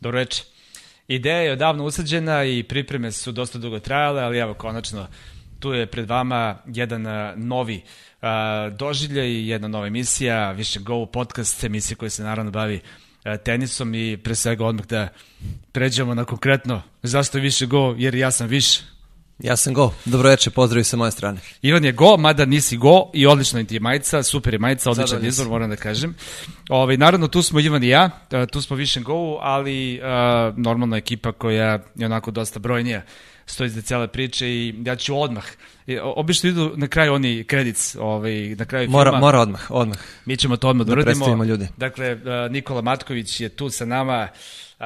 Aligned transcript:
Dobro 0.00 0.18
reče. 0.18 0.44
Ideja 1.08 1.36
je 1.36 1.52
odavno 1.52 1.84
usađena 1.84 2.44
i 2.44 2.62
pripreme 2.62 3.12
su 3.12 3.32
dosta 3.32 3.58
dugo 3.58 3.78
trajale, 3.78 4.22
ali 4.22 4.38
evo, 4.38 4.54
konačno, 4.54 5.06
tu 5.60 5.72
je 5.72 5.86
pred 5.86 6.08
vama 6.08 6.58
jedan 6.66 7.06
novi 7.36 7.82
uh, 8.22 8.28
doživljaj 8.76 9.48
jedna 9.48 9.68
nova 9.68 9.86
emisija, 9.86 10.52
više 10.52 10.80
Go 10.80 11.06
podcast, 11.06 11.64
emisija 11.64 11.96
koja 11.96 12.10
se 12.10 12.22
naravno 12.22 12.50
bavi 12.50 12.80
tenisom 13.44 13.94
i 13.94 14.16
pre 14.16 14.34
svega 14.34 14.66
odmah 14.66 14.86
da 14.86 15.08
pređemo 15.72 16.14
na 16.14 16.24
konkretno 16.24 16.82
zašto 17.02 17.38
više 17.38 17.66
Go, 17.66 17.94
jer 17.98 18.14
ja 18.14 18.30
sam 18.30 18.48
više. 18.48 18.82
Ja 19.42 19.56
sam 19.56 19.74
Go. 19.74 19.92
Dobro 20.04 20.28
večer, 20.28 20.52
pozdravi 20.52 20.84
sa 20.84 20.96
moje 20.96 21.10
strane. 21.10 21.40
Ivan 21.62 21.84
je 21.84 21.92
Go, 21.92 22.16
mada 22.16 22.44
nisi 22.44 22.76
Go 22.76 23.10
i 23.14 23.26
odlično 23.26 23.64
ti 23.64 23.74
je 23.74 23.80
majica, 23.80 24.22
super 24.22 24.54
je 24.54 24.58
majica, 24.58 24.90
odličan 24.90 25.26
izbor, 25.26 25.48
moram 25.48 25.70
da 25.70 25.76
kažem. 25.76 26.14
Ove, 26.68 26.82
ovaj, 26.82 26.96
naravno, 26.96 27.28
tu 27.28 27.42
smo 27.42 27.60
Ivan 27.60 27.84
i 27.84 27.88
ja, 27.88 28.10
tu 28.52 28.62
smo 28.62 28.76
više 28.76 29.00
Go, 29.00 29.38
ali 29.40 30.00
uh, 30.00 30.58
normalna 30.58 30.96
ekipa 30.96 31.32
koja 31.32 31.78
je 31.94 32.06
onako 32.06 32.30
dosta 32.30 32.58
brojnija 32.58 33.02
stoji 33.46 33.70
za 33.70 33.82
cele 33.82 34.08
priče 34.08 34.48
i 34.48 34.74
ja 34.84 34.96
ću 34.96 35.20
odmah. 35.20 35.44
Obično 36.02 36.50
idu 36.50 36.72
na 36.76 36.88
kraju 36.88 37.14
oni 37.14 37.44
kredic, 37.44 37.96
ovaj, 38.00 38.54
na 38.58 38.64
kraju 38.64 38.90
mora, 38.90 39.10
filma. 39.10 39.20
Mora 39.20 39.40
odmah, 39.40 39.70
odmah. 39.70 39.98
Mi 40.24 40.36
ćemo 40.36 40.56
to 40.56 40.68
odmah 40.68 40.86
da, 40.86 40.94
da 40.94 41.00
uradimo. 41.00 41.44
ljude. 41.44 41.68
Dakle, 41.76 42.18
Nikola 42.50 42.82
Matković 42.82 43.40
je 43.40 43.48
tu 43.48 43.70
sa 43.70 43.84
nama, 43.84 44.28
uh, 44.78 44.84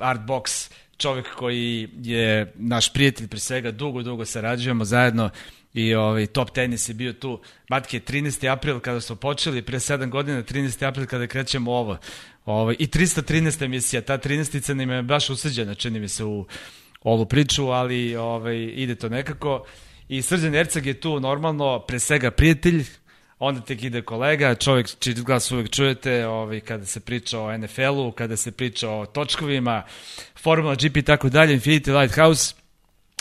Artbox, 0.00 0.70
čovjek 1.00 1.34
koji 1.34 1.88
je 2.02 2.52
naš 2.54 2.92
prijatelj 2.92 3.28
pre 3.28 3.38
svega, 3.38 3.70
dugo, 3.70 4.02
dugo 4.02 4.24
sarađujemo 4.24 4.84
zajedno 4.84 5.30
i 5.74 5.94
ovaj, 5.94 6.26
top 6.26 6.50
tenis 6.50 6.88
je 6.88 6.94
bio 6.94 7.12
tu. 7.12 7.40
Matke, 7.68 8.00
13. 8.00 8.52
april 8.52 8.80
kada 8.80 9.00
smo 9.00 9.16
počeli, 9.16 9.62
pre 9.62 9.78
7 9.78 10.08
godina, 10.08 10.42
13. 10.42 10.86
april 10.86 11.06
kada 11.06 11.26
krećemo 11.26 11.72
ovo. 11.72 11.98
Ovaj, 12.44 12.76
I 12.78 12.86
313. 12.86 13.64
emisija, 13.64 14.02
ta 14.02 14.18
13. 14.18 14.74
nam 14.74 14.90
je 14.90 15.02
baš 15.02 15.30
usađena, 15.30 15.74
čini 15.74 16.00
mi 16.00 16.08
se, 16.08 16.24
u 16.24 16.46
ovu 17.02 17.26
priču, 17.26 17.66
ali 17.66 18.16
ovaj, 18.16 18.56
ide 18.56 18.94
to 18.94 19.08
nekako. 19.08 19.64
I 20.08 20.22
Srđan 20.22 20.54
Erceg 20.54 20.86
je 20.86 21.00
tu 21.00 21.20
normalno, 21.20 21.78
pre 21.78 21.98
svega 21.98 22.30
prijatelj, 22.30 22.84
onda 23.40 23.60
tek 23.60 23.82
ide 23.82 24.02
kolega, 24.02 24.54
čovjek 24.54 24.88
čiji 24.98 25.14
glas 25.14 25.50
uvek 25.50 25.70
čujete 25.70 26.26
ovaj, 26.26 26.60
kada 26.60 26.86
se 26.86 27.00
priča 27.00 27.40
o 27.40 27.58
NFL-u, 27.58 28.12
kada 28.12 28.36
se 28.36 28.52
priča 28.52 28.90
o 28.90 29.06
točkovima, 29.06 29.82
Formula 30.42 30.74
GP 30.74 30.96
i 30.96 31.02
tako 31.02 31.28
dalje, 31.28 31.58
Infinity 31.60 32.00
Lighthouse, 32.00 32.54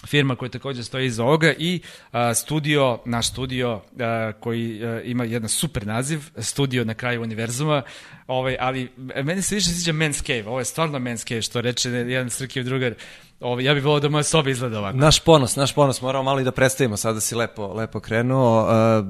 firma 0.07 0.35
koja 0.35 0.49
takođe 0.49 0.83
stoji 0.83 1.05
iza 1.05 1.23
ovoga 1.23 1.53
i 1.57 1.81
a, 2.11 2.33
studio, 2.33 2.99
naš 3.05 3.29
studio 3.29 3.81
a, 3.99 4.31
koji 4.39 4.85
a, 4.85 5.01
ima 5.01 5.23
jedan 5.23 5.49
super 5.49 5.87
naziv, 5.87 6.19
studio 6.37 6.85
na 6.85 6.93
kraju 6.93 7.21
univerzuma, 7.21 7.81
ovaj, 8.27 8.57
ali 8.59 8.91
meni 9.23 9.41
se 9.41 9.55
više 9.55 9.69
sviđa 9.69 9.93
Men's 9.93 10.25
Cave, 10.25 10.47
ovo 10.47 10.59
je 10.59 10.65
stvarno 10.65 10.99
Men's 10.99 11.27
Cave, 11.27 11.41
što 11.41 11.61
reče 11.61 11.89
jedan 11.89 12.29
Srkiv 12.29 12.63
drugar, 12.63 12.93
ovaj, 13.39 13.63
ja 13.63 13.73
bih 13.73 13.83
volao 13.83 13.99
da 13.99 14.09
moja 14.09 14.23
soba 14.23 14.49
izgleda 14.49 14.79
ovako. 14.79 14.97
Naš 14.97 15.19
ponos, 15.19 15.55
naš 15.55 15.75
ponos, 15.75 16.01
moramo 16.01 16.23
malo 16.23 16.39
i 16.39 16.43
da 16.43 16.51
predstavimo, 16.51 16.97
sada 16.97 17.19
si 17.21 17.35
lepo, 17.35 17.73
lepo 17.73 17.99
krenuo. 17.99 18.63
Uh, 18.63 19.05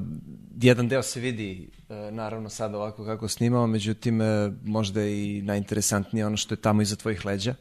jedan 0.62 0.88
deo 0.88 1.02
se 1.02 1.20
vidi 1.20 1.68
e, 1.88 1.94
naravno 2.10 2.48
sad 2.48 2.74
ovako 2.74 3.04
kako 3.04 3.28
snimamo, 3.28 3.66
međutim 3.66 4.20
e, 4.20 4.52
možda 4.64 5.04
i 5.04 5.42
najinteresantnije 5.42 6.26
ono 6.26 6.36
što 6.36 6.54
je 6.54 6.60
tamo 6.60 6.82
iza 6.82 6.96
tvojih 6.96 7.24
leđa, 7.24 7.54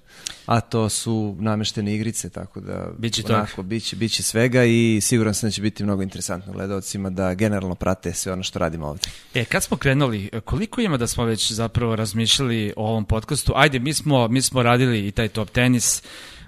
a 0.45 0.61
to 0.61 0.89
su 0.89 1.35
nameštene 1.39 1.95
igrice, 1.95 2.29
tako 2.29 2.59
da 2.59 2.87
biće 2.97 3.23
onako, 3.29 3.63
biće, 3.63 3.95
biće 3.95 4.23
svega 4.23 4.63
i 4.65 4.99
siguran 5.01 5.33
sam 5.33 5.47
da 5.47 5.51
će 5.51 5.61
biti 5.61 5.83
mnogo 5.83 6.01
interesantno 6.01 6.53
gledalcima 6.53 7.09
da 7.09 7.33
generalno 7.33 7.75
prate 7.75 8.13
sve 8.13 8.33
ono 8.33 8.43
što 8.43 8.59
radimo 8.59 8.87
ovde. 8.87 9.01
E, 9.33 9.45
kad 9.45 9.63
smo 9.63 9.77
krenuli, 9.77 10.29
koliko 10.45 10.81
ima 10.81 10.97
da 10.97 11.07
smo 11.07 11.23
već 11.23 11.51
zapravo 11.51 11.95
razmišljali 11.95 12.73
o 12.75 12.87
ovom 12.87 13.05
podcastu? 13.05 13.53
Ajde, 13.55 13.79
mi 13.79 13.93
smo, 13.93 14.27
mi 14.27 14.41
smo 14.41 14.63
radili 14.63 15.07
i 15.07 15.11
taj 15.11 15.27
top 15.27 15.49
tenis 15.49 16.03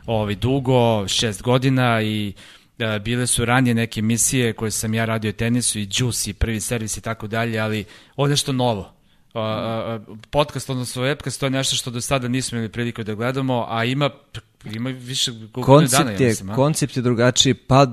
ovaj, 0.06 0.36
dugo, 0.36 1.08
šest 1.08 1.42
godina 1.42 2.02
i 2.02 2.34
bile 3.00 3.28
su 3.28 3.46
ranije 3.46 3.74
neke 3.74 4.00
emisije 4.00 4.54
koje 4.54 4.72
sam 4.72 4.94
ja 4.94 5.06
radio 5.06 5.32
tenisu 5.32 5.80
i 5.80 5.88
Juice 5.94 6.30
i 6.30 6.34
prvi 6.34 6.62
servis 6.62 6.98
i 6.98 7.02
tako 7.02 7.28
dalje, 7.28 7.60
ali 7.60 7.86
ovde 8.16 8.36
što 8.36 8.52
novo. 8.52 8.94
Uh, 9.34 10.18
podcast, 10.30 10.70
odnosno 10.70 11.04
webcast, 11.04 11.40
to 11.40 11.46
je 11.46 11.50
nešto 11.50 11.76
što 11.76 11.92
do 11.92 12.02
sada 12.02 12.28
nismo 12.28 12.58
imali 12.58 12.72
priliku 12.72 13.04
da 13.04 13.14
gledamo, 13.14 13.66
a 13.70 13.86
ima 13.86 14.10
ima 14.66 14.90
više 14.90 15.32
koncept 15.52 15.92
dana, 15.92 16.12
ja 16.12 16.28
mislim, 16.28 16.50
je, 16.50 16.56
Koncept 16.56 16.98
je 16.98 17.02
drugačiji, 17.02 17.54
pa 17.54 17.88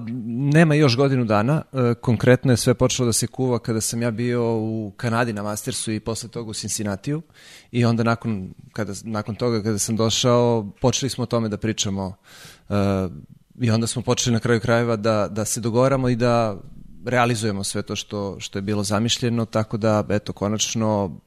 nema 0.52 0.74
još 0.74 0.96
godinu 0.96 1.24
dana, 1.24 1.62
e, 1.72 1.94
konkretno 1.94 2.52
je 2.52 2.56
sve 2.56 2.74
počelo 2.74 3.06
da 3.06 3.12
se 3.12 3.26
kuva 3.26 3.58
kada 3.58 3.80
sam 3.80 4.02
ja 4.02 4.10
bio 4.10 4.56
u 4.56 4.92
Kanadi 4.96 5.32
na 5.32 5.42
Mastersu 5.42 5.92
i 5.92 6.00
posle 6.00 6.28
toga 6.28 6.50
u 6.50 6.54
Cincinnatiju 6.54 7.22
i 7.70 7.84
onda 7.84 8.02
nakon, 8.02 8.54
kada, 8.72 8.92
nakon 9.04 9.34
toga 9.34 9.62
kada 9.62 9.78
sam 9.78 9.96
došao, 9.96 10.70
počeli 10.80 11.10
smo 11.10 11.22
o 11.22 11.26
tome 11.26 11.48
da 11.48 11.56
pričamo 11.56 12.14
uh, 12.68 12.76
I 13.60 13.70
onda 13.70 13.86
smo 13.86 14.02
počeli 14.02 14.34
na 14.34 14.40
kraju 14.40 14.60
krajeva 14.60 14.96
da, 14.96 15.28
da 15.30 15.44
se 15.44 15.60
dogovaramo 15.60 16.08
i 16.08 16.16
da 16.16 16.56
realizujemo 17.04 17.64
sve 17.64 17.82
to 17.82 17.96
što, 17.96 18.36
što 18.40 18.58
je 18.58 18.62
bilo 18.62 18.82
zamišljeno, 18.82 19.44
tako 19.44 19.76
da, 19.76 20.04
eto, 20.08 20.32
konačno, 20.32 21.18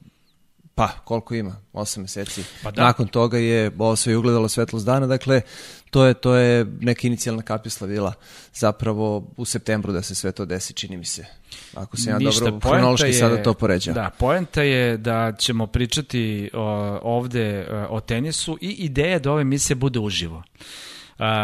pa, 0.76 0.88
koliko 0.88 1.36
ima? 1.36 1.56
8 1.74 2.00
meseci. 2.00 2.44
Pa 2.64 2.72
da. 2.72 2.84
Nakon 2.84 3.08
toga 3.08 3.38
je 3.38 3.72
ovo 3.78 3.96
sve 3.96 4.18
ugledalo 4.18 4.50
svetlost 4.50 4.86
dana, 4.86 5.08
dakle, 5.08 5.42
to 5.90 6.06
je, 6.06 6.14
to 6.14 6.36
je 6.36 6.66
neka 6.80 7.08
inicijalna 7.08 7.42
kapisla 7.42 7.88
bila 7.88 8.14
zapravo 8.54 9.32
u 9.38 9.46
septembru 9.46 9.94
da 9.94 10.02
se 10.02 10.16
sve 10.16 10.32
to 10.32 10.46
desi, 10.46 10.74
čini 10.74 10.98
mi 10.98 11.06
se. 11.06 11.26
Ako 11.74 11.98
se 11.98 12.10
ja 12.10 12.18
Ništa, 12.18 12.46
dobro 12.46 12.70
hronološki 12.70 13.08
je, 13.08 13.14
sada 13.14 13.44
to 13.44 13.54
poređam. 13.54 13.94
Da, 13.94 14.10
poenta 14.20 14.62
je 14.62 14.98
da 14.98 15.34
ćemo 15.38 15.68
pričati 15.68 16.50
o, 16.54 17.00
ovde 17.04 17.68
o 17.90 18.00
tenisu 18.00 18.58
i 18.62 18.70
ideja 18.70 19.20
da 19.20 19.32
ove 19.32 19.42
emisije 19.42 19.76
bude 19.76 20.00
uživo. 20.00 20.44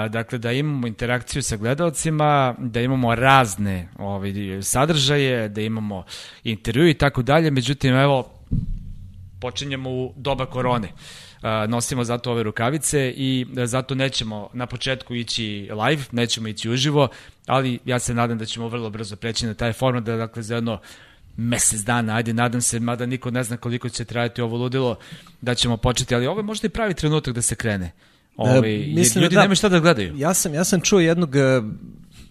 Dakle, 0.09 0.37
da 0.37 0.51
imamo 0.51 0.87
interakciju 0.87 1.43
sa 1.43 1.57
gledalcima, 1.57 2.55
da 2.59 2.81
imamo 2.81 3.15
razne 3.15 3.89
ovaj, 3.97 4.33
sadržaje, 4.61 5.49
da 5.49 5.61
imamo 5.61 6.03
intervju 6.43 6.89
i 6.89 6.93
tako 6.93 7.21
dalje, 7.21 7.51
međutim, 7.51 7.95
evo, 7.95 8.31
počinjemo 9.41 9.89
u 9.89 10.13
doba 10.15 10.45
korone. 10.45 10.91
Nosimo 11.67 12.03
zato 12.03 12.31
ove 12.31 12.43
rukavice 12.43 13.13
i 13.17 13.45
zato 13.65 13.95
nećemo 13.95 14.49
na 14.53 14.65
početku 14.65 15.15
ići 15.15 15.69
live, 15.87 16.03
nećemo 16.11 16.47
ići 16.47 16.69
uživo, 16.69 17.07
ali 17.45 17.79
ja 17.85 17.99
se 17.99 18.13
nadam 18.13 18.37
da 18.37 18.45
ćemo 18.45 18.67
vrlo 18.67 18.89
brzo 18.89 19.15
preći 19.15 19.45
na 19.45 19.53
taj 19.53 19.73
format, 19.73 20.03
da 20.03 20.15
dakle 20.15 20.43
za 20.43 20.55
jedno 20.55 20.79
mesec 21.37 21.79
dana, 21.79 22.15
ajde, 22.15 22.33
nadam 22.33 22.61
se, 22.61 22.79
mada 22.79 23.05
niko 23.05 23.31
ne 23.31 23.43
zna 23.43 23.57
koliko 23.57 23.89
će 23.89 24.05
trajati 24.05 24.41
ovo 24.41 24.57
ludilo, 24.57 24.95
da 25.41 25.55
ćemo 25.55 25.77
početi, 25.77 26.15
ali 26.15 26.27
ovo 26.27 26.39
je 26.39 26.43
možda 26.43 26.65
i 26.65 26.69
pravi 26.69 26.93
trenutak 26.93 27.33
da 27.33 27.41
se 27.41 27.55
krene. 27.55 27.85
Ove, 27.85 28.16
ovaj, 28.37 28.77
mislim 28.95 29.23
ljudi 29.23 29.35
da, 29.35 29.41
nemaju 29.41 29.55
šta 29.55 29.69
da 29.69 29.79
gledaju. 29.79 30.13
Ja 30.17 30.33
sam, 30.33 30.53
ja 30.53 30.63
sam 30.63 30.81
čuo 30.81 30.99
jednog 30.99 31.29
uh, 31.35 31.65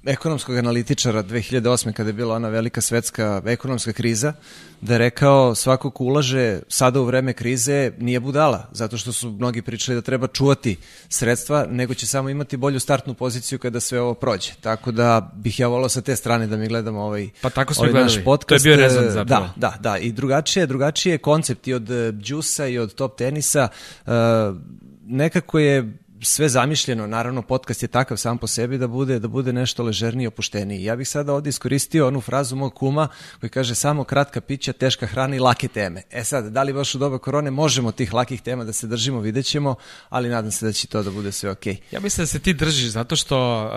ekonomskog 0.06 0.56
analitičara 0.56 1.22
2008. 1.22 1.92
kada 1.92 2.08
je 2.08 2.12
bila 2.12 2.34
ona 2.34 2.48
velika 2.48 2.80
svetska 2.80 3.42
ekonomska 3.46 3.92
kriza, 3.92 4.32
da 4.80 4.94
je 4.94 4.98
rekao 4.98 5.54
svako 5.54 5.90
ko 5.90 6.04
ulaže 6.04 6.60
sada 6.68 7.00
u 7.00 7.04
vreme 7.04 7.32
krize 7.32 7.92
nije 7.98 8.20
budala, 8.20 8.68
zato 8.72 8.96
što 8.96 9.12
su 9.12 9.30
mnogi 9.30 9.62
pričali 9.62 9.94
da 9.94 10.02
treba 10.02 10.26
čuvati 10.26 10.76
sredstva, 11.08 11.66
nego 11.70 11.94
će 11.94 12.06
samo 12.06 12.28
imati 12.28 12.56
bolju 12.56 12.80
startnu 12.80 13.14
poziciju 13.14 13.58
kada 13.58 13.80
sve 13.80 14.00
ovo 14.00 14.14
prođe. 14.14 14.52
Tako 14.60 14.92
da 14.92 15.30
bih 15.34 15.60
ja 15.60 15.68
volao 15.68 15.88
sa 15.88 16.00
te 16.00 16.16
strane 16.16 16.46
da 16.46 16.56
mi 16.56 16.68
gledamo 16.68 17.00
ovaj, 17.00 17.28
pa 17.40 17.50
tako 17.50 17.74
ovaj 17.78 17.92
naš 17.92 18.24
podcast. 18.24 18.64
To 18.64 18.70
je 18.70 18.76
bio 18.76 18.84
rezon 18.84 19.10
zapravo. 19.10 19.48
Da, 19.56 19.74
da, 19.80 19.90
da. 19.90 19.98
I 19.98 20.12
drugačije, 20.12 20.66
drugačije 20.66 21.18
koncept 21.18 21.68
i 21.68 21.74
od 21.74 21.88
džusa 22.20 22.66
i 22.66 22.78
od 22.78 22.94
top 22.94 23.18
tenisa. 23.18 23.68
Uh, 24.06 24.12
nekako 25.06 25.58
je 25.58 25.92
sve 26.22 26.48
zamišljeno, 26.48 27.06
naravno 27.06 27.42
podcast 27.42 27.82
je 27.82 27.88
takav 27.88 28.16
sam 28.16 28.38
po 28.38 28.46
sebi 28.46 28.78
da 28.78 28.86
bude 28.86 29.18
da 29.18 29.28
bude 29.28 29.52
nešto 29.52 29.82
ležerniji 29.82 30.24
i 30.24 30.26
opušteniji. 30.26 30.84
Ja 30.84 30.96
bih 30.96 31.08
sada 31.08 31.32
ovde 31.32 31.50
iskoristio 31.50 32.08
onu 32.08 32.20
frazu 32.20 32.56
mog 32.56 32.74
kuma 32.74 33.08
koji 33.40 33.50
kaže 33.50 33.74
samo 33.74 34.04
kratka 34.04 34.40
pića, 34.40 34.72
teška 34.72 35.06
hrana 35.06 35.36
i 35.36 35.38
lake 35.38 35.68
teme. 35.68 36.02
E 36.10 36.24
sad, 36.24 36.52
da 36.52 36.62
li 36.62 36.72
baš 36.72 36.94
u 36.94 36.98
doba 36.98 37.18
korone 37.18 37.50
možemo 37.50 37.92
tih 37.92 38.14
lakih 38.14 38.40
tema 38.42 38.64
da 38.64 38.72
se 38.72 38.86
držimo, 38.86 39.20
vidjet 39.20 39.46
ćemo, 39.46 39.74
ali 40.08 40.28
nadam 40.28 40.50
se 40.50 40.66
da 40.66 40.72
će 40.72 40.86
to 40.86 41.02
da 41.02 41.10
bude 41.10 41.32
sve 41.32 41.50
okej. 41.50 41.74
Okay. 41.74 41.94
Ja 41.94 42.00
mislim 42.00 42.22
da 42.22 42.26
se 42.26 42.38
ti 42.38 42.54
držiš 42.54 42.88
zato 42.88 43.16
što 43.16 43.70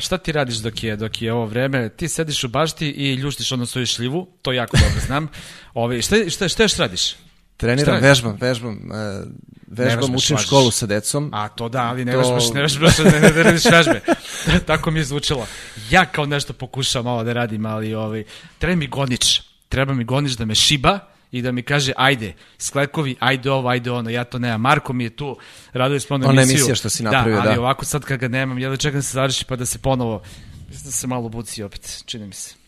šta 0.00 0.18
ti 0.18 0.32
radiš 0.32 0.56
dok 0.56 0.82
je, 0.82 0.96
dok 0.96 1.22
je 1.22 1.32
ovo 1.32 1.46
vreme? 1.46 1.88
Ti 1.88 2.08
sediš 2.08 2.44
u 2.44 2.48
bašti 2.48 2.90
i 2.90 3.14
ljuštiš 3.14 3.52
ono 3.52 3.66
svoju 3.66 3.86
šljivu, 3.86 4.28
to 4.42 4.52
jako 4.52 4.76
dobro 4.76 5.00
znam. 5.06 5.28
Ove, 5.74 6.02
šta, 6.02 6.30
šta, 6.30 6.48
šta 6.48 6.62
još 6.62 6.76
radiš? 6.76 7.16
Treniram, 7.60 7.96
šta? 7.98 8.06
vežbam, 8.08 8.36
vežbam. 8.40 8.72
Uh, 8.72 9.28
vežbam, 9.66 10.14
učim 10.14 10.36
šlažiš. 10.36 10.46
školu 10.46 10.70
sa 10.70 10.86
decom. 10.86 11.30
A 11.32 11.48
to 11.48 11.68
da, 11.68 11.82
ali 11.82 12.04
ne 12.04 12.12
to... 12.12 12.18
vežbaš, 12.18 12.50
ne 12.54 12.62
vežbaš, 12.62 12.98
ne, 12.98 13.20
ne, 13.20 13.20
ne 13.20 13.42
radiš 13.42 13.64
vežbe. 13.64 14.00
Tako 14.70 14.90
mi 14.90 15.00
je 15.00 15.04
zvučalo. 15.04 15.46
Ja 15.90 16.06
kao 16.06 16.26
nešto 16.26 16.52
pokušam 16.52 17.04
malo 17.04 17.24
da 17.24 17.32
radim, 17.32 17.66
ali 17.66 17.94
ovaj, 17.94 18.24
treba 18.58 18.76
mi 18.76 18.86
gonič. 18.86 19.42
Treba 19.68 19.94
mi 19.94 20.04
gonič 20.04 20.32
da 20.32 20.44
me 20.44 20.54
šiba 20.54 20.98
i 21.32 21.42
da 21.42 21.52
mi 21.52 21.62
kaže 21.62 21.92
ajde, 21.96 22.32
sklekovi, 22.58 23.16
ajde 23.20 23.50
ovo, 23.50 23.68
ajde 23.68 23.90
ono, 23.90 24.10
ja 24.10 24.24
to 24.24 24.38
nemam. 24.38 24.60
Marko 24.60 24.92
mi 24.92 25.04
je 25.04 25.10
tu, 25.10 25.36
radili 25.72 26.00
smo 26.00 26.14
ono 26.14 26.24
emisiju. 26.24 26.42
Ona 26.42 26.52
emisija 26.52 26.74
što 26.74 26.88
si 26.88 27.02
napravio, 27.02 27.36
da. 27.36 27.42
ali 27.42 27.54
da. 27.54 27.60
ovako 27.60 27.84
sad 27.84 28.04
kad 28.04 28.20
ga 28.20 28.28
nemam, 28.28 28.58
ja 28.58 28.70
da 28.70 28.76
čekam 28.76 28.98
da 28.98 29.02
se 29.02 29.12
završi 29.12 29.44
pa 29.44 29.56
da 29.56 29.66
se 29.66 29.78
ponovo, 29.78 30.22
mislim 30.68 30.84
da 30.84 30.90
se 30.90 31.06
malo 31.06 31.28
buci 31.28 31.62
opet, 31.62 32.02
čini 32.06 32.26
mi 32.26 32.32
se. 32.32 32.59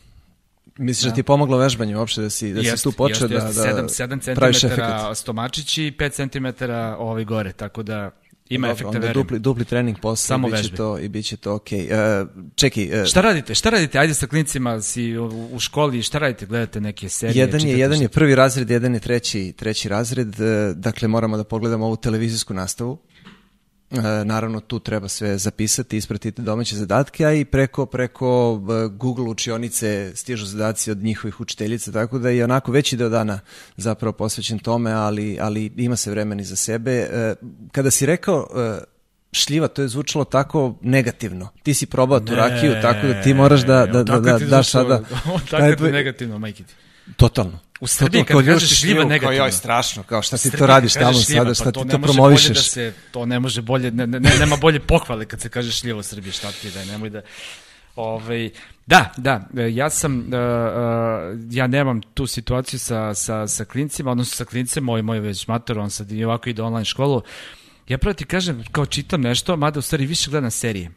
Misliš 0.78 1.08
da 1.08 1.14
ti 1.14 1.20
je 1.20 1.24
pomoglo 1.24 1.58
vežbanje 1.58 1.96
uopšte 1.96 2.20
da 2.22 2.30
si, 2.30 2.52
da 2.52 2.60
Jest, 2.60 2.76
si 2.76 2.84
tu 2.84 2.92
počeo 2.92 3.28
da, 3.28 3.34
da 3.34 3.42
7, 3.42 3.88
7 3.88 4.34
praviš 4.34 4.60
cm 4.60 4.66
efekat? 4.66 5.16
stomačići 5.16 5.84
i 5.84 5.92
5 5.92 6.56
cm 6.58 6.64
ovaj 6.98 7.24
gore, 7.24 7.52
tako 7.52 7.82
da 7.82 8.10
ima 8.48 8.66
Dobro, 8.66 8.72
efekta, 8.72 8.88
onda 8.88 8.98
verujem. 8.98 9.14
dupli, 9.14 9.38
dupli 9.38 9.64
trening 9.64 9.98
posle 9.98 10.26
Samo 10.26 10.48
i 10.48 10.50
biće 10.50 10.74
to, 10.74 10.98
i 10.98 11.08
bit 11.08 11.26
će 11.26 11.36
to 11.36 11.54
okej. 11.54 11.80
E, 11.90 12.24
čekaj, 12.54 13.02
e, 13.02 13.06
Šta 13.06 13.20
radite? 13.20 13.54
Šta 13.54 13.70
radite? 13.70 13.98
Ajde 13.98 14.14
sa 14.14 14.26
klincima, 14.26 14.80
si 14.80 15.18
u, 15.18 15.48
u 15.52 15.60
školi, 15.60 16.02
šta 16.02 16.18
radite? 16.18 16.46
Gledate 16.46 16.80
neke 16.80 17.08
serije? 17.08 17.40
jedan 17.40 17.60
je, 17.60 17.78
jedan 17.78 17.96
šta? 17.96 18.02
je 18.04 18.08
prvi 18.08 18.34
razred, 18.34 18.70
jedan 18.70 18.94
je 18.94 19.00
treći, 19.00 19.54
treći 19.56 19.88
razred, 19.88 20.40
e, 20.40 20.72
dakle 20.74 21.08
moramo 21.08 21.36
da 21.36 21.44
pogledamo 21.44 21.86
ovu 21.86 21.96
televizijsku 21.96 22.54
nastavu. 22.54 22.98
E, 23.92 24.24
naravno 24.24 24.60
tu 24.60 24.78
treba 24.78 25.08
sve 25.08 25.38
zapisati, 25.38 25.96
ispratiti 25.96 26.42
domaće 26.42 26.76
zadatke, 26.76 27.26
a 27.26 27.32
i 27.32 27.44
preko 27.44 27.86
preko 27.86 28.60
e, 28.60 28.88
Google 28.88 29.24
učionice 29.24 30.12
stižu 30.14 30.46
zadaci 30.46 30.90
od 30.90 30.98
njihovih 30.98 31.40
učiteljica, 31.40 31.92
tako 31.92 32.18
da 32.18 32.28
je 32.28 32.44
onako 32.44 32.72
veći 32.72 32.96
deo 32.96 33.08
dana 33.08 33.40
zapravo 33.76 34.12
posvećen 34.12 34.58
tome, 34.58 34.92
ali, 34.92 35.38
ali 35.40 35.72
ima 35.76 35.96
se 35.96 36.10
vremeni 36.10 36.44
za 36.44 36.56
sebe. 36.56 36.92
E, 36.92 37.34
kada 37.72 37.90
si 37.90 38.06
rekao 38.06 38.46
šljiva, 39.32 39.68
to 39.68 39.82
je 39.82 39.88
zvučalo 39.88 40.24
tako 40.24 40.78
negativno. 40.82 41.48
Ti 41.62 41.74
si 41.74 41.86
probao 41.86 42.20
tu 42.20 42.34
rakiju, 42.34 42.72
tako 42.82 43.06
da 43.06 43.22
ti 43.22 43.34
moraš 43.34 43.60
da, 43.60 43.86
da, 43.86 44.02
da, 44.02 44.20
da 44.20 44.38
daš 44.38 44.70
sada... 44.70 45.02
Tako 45.50 45.84
je 45.84 45.92
negativno, 46.00 46.38
majke 46.38 46.62
ti. 46.64 46.74
Totalno. 47.16 47.58
U 47.80 47.86
Srbiji 47.86 48.24
kad 48.24 48.44
kažeš 48.44 48.68
šljiva 48.68 48.76
šljivu, 48.76 49.00
kao, 49.00 49.08
negativno. 49.08 49.44
joj, 49.44 49.52
strašno, 49.52 50.02
kao 50.02 50.22
šta 50.22 50.36
ti 50.36 50.42
Srbija 50.42 50.58
to 50.58 50.66
radiš 50.66 50.92
tamo 50.92 51.12
šljiva, 51.12 51.42
sada, 51.42 51.54
šta 51.54 51.64
pa 51.64 51.70
ti 51.70 51.88
to 51.88 51.98
to 51.98 52.02
promovišeš. 52.02 52.56
Da 52.56 52.62
se, 52.62 52.92
to 53.10 53.26
ne 53.26 53.40
može 53.40 53.62
bolje, 53.62 53.90
ne, 53.90 54.06
ne, 54.06 54.20
nema 54.20 54.56
bolje 54.56 54.80
pohvale 54.80 55.24
kad 55.24 55.40
se 55.40 55.48
kaže 55.48 55.72
šljiva 55.72 55.98
u 55.98 56.02
Srbiji, 56.02 56.32
šta 56.32 56.52
ti 56.52 56.70
da 56.70 56.80
je, 56.80 56.86
nemoj 56.86 57.10
da... 57.10 57.22
Ovaj, 57.96 58.50
da, 58.86 59.12
da, 59.16 59.48
e, 59.56 59.74
ja 59.74 59.90
sam, 59.90 60.18
uh, 60.18 60.24
uh, 60.24 60.34
ja 61.50 61.66
nemam 61.66 62.00
tu 62.14 62.26
situaciju 62.26 62.80
sa, 62.80 63.14
sa, 63.14 63.46
sa 63.48 63.64
klincima, 63.64 64.10
odnosno 64.10 64.36
sa 64.36 64.44
klincem, 64.44 64.84
moj, 64.84 65.02
moj 65.02 65.20
već 65.20 65.46
mator, 65.46 65.78
on 65.78 65.90
sad 65.90 66.12
i 66.12 66.24
ovako 66.24 66.50
ide 66.50 66.62
online 66.62 66.84
školu. 66.84 67.22
Ja 67.88 67.98
pravo 67.98 68.14
ti 68.14 68.24
kažem, 68.24 68.64
kao 68.72 68.86
čitam 68.86 69.20
nešto, 69.20 69.56
mada 69.56 69.78
u 69.78 69.82
stvari 69.82 70.06
više 70.06 70.30
gledam 70.30 70.50
serije. 70.50 70.90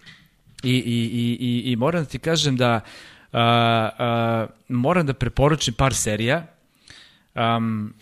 I, 0.63 0.69
i, 0.69 0.75
i, 0.75 1.37
i, 1.39 1.71
i 1.71 1.75
moram 1.75 2.03
da 2.03 2.09
ti 2.09 2.19
kažem 2.19 2.57
da 2.57 2.75
uh, 2.75 3.14
uh, 3.31 4.49
moram 4.67 5.05
da 5.05 5.13
preporučim 5.13 5.73
par 5.73 5.93
serija. 5.93 6.47
Um, 7.35 7.93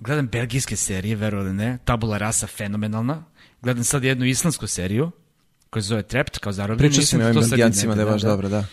gledam 0.00 0.26
belgijske 0.26 0.76
serije, 0.76 1.16
vero 1.16 1.40
ili 1.40 1.52
ne, 1.52 1.78
Tabula 1.84 2.18
Rasa 2.18 2.46
fenomenalna. 2.46 3.24
Gledam 3.62 3.84
sad 3.84 4.04
jednu 4.04 4.24
islamsku 4.24 4.66
seriju 4.66 5.10
koja 5.70 5.82
se 5.82 5.88
zove 5.88 6.02
Trapped, 6.02 6.38
kao 6.38 6.52
zarobljeni. 6.52 6.88
Pričao 6.88 7.04
si 7.04 7.16
mi 7.16 7.24
o 7.24 7.26
ovim 7.26 7.40
belgijancima 7.40 7.94
da 7.94 8.02
je 8.02 8.06
baš 8.06 8.22
dobro, 8.22 8.48
da. 8.48 8.64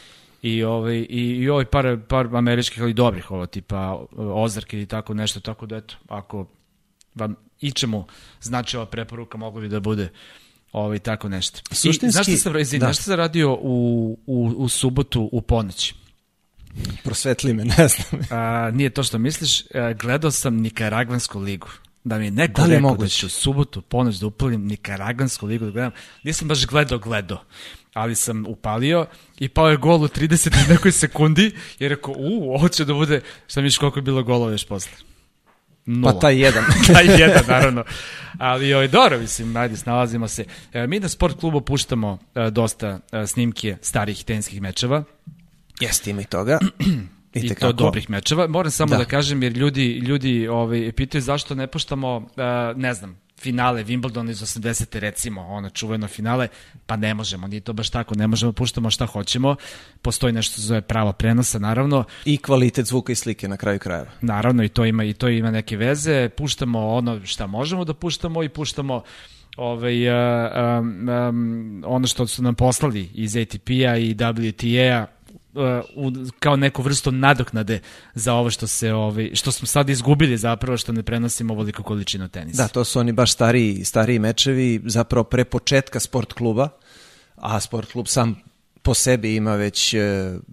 I, 0.41 0.63
ovaj, 0.63 0.95
i, 0.95 1.37
i 1.39 1.49
ovaj 1.49 1.65
par, 1.65 1.97
par 2.07 2.27
američkih, 2.35 2.83
ali 2.83 2.93
dobrih, 2.93 3.31
ovo 3.31 3.45
tipa 3.45 4.05
Ozark 4.17 4.73
ili 4.73 4.85
tako 4.85 5.13
nešto, 5.13 5.39
tako 5.39 5.65
da 5.65 5.77
eto, 5.77 5.95
ako 6.07 6.47
vam 7.15 7.35
ičemu 7.61 8.05
znači 8.41 8.77
ova 8.77 8.85
preporuka, 8.85 9.37
mogu 9.37 9.61
bi 9.61 9.67
da 9.67 9.79
bude 9.79 10.09
ovaj, 10.75 11.00
tako 11.00 11.30
nešto. 11.30 11.60
Suštinski- 11.72 12.07
I, 12.07 12.12
znaš 12.12 12.25
šta 12.27 12.38
sam, 12.38 12.57
izvini, 12.60 12.80
da. 12.80 12.86
znaš 12.86 12.95
šta 12.95 13.04
sam 13.04 13.16
radio 13.16 13.54
u, 13.54 14.18
u, 14.25 14.54
u 14.57 14.69
subotu 14.69 15.30
u 15.31 15.42
ponoć? 15.42 15.94
Prosvetli 17.04 17.54
me, 17.54 17.66
ne 17.66 17.88
znam. 17.88 18.22
A, 18.39 18.72
nije 18.72 18.89
to 18.89 19.04
što 19.04 19.18
misliš, 19.18 19.62
a, 19.66 19.94
gledao 19.94 20.31
sam 20.31 20.56
Nikaragvansku 20.56 21.39
ligu. 21.39 21.68
Da 22.04 22.18
mi 22.18 22.25
je 22.25 22.31
neko 22.31 22.62
Da 22.62 22.68
li 22.68 22.72
je 22.72 22.75
rekao 22.75 22.89
da 22.89 22.94
moguće? 22.94 23.18
ću 23.18 23.25
u 23.25 23.30
subotu 23.30 23.81
ponoć 23.81 24.16
da 24.16 24.27
upalim 24.27 24.66
Nikaragvansku 24.68 25.45
ligu 25.45 25.66
da 25.66 25.72
gledam. 25.72 25.92
Nisam 26.24 26.48
baš 26.48 26.66
gledao, 26.66 27.00
gledao. 27.00 27.44
Ali 27.94 28.16
sam 28.16 28.45
upalio 28.48 29.06
i 29.39 29.50
pao 29.50 29.69
je 29.69 29.77
gol 29.77 30.04
u 30.04 30.07
30 30.07 30.66
i 30.66 30.74
nekoj 30.74 30.92
sekundi 30.92 31.51
i 31.80 31.88
rekao, 31.88 32.13
u, 32.18 32.54
ovo 32.54 32.68
će 32.69 32.86
da 32.86 32.94
bude, 32.94 33.22
šta 33.48 33.62
misliš 33.62 33.77
koliko 33.77 34.00
je 34.00 34.04
bilo 34.04 34.24
golova 34.24 34.51
još 34.51 34.66
posle? 34.66 34.92
Nula. 35.85 36.13
Pa 36.13 36.19
taj 36.19 36.39
jedan. 36.41 36.63
taj 36.93 37.05
jedan, 37.21 37.43
naravno. 37.47 37.83
Ali 38.37 38.73
ovaj, 38.73 38.87
dobro, 38.87 39.19
mislim, 39.19 39.57
ajde, 39.57 39.77
snalazimo 39.77 40.27
se. 40.27 40.45
E, 40.73 40.87
mi 40.87 40.99
na 40.99 41.09
sport 41.09 41.39
klubu 41.39 41.61
puštamo 41.61 42.17
e, 42.35 42.49
dosta 42.51 42.99
e, 43.11 43.27
snimke 43.27 43.77
starih 43.81 44.23
tenskih 44.23 44.61
mečeva. 44.61 45.03
Jeste, 45.79 46.09
ima 46.09 46.21
i 46.21 46.25
toga. 46.25 46.59
I, 47.33 47.39
I 47.45 47.55
to 47.55 47.71
dobrih 47.71 48.09
mečeva. 48.09 48.47
Moram 48.47 48.71
samo 48.71 48.89
da, 48.89 48.97
Da. 48.97 49.05
kažem, 49.05 49.43
jer 49.43 49.57
ljudi, 49.57 49.85
ljudi 49.85 50.47
ovaj, 50.47 50.91
pitaju 50.91 51.21
zašto 51.21 51.55
ne 51.55 51.67
puštamo, 51.67 52.17
uh, 52.17 52.27
ne 52.75 52.93
znam, 52.93 53.17
finale 53.39 53.83
Wimbledon 53.83 54.29
iz 54.29 54.41
80. 54.41 54.99
recimo, 54.99 55.41
ono 55.41 55.69
čuveno 55.69 56.07
finale, 56.07 56.47
pa 56.85 56.95
ne 56.95 57.13
možemo, 57.13 57.47
nije 57.47 57.61
to 57.61 57.73
baš 57.73 57.89
tako, 57.89 58.15
ne 58.15 58.27
možemo, 58.27 58.51
puštamo 58.51 58.89
šta 58.89 59.05
hoćemo, 59.05 59.55
postoji 60.01 60.33
nešto 60.33 60.61
zove 60.61 60.81
pravo 60.81 61.11
prenosa, 61.11 61.59
naravno, 61.59 62.03
I 62.25 62.37
kvalitet 62.37 62.85
zvuka 62.85 63.11
i 63.11 63.15
slike 63.15 63.47
na 63.47 63.57
kraju 63.57 63.79
krajeva. 63.79 64.11
naravno 64.21 64.63
i 64.63 64.69
to 64.69 64.85
ima 64.85 65.03
i 65.03 65.13
to 65.13 65.29
ima 65.29 65.51
neke 65.51 65.77
veze, 65.77 66.29
puštamo 66.29 66.87
ono 66.87 67.25
šta 67.25 67.47
možemo 67.47 67.85
da 67.85 67.93
puštamo 67.93 68.43
i 68.43 68.49
puštamo 68.49 69.03
ovaj, 69.57 70.09
um, 70.09 71.09
um, 71.09 71.83
ono 71.88 72.07
što 72.07 72.27
su 72.27 72.43
nam 72.43 72.55
poslali 72.55 73.09
iz 73.13 73.35
ATP-a 73.35 73.97
i 73.97 74.15
WTA-a 74.15 75.14
u, 75.95 76.11
kao 76.39 76.55
neku 76.55 76.81
vrstu 76.81 77.11
nadoknade 77.11 77.79
za 78.13 78.33
ovo 78.33 78.49
što 78.49 78.67
se 78.67 78.93
ovaj 78.93 79.31
što 79.33 79.51
smo 79.51 79.67
sad 79.67 79.89
izgubili 79.89 80.37
zapravo 80.37 80.77
što 80.77 80.91
ne 80.91 81.03
prenosimo 81.03 81.53
ovoliku 81.53 81.83
količinu 81.83 82.29
tenisa. 82.29 82.63
Da, 82.63 82.67
to 82.67 82.83
su 82.83 82.99
oni 82.99 83.11
baš 83.11 83.33
stariji, 83.33 83.85
stariji 83.85 84.19
mečevi, 84.19 84.81
zapravo 84.85 85.23
pre 85.23 85.45
početka 85.45 85.99
sport 85.99 86.33
kluba, 86.33 86.69
a 87.35 87.59
sport 87.59 87.91
klub 87.91 88.07
sam 88.07 88.35
po 88.81 88.93
sebi 88.93 89.35
ima 89.35 89.55
već 89.55 89.93
e, 89.93 89.99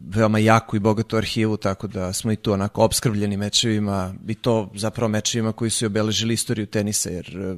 veoma 0.09 0.39
jaku 0.39 0.77
i 0.77 0.81
bogatu 0.81 1.17
arhivu, 1.17 1.57
tako 1.57 1.87
da 1.87 2.13
smo 2.13 2.33
i 2.33 2.37
tu 2.37 2.53
onako 2.53 2.85
obskrbljeni 2.85 3.37
mečevima 3.37 4.15
i 4.29 4.35
to 4.35 4.71
zapravo 4.75 5.09
mečevima 5.09 5.53
koji 5.53 5.71
su 5.71 5.87
obeležili 5.87 6.35
istoriju 6.35 6.67
tenisa, 6.67 7.11
jer 7.11 7.37
e, 7.37 7.57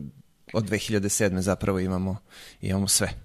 od 0.52 0.70
2007. 0.70 1.38
zapravo 1.38 1.80
imamo, 1.80 2.16
imamo 2.60 2.88
sve. 2.88 3.23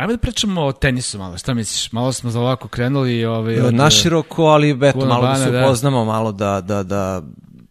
Ajmo 0.00 0.12
da 0.12 0.18
pričamo 0.18 0.62
o 0.62 0.72
tenisu 0.72 1.18
malo, 1.18 1.38
šta 1.38 1.54
misliš? 1.54 1.92
Malo 1.92 2.12
smo 2.12 2.30
za 2.30 2.40
ovako 2.40 2.68
krenuli 2.68 3.24
ovaj, 3.24 3.60
od, 3.60 3.74
Naširoko, 3.74 4.44
ali 4.44 4.78
eto, 4.82 5.06
malo 5.06 5.26
da 5.26 5.36
se 5.36 5.50
da. 5.50 5.64
upoznamo, 5.64 6.04
malo 6.04 6.32
da, 6.32 6.60
da, 6.60 6.82
da 6.82 7.22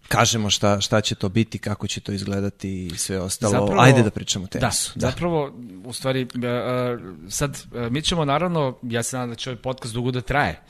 kažemo 0.07 0.49
šta, 0.49 0.81
šta 0.81 1.01
će 1.01 1.15
to 1.15 1.29
biti, 1.29 1.57
kako 1.59 1.87
će 1.87 1.99
to 2.01 2.11
izgledati 2.11 2.85
i 2.85 2.97
sve 2.97 3.19
ostalo. 3.19 3.51
Zapravo- 3.51 3.81
Ajde 3.81 4.03
da 4.03 4.09
pričamo 4.09 4.45
o 4.45 4.47
tenisu. 4.47 4.91
Da, 4.95 5.07
zapravo, 5.07 5.51
u 5.85 5.93
stvari, 5.93 6.27
sad, 7.29 7.63
mi 7.91 8.01
ćemo 8.01 8.25
naravno, 8.25 8.77
ja 8.83 9.03
se 9.03 9.17
nadam 9.17 9.29
da 9.29 9.35
će 9.35 9.49
ovaj 9.49 9.61
podcast 9.61 9.93
dugo 9.93 10.11
da 10.11 10.21
traje 10.21 10.61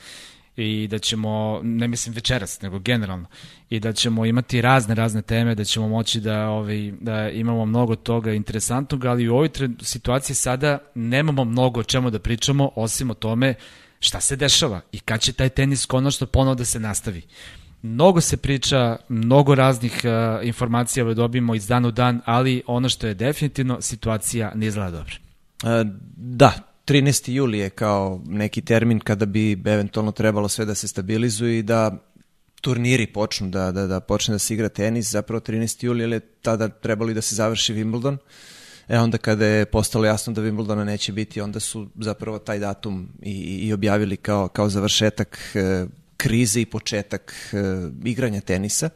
i 0.59 0.87
da 0.87 0.99
ćemo, 0.99 1.59
ne 1.63 1.87
mislim 1.87 2.15
večeras, 2.15 2.61
nego 2.61 2.79
generalno, 2.79 3.27
i 3.69 3.79
da 3.79 3.93
ćemo 3.93 4.25
imati 4.25 4.61
razne, 4.61 4.95
razne 4.95 5.21
teme, 5.21 5.55
da 5.55 5.63
ćemo 5.63 5.87
moći 5.87 6.19
da, 6.19 6.49
ovaj, 6.49 6.91
da 7.01 7.29
imamo 7.29 7.65
mnogo 7.65 7.95
toga 7.95 8.33
interesantnog, 8.33 9.05
ali 9.05 9.29
u 9.29 9.33
ovoj 9.35 9.49
situaciji 9.81 10.35
sada 10.35 10.77
nemamo 10.95 11.43
mnogo 11.43 11.79
o 11.79 11.83
čemu 11.83 12.09
da 12.09 12.19
pričamo, 12.19 12.71
osim 12.75 13.09
o 13.09 13.13
tome 13.13 13.53
šta 13.99 14.21
se 14.21 14.35
dešava 14.35 14.81
i 14.91 14.99
kad 14.99 15.21
će 15.21 15.33
taj 15.33 15.49
tenis 15.49 15.85
konačno 15.85 16.27
ponovo 16.27 16.55
da 16.55 16.65
se 16.65 16.79
nastavi. 16.79 17.21
Mnogo 17.81 18.21
se 18.21 18.37
priča, 18.37 18.97
mnogo 19.09 19.55
raznih 19.55 20.01
uh, 20.03 20.47
informacija 20.47 21.13
dobijemo 21.13 21.55
iz 21.55 21.67
dan 21.67 21.85
u 21.85 21.91
dan, 21.91 22.21
ali 22.25 22.63
ono 22.67 22.89
što 22.89 23.07
je 23.07 23.13
definitivno, 23.13 23.81
situacija 23.81 24.51
ne 24.55 24.67
izgleda 24.67 24.91
dobro. 24.91 25.15
E, 25.63 25.85
Da, 26.15 26.68
13. 26.89 27.31
juli 27.31 27.59
je 27.59 27.69
kao 27.69 28.21
neki 28.25 28.61
termin 28.61 28.99
kada 28.99 29.25
bi 29.25 29.51
eventualno 29.51 30.11
trebalo 30.11 30.49
sve 30.49 30.65
da 30.65 30.75
se 30.75 30.87
stabilizuje 30.87 31.59
i 31.59 31.63
da 31.63 31.97
turniri 32.61 33.07
počnu, 33.07 33.49
da, 33.49 33.71
da, 33.71 33.87
da 33.87 33.99
počne 33.99 34.31
da 34.35 34.39
se 34.39 34.53
igra 34.53 34.69
tenis, 34.69 35.11
zapravo 35.11 35.39
13. 35.39 35.85
juli, 35.85 36.11
je 36.11 36.19
tada 36.19 36.69
trebalo 36.69 37.11
i 37.11 37.13
da 37.13 37.21
se 37.21 37.35
završi 37.35 37.73
Wimbledon. 37.73 38.17
E 38.87 38.99
onda 38.99 39.17
kada 39.17 39.45
je 39.45 39.65
postalo 39.65 40.05
jasno 40.05 40.33
da 40.33 40.41
Wimbledona 40.41 40.83
neće 40.83 41.11
biti, 41.11 41.41
onda 41.41 41.59
su 41.59 41.87
zapravo 41.99 42.39
taj 42.39 42.59
datum 42.59 43.09
i, 43.21 43.67
i 43.67 43.73
objavili 43.73 44.17
kao, 44.17 44.47
kao 44.47 44.69
završetak 44.69 45.39
e, 45.55 45.85
krize 46.17 46.61
i 46.61 46.65
početak 46.65 47.33
e, 47.53 47.57
igranja 48.05 48.41
tenisa, 48.41 48.89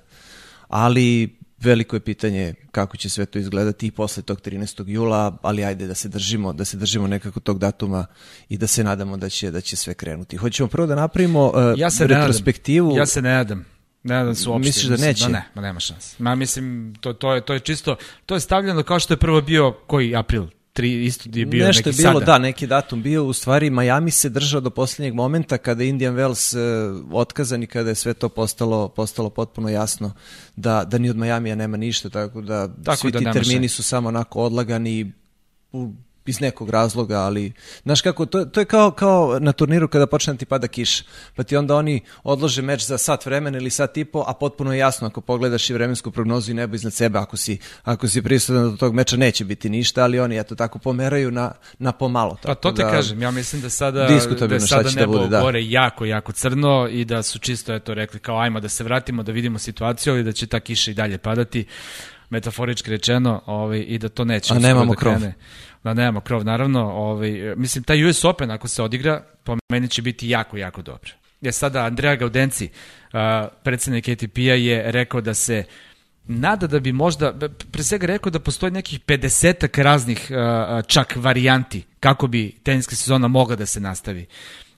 ali 0.68 1.36
veliko 1.64 1.96
je 1.96 2.00
pitanje 2.00 2.54
kako 2.72 2.98
će 2.98 3.10
sve 3.10 3.26
to 3.26 3.40
izgledati 3.40 3.88
i 3.88 3.92
posle 3.92 4.24
tog 4.24 4.42
13. 4.42 4.84
jula, 4.88 5.38
ali 5.42 5.66
ajde 5.66 5.88
da 5.88 5.94
se 5.94 6.10
držimo, 6.10 6.54
da 6.54 6.66
se 6.66 6.78
držimo 6.78 7.08
nekako 7.08 7.40
tog 7.40 7.60
datuma 7.60 8.06
i 8.50 8.58
da 8.58 8.68
se 8.68 8.84
nadamo 8.84 9.18
da 9.18 9.30
će 9.30 9.52
da 9.52 9.62
će 9.62 9.76
sve 9.76 9.94
krenuti. 9.94 10.38
Hoćemo 10.38 10.70
prvo 10.70 10.88
da 10.88 10.96
napravimo 10.96 11.48
uh, 11.48 11.54
Ja 11.78 11.90
se 11.90 12.08
ne 12.08 12.16
retrospektivu. 12.16 12.98
Ja 12.98 13.06
se 13.06 13.22
ne 13.22 13.30
nadam. 13.30 13.66
Ne 14.04 14.16
nadam 14.16 14.36
se 14.36 14.50
uopšte. 14.50 14.68
Misliš 14.68 14.86
da 14.86 14.92
Mislim, 14.92 15.08
neće? 15.08 15.24
Da 15.24 15.30
ne, 15.30 15.50
ma 15.56 15.62
nema 15.62 15.80
šanse. 15.80 16.16
Ma 16.20 16.36
mislim, 16.36 16.96
to, 17.02 17.14
to, 17.14 17.34
je, 17.34 17.46
to 17.46 17.54
je 17.54 17.60
čisto, 17.60 17.96
to 18.26 18.34
je 18.34 18.40
stavljeno 18.40 18.84
kao 18.84 19.00
što 19.00 19.14
je 19.14 19.18
prvo 19.18 19.42
bio, 19.42 19.72
koji 19.88 20.16
april? 20.16 20.48
Tri, 20.74 21.06
isto 21.06 21.30
je 21.34 21.46
bio 21.46 21.68
Nešto 21.68 21.90
neki 21.90 21.90
je 21.90 22.04
bilo, 22.04 22.20
sada. 22.20 22.26
da, 22.26 22.38
neki 22.38 22.68
datum 22.68 23.04
bio. 23.04 23.24
U 23.26 23.34
stvari, 23.34 23.70
Miami 23.70 24.12
se 24.12 24.30
držao 24.30 24.62
do 24.62 24.70
posljednjeg 24.70 25.14
momenta 25.14 25.58
kada 25.58 25.84
je 25.84 25.90
Indian 25.90 26.16
Wells 26.16 26.58
uh, 26.58 27.14
otkazan 27.14 27.64
i 27.64 27.68
kada 27.68 27.90
je 27.90 27.96
sve 27.96 28.14
to 28.14 28.30
postalo, 28.30 28.88
postalo 28.88 29.30
potpuno 29.30 29.70
jasno 29.70 30.12
da, 30.56 30.84
da 30.84 30.98
ni 30.98 31.10
od 31.10 31.18
Majamija 31.18 31.56
nema 31.56 31.78
ništa, 31.78 32.10
tako 32.10 32.42
da 32.42 32.68
Tako 32.84 32.98
svi 32.98 33.12
da 33.12 33.20
ti 33.20 33.26
termini 33.26 33.68
šanse. 33.68 33.76
su 33.76 33.84
samo 33.84 34.08
onako 34.10 34.42
odlagani 34.42 35.12
u 35.72 35.92
iz 36.26 36.42
nekog 36.42 36.70
razloga, 36.70 37.20
ali 37.20 37.54
znaš 37.84 38.02
kako, 38.02 38.26
to, 38.26 38.46
to 38.46 38.60
je 38.60 38.66
kao, 38.66 38.92
kao 38.92 39.38
na 39.40 39.52
turniru 39.52 39.88
kada 39.88 40.08
počne 40.08 40.34
da 40.34 40.38
ti 40.38 40.46
pada 40.46 40.68
kiš, 40.68 41.04
pa 41.36 41.44
ti 41.44 41.56
onda 41.56 41.76
oni 41.76 42.02
odlože 42.24 42.62
meč 42.62 42.86
za 42.86 42.98
sat 42.98 43.26
vremena 43.26 43.58
ili 43.58 43.70
sat 43.70 43.98
i 43.98 44.06
po, 44.06 44.24
a 44.28 44.34
potpuno 44.34 44.74
je 44.74 44.80
jasno 44.80 45.08
ako 45.08 45.22
pogledaš 45.22 45.70
i 45.70 45.74
vremensku 45.74 46.12
prognozu 46.12 46.52
i 46.52 46.54
nebo 46.54 46.76
iznad 46.76 46.94
sebe, 46.94 47.20
ako 47.20 47.38
si, 47.38 47.58
ako 47.84 48.08
si 48.08 48.22
prisutan 48.22 48.72
do 48.72 48.78
tog 48.78 48.94
meča 48.94 49.18
neće 49.18 49.46
biti 49.46 49.70
ništa, 49.70 50.04
ali 50.04 50.20
oni 50.20 50.40
eto 50.40 50.56
tako 50.56 50.80
pomeraju 50.80 51.32
na, 51.32 51.52
na 51.80 51.92
pomalo. 51.92 52.38
Pa 52.44 52.56
to 52.56 52.72
te 52.72 52.84
da, 52.84 52.92
kažem, 52.92 53.22
ja 53.22 53.32
mislim 53.32 53.62
da 53.62 53.70
sada, 53.70 54.08
da 54.48 54.56
je 54.56 54.60
sada 54.60 54.84
da 54.84 55.02
nebo 55.02 55.14
bude, 55.14 55.28
da. 55.28 55.42
gore 55.42 55.64
jako, 55.66 56.06
jako 56.06 56.32
crno 56.32 56.88
i 56.92 57.06
da 57.06 57.24
su 57.24 57.40
čisto 57.40 57.74
eto 57.74 57.94
rekli 57.94 58.20
kao 58.20 58.40
ajmo 58.40 58.60
da 58.60 58.70
se 58.70 58.84
vratimo, 58.84 59.24
da 59.24 59.32
vidimo 59.32 59.60
situaciju, 59.60 60.14
ali 60.14 60.24
da 60.24 60.32
će 60.32 60.48
ta 60.48 60.60
kiša 60.60 60.92
i 60.92 60.94
dalje 60.94 61.18
padati 61.18 61.66
metaforički 62.30 62.92
rečeno, 62.92 63.42
ovaj, 63.46 63.86
i 63.88 63.98
da 63.98 64.10
to 64.10 64.26
neće 64.26 64.54
A 64.54 64.60
nemamo 64.60 64.94
da 64.94 65.00
krov. 65.00 65.16
krene. 65.16 65.34
Da 65.84 65.94
nemamo 65.94 66.22
krov, 66.22 66.46
naravno. 66.46 66.92
Ovaj, 66.92 67.56
mislim, 67.56 67.84
taj 67.84 68.10
US 68.10 68.26
Open 68.26 68.52
ako 68.52 68.68
se 68.68 68.84
odigra, 68.84 69.24
po 69.44 69.58
meni 69.72 69.88
će 69.88 70.02
biti 70.02 70.30
jako, 70.30 70.58
jako 70.58 70.82
dobro. 70.82 71.12
Je 71.42 71.52
sada 71.52 71.86
Andrea 71.86 72.16
Gaudenci, 72.16 72.70
uh, 73.14 73.20
predsednik 73.64 74.10
ATP-a, 74.10 74.56
je 74.56 74.92
rekao 74.92 75.22
da 75.22 75.34
se 75.34 75.64
nada 76.28 76.68
da 76.68 76.80
bi 76.80 76.92
možda, 76.92 77.34
pre 77.72 77.84
svega 77.84 78.08
rekao 78.08 78.30
da 78.30 78.40
postoji 78.40 78.72
nekih 78.72 79.00
50 79.02 79.82
raznih 79.82 80.32
uh, 80.32 80.86
čak 80.88 81.16
varijanti 81.16 81.84
kako 82.00 82.28
bi 82.28 82.52
teniska 82.64 82.96
sezona 82.96 83.28
mogla 83.28 83.56
da 83.56 83.66
se 83.66 83.80
nastavi. 83.80 84.26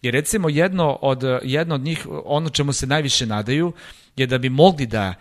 Jer 0.02 0.14
recimo 0.14 0.50
jedno 0.50 0.98
od, 1.02 1.24
jedno 1.44 1.76
od 1.76 1.82
njih, 1.82 2.08
ono 2.26 2.50
čemu 2.50 2.74
se 2.74 2.88
najviše 2.88 3.26
nadaju, 3.26 3.74
je 4.16 4.28
da 4.28 4.38
bi 4.38 4.50
mogli 4.50 4.86
da 4.86 5.10
uh, 5.10 5.16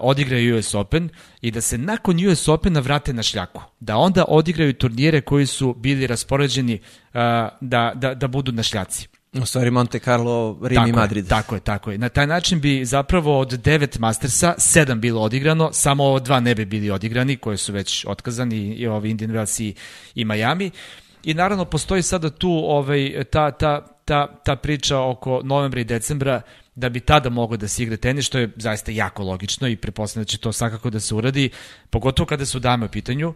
odigraju 0.00 0.58
US 0.58 0.74
Open 0.74 1.08
i 1.40 1.50
da 1.50 1.60
se 1.60 1.78
nakon 1.78 2.26
US 2.26 2.48
Opena 2.48 2.80
vrate 2.80 3.12
na 3.12 3.22
šljaku. 3.22 3.62
Da 3.80 3.96
onda 3.96 4.24
odigraju 4.28 4.72
turnire 4.72 5.20
koji 5.20 5.46
su 5.46 5.74
bili 5.74 6.06
raspoređeni 6.06 6.74
uh, 6.74 7.20
da, 7.60 7.92
da, 7.94 8.14
da 8.14 8.28
budu 8.28 8.52
na 8.52 8.62
šljaci. 8.62 9.08
U 9.32 9.46
stvari 9.46 9.70
Monte 9.70 9.98
Carlo, 9.98 10.58
Rim 10.62 10.74
Tako 10.74 10.86
i 10.86 10.90
je, 10.90 10.92
Madrid. 10.92 11.28
tako 11.28 11.54
je, 11.54 11.60
tako 11.60 11.90
je. 11.90 11.98
Na 11.98 12.08
taj 12.08 12.26
način 12.26 12.60
bi 12.60 12.84
zapravo 12.84 13.40
od 13.40 13.48
devet 13.48 13.98
Mastersa 13.98 14.54
sedam 14.58 15.00
bilo 15.00 15.22
odigrano, 15.22 15.72
samo 15.72 16.04
ovo 16.04 16.20
dva 16.20 16.40
ne 16.40 16.54
bi 16.54 16.64
bili 16.64 16.90
odigrani, 16.90 17.36
koje 17.36 17.56
su 17.56 17.72
već 17.72 18.04
otkazani, 18.08 18.56
i 18.56 18.86
ovi 18.86 19.10
Indian 19.10 19.30
Wells 19.30 19.62
i, 19.62 19.74
i 20.14 20.24
Miami. 20.24 20.70
I 21.24 21.34
naravno 21.34 21.64
postoji 21.64 22.02
sada 22.02 22.30
tu 22.30 22.50
ovaj, 22.50 23.24
ta, 23.30 23.50
ta, 23.50 23.86
ta, 24.04 24.40
ta 24.44 24.56
priča 24.56 25.00
oko 25.00 25.40
novembra 25.44 25.80
i 25.80 25.84
decembra 25.84 26.40
da 26.74 26.88
bi 26.88 27.00
tada 27.00 27.30
moglo 27.30 27.56
da 27.56 27.68
se 27.68 27.82
igra 27.82 27.96
tenis, 27.96 28.26
što 28.26 28.38
je 28.38 28.50
zaista 28.56 28.90
jako 28.90 29.22
logično 29.22 29.68
i 29.68 29.76
prepostavljam 29.76 30.24
da 30.24 30.28
će 30.28 30.38
to 30.38 30.52
svakako 30.52 30.90
da 30.90 31.00
se 31.00 31.14
uradi, 31.14 31.50
pogotovo 31.90 32.26
kada 32.26 32.46
su 32.46 32.58
dame 32.58 32.86
u 32.86 32.88
pitanju, 32.88 33.34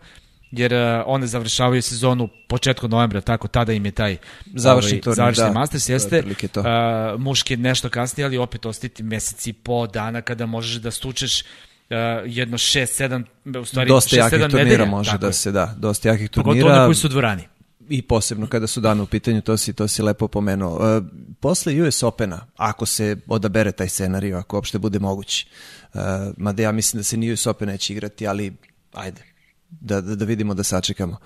jer 0.50 0.72
uh, 0.74 1.02
one 1.06 1.26
završavaju 1.26 1.82
sezonu 1.82 2.28
početkom 2.48 2.90
novembra, 2.90 3.20
tako 3.20 3.48
tada 3.48 3.72
im 3.72 3.84
je 3.84 3.90
taj 3.90 4.16
Završni 4.54 4.90
ovaj, 4.90 5.00
turnir, 5.00 5.16
završni 5.16 5.44
da. 5.44 5.52
Masters, 5.52 5.88
jeste. 5.88 6.22
to. 6.52 6.60
Uh, 6.60 7.20
muški 7.20 7.56
nešto 7.56 7.88
kasnije, 7.88 8.24
ali 8.24 8.38
opet 8.38 8.66
ostiti 8.66 9.02
mesec 9.02 9.46
i 9.46 9.52
po 9.52 9.86
dana 9.86 10.22
kada 10.22 10.46
možeš 10.46 10.76
da 10.76 10.90
stučeš 10.90 11.42
uh, 11.42 11.96
jedno 12.26 12.58
6 12.58 13.24
7 13.44 13.60
u 13.60 13.64
stvari 13.64 13.88
dosta 13.88 14.16
6 14.16 14.18
jakih 14.18 14.38
7 14.38 14.50
turnira 14.50 14.64
nedelja, 14.64 14.90
može 14.90 15.18
da 15.18 15.26
je. 15.26 15.32
se 15.32 15.52
da, 15.52 15.74
dosta 15.78 16.08
jakih 16.08 16.30
Pogotovo 16.30 16.50
oni 16.50 16.60
turnira 16.60 16.84
koji 16.84 16.94
su 16.94 17.06
u 17.06 17.10
dvorani. 17.10 17.42
I 17.88 18.02
posebno 18.02 18.46
kada 18.46 18.66
su 18.66 18.80
dane 18.80 19.02
u 19.02 19.06
pitanju, 19.06 19.40
to 19.40 19.56
si, 19.56 19.72
to 19.72 19.88
si 19.88 20.02
lepo 20.02 20.28
pomenuo. 20.28 20.96
E, 20.96 21.02
posle 21.40 21.82
US 21.82 22.02
Opena, 22.02 22.46
ako 22.56 22.86
se 22.86 23.16
odabere 23.26 23.72
taj 23.72 23.88
scenarij, 23.88 24.34
ako 24.34 24.56
uopšte 24.56 24.78
bude 24.78 24.98
mogući, 24.98 25.46
e, 25.94 25.98
mada 26.36 26.62
ja 26.62 26.72
mislim 26.72 27.00
da 27.00 27.04
se 27.04 27.16
ni 27.16 27.32
US 27.32 27.46
Open 27.46 27.68
neće 27.68 27.92
igrati, 27.92 28.26
ali 28.26 28.56
ajde, 28.92 29.22
da, 29.70 30.00
da, 30.00 30.14
da 30.14 30.24
vidimo 30.24 30.54
da 30.54 30.64
sačekamo. 30.64 31.16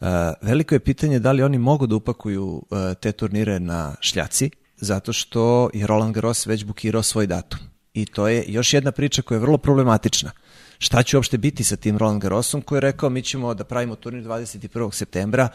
E, 0.00 0.06
veliko 0.42 0.74
je 0.74 0.80
pitanje 0.80 1.18
da 1.18 1.32
li 1.32 1.42
oni 1.42 1.58
mogu 1.58 1.86
da 1.86 1.96
upakuju 1.96 2.62
e, 2.70 2.94
te 2.94 3.12
turnire 3.12 3.60
na 3.60 3.94
šljaci, 4.00 4.50
zato 4.76 5.12
što 5.12 5.70
je 5.74 5.86
Roland 5.86 6.14
Garros 6.14 6.46
već 6.46 6.64
bukirao 6.64 7.02
svoj 7.02 7.26
datum. 7.26 7.58
I 7.94 8.06
to 8.06 8.28
je 8.28 8.44
još 8.48 8.74
jedna 8.74 8.92
priča 8.92 9.22
koja 9.22 9.36
je 9.36 9.40
vrlo 9.40 9.58
problematična. 9.58 10.30
Šta 10.78 11.02
će 11.02 11.16
uopšte 11.16 11.38
biti 11.38 11.64
sa 11.64 11.76
tim 11.76 11.98
Roland 11.98 12.22
Garrosom 12.22 12.62
koji 12.62 12.76
je 12.76 12.80
rekao 12.80 13.10
mi 13.10 13.22
ćemo 13.22 13.54
da 13.54 13.64
pravimo 13.64 13.96
turnir 13.96 14.24
21. 14.24 14.92
septembra 14.92 15.48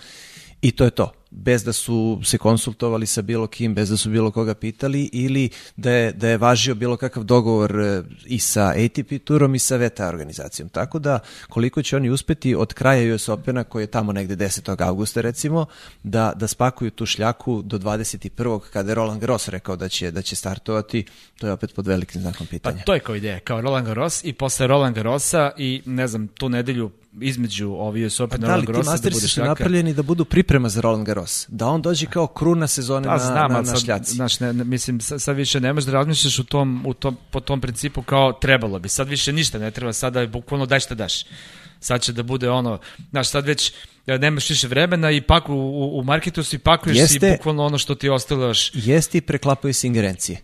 i 0.65 0.71
to 0.71 0.83
je 0.83 0.91
to. 0.91 1.24
Bez 1.37 1.63
da 1.63 1.73
su 1.73 2.19
se 2.23 2.37
konsultovali 2.37 3.05
sa 3.05 3.21
bilo 3.21 3.47
kim, 3.47 3.75
bez 3.75 3.89
da 3.89 3.97
su 3.97 4.09
bilo 4.09 4.31
koga 4.31 4.53
pitali 4.53 5.09
ili 5.13 5.49
da 5.75 5.91
je, 5.91 6.11
da 6.11 6.27
je 6.29 6.37
važio 6.37 6.75
bilo 6.75 6.97
kakav 6.97 7.23
dogovor 7.23 7.79
e, 7.79 8.03
i 8.25 8.39
sa 8.39 8.67
ATP 8.69 9.23
turom 9.23 9.55
i 9.55 9.59
sa 9.59 9.75
VTA 9.77 10.07
organizacijom. 10.07 10.69
Tako 10.69 10.99
da 10.99 11.19
koliko 11.49 11.81
će 11.81 11.95
oni 11.95 12.09
uspeti 12.09 12.55
od 12.55 12.73
kraja 12.73 13.15
US 13.15 13.29
Opena 13.29 13.63
koji 13.63 13.83
je 13.83 13.87
tamo 13.87 14.11
negde 14.11 14.35
10. 14.35 14.81
augusta 14.83 15.21
recimo 15.21 15.65
da, 16.03 16.33
da 16.35 16.47
spakuju 16.47 16.91
tu 16.91 17.05
šljaku 17.05 17.61
do 17.61 17.77
21. 17.79 18.59
kada 18.59 18.91
je 18.91 18.95
Roland 18.95 19.21
Garros 19.21 19.47
rekao 19.47 19.75
da 19.75 19.89
će, 19.89 20.11
da 20.11 20.21
će 20.21 20.35
startovati, 20.35 21.05
to 21.39 21.47
je 21.47 21.53
opet 21.53 21.75
pod 21.75 21.87
velikim 21.87 22.21
znakom 22.21 22.47
Pa 22.47 22.51
pitanja. 22.51 22.83
to 22.83 22.93
je 22.93 22.99
kao 22.99 23.15
ideja, 23.15 23.39
kao 23.39 23.61
Roland 23.61 23.87
Garros 23.87 24.23
i 24.23 24.33
posle 24.33 24.67
Roland 24.67 24.95
Garrosa 24.95 25.51
i 25.57 25.81
ne 25.85 26.07
znam, 26.07 26.27
tu 26.27 26.49
nedelju 26.49 26.91
između 27.21 27.71
ovi 27.71 28.05
US 28.05 28.19
Open 28.19 28.39
i 28.39 28.41
Da, 28.41 28.47
Roland 28.47 28.61
ti 28.61 28.71
Garrosa 28.71 28.91
da 28.91 29.09
bude 29.09 29.19
su 29.19 29.27
šljaka. 29.27 29.49
napravljeni 29.49 29.93
da 29.93 30.03
budu 30.03 30.25
priprema 30.25 30.69
za 30.69 30.81
Roland 30.81 31.05
Garros. 31.05 31.24
Da 31.47 31.67
on 31.67 31.81
dođe 31.81 32.05
kao 32.05 32.27
kruna 32.27 32.67
sezone 32.67 33.07
Da, 33.07 33.11
na, 33.11 33.17
znam, 33.19 33.51
na, 33.51 33.57
na 33.57 33.65
sad, 33.65 33.81
šljaci. 33.83 34.15
znaš, 34.15 34.39
ne, 34.39 34.53
ne, 34.53 34.63
mislim, 34.63 35.01
sad, 35.01 35.21
sad 35.21 35.35
više 35.35 35.59
ne 35.59 35.73
možeš 35.73 35.85
da 35.85 35.91
razmišljaš 35.91 36.39
u 36.39 36.43
tom, 36.43 36.83
u 36.85 36.93
tom, 36.93 37.17
po 37.31 37.39
tom 37.39 37.61
principu 37.61 38.01
kao 38.01 38.33
trebalo 38.33 38.79
bi. 38.79 38.89
Sad 38.89 39.07
više 39.09 39.33
ništa 39.33 39.57
ne 39.59 39.71
treba, 39.71 39.93
sada 39.93 40.21
je 40.21 40.27
bukvalno 40.27 40.65
daj 40.65 40.79
šta 40.79 40.95
daš. 40.95 41.25
Sad 41.79 42.01
će 42.01 42.13
da 42.13 42.23
bude 42.23 42.49
ono, 42.49 42.79
znaš, 43.09 43.29
sad 43.29 43.45
već 43.45 43.73
e, 44.07 44.17
nemaš 44.17 44.49
više 44.49 44.67
vremena 44.67 45.11
i 45.11 45.21
paku, 45.21 45.53
u, 45.53 45.99
u 45.99 46.03
marketu 46.03 46.43
si 46.43 46.57
pakuješ 46.57 46.97
Jeste. 46.97 47.19
si 47.19 47.37
bukvalno 47.37 47.65
ono 47.65 47.77
što 47.77 47.95
ti 47.95 48.09
ostalo 48.09 48.45
još. 48.45 48.71
Jeste 48.73 49.17
i 49.17 49.21
preklapaju 49.21 49.73
se 49.73 49.87
ingerencije. 49.87 50.41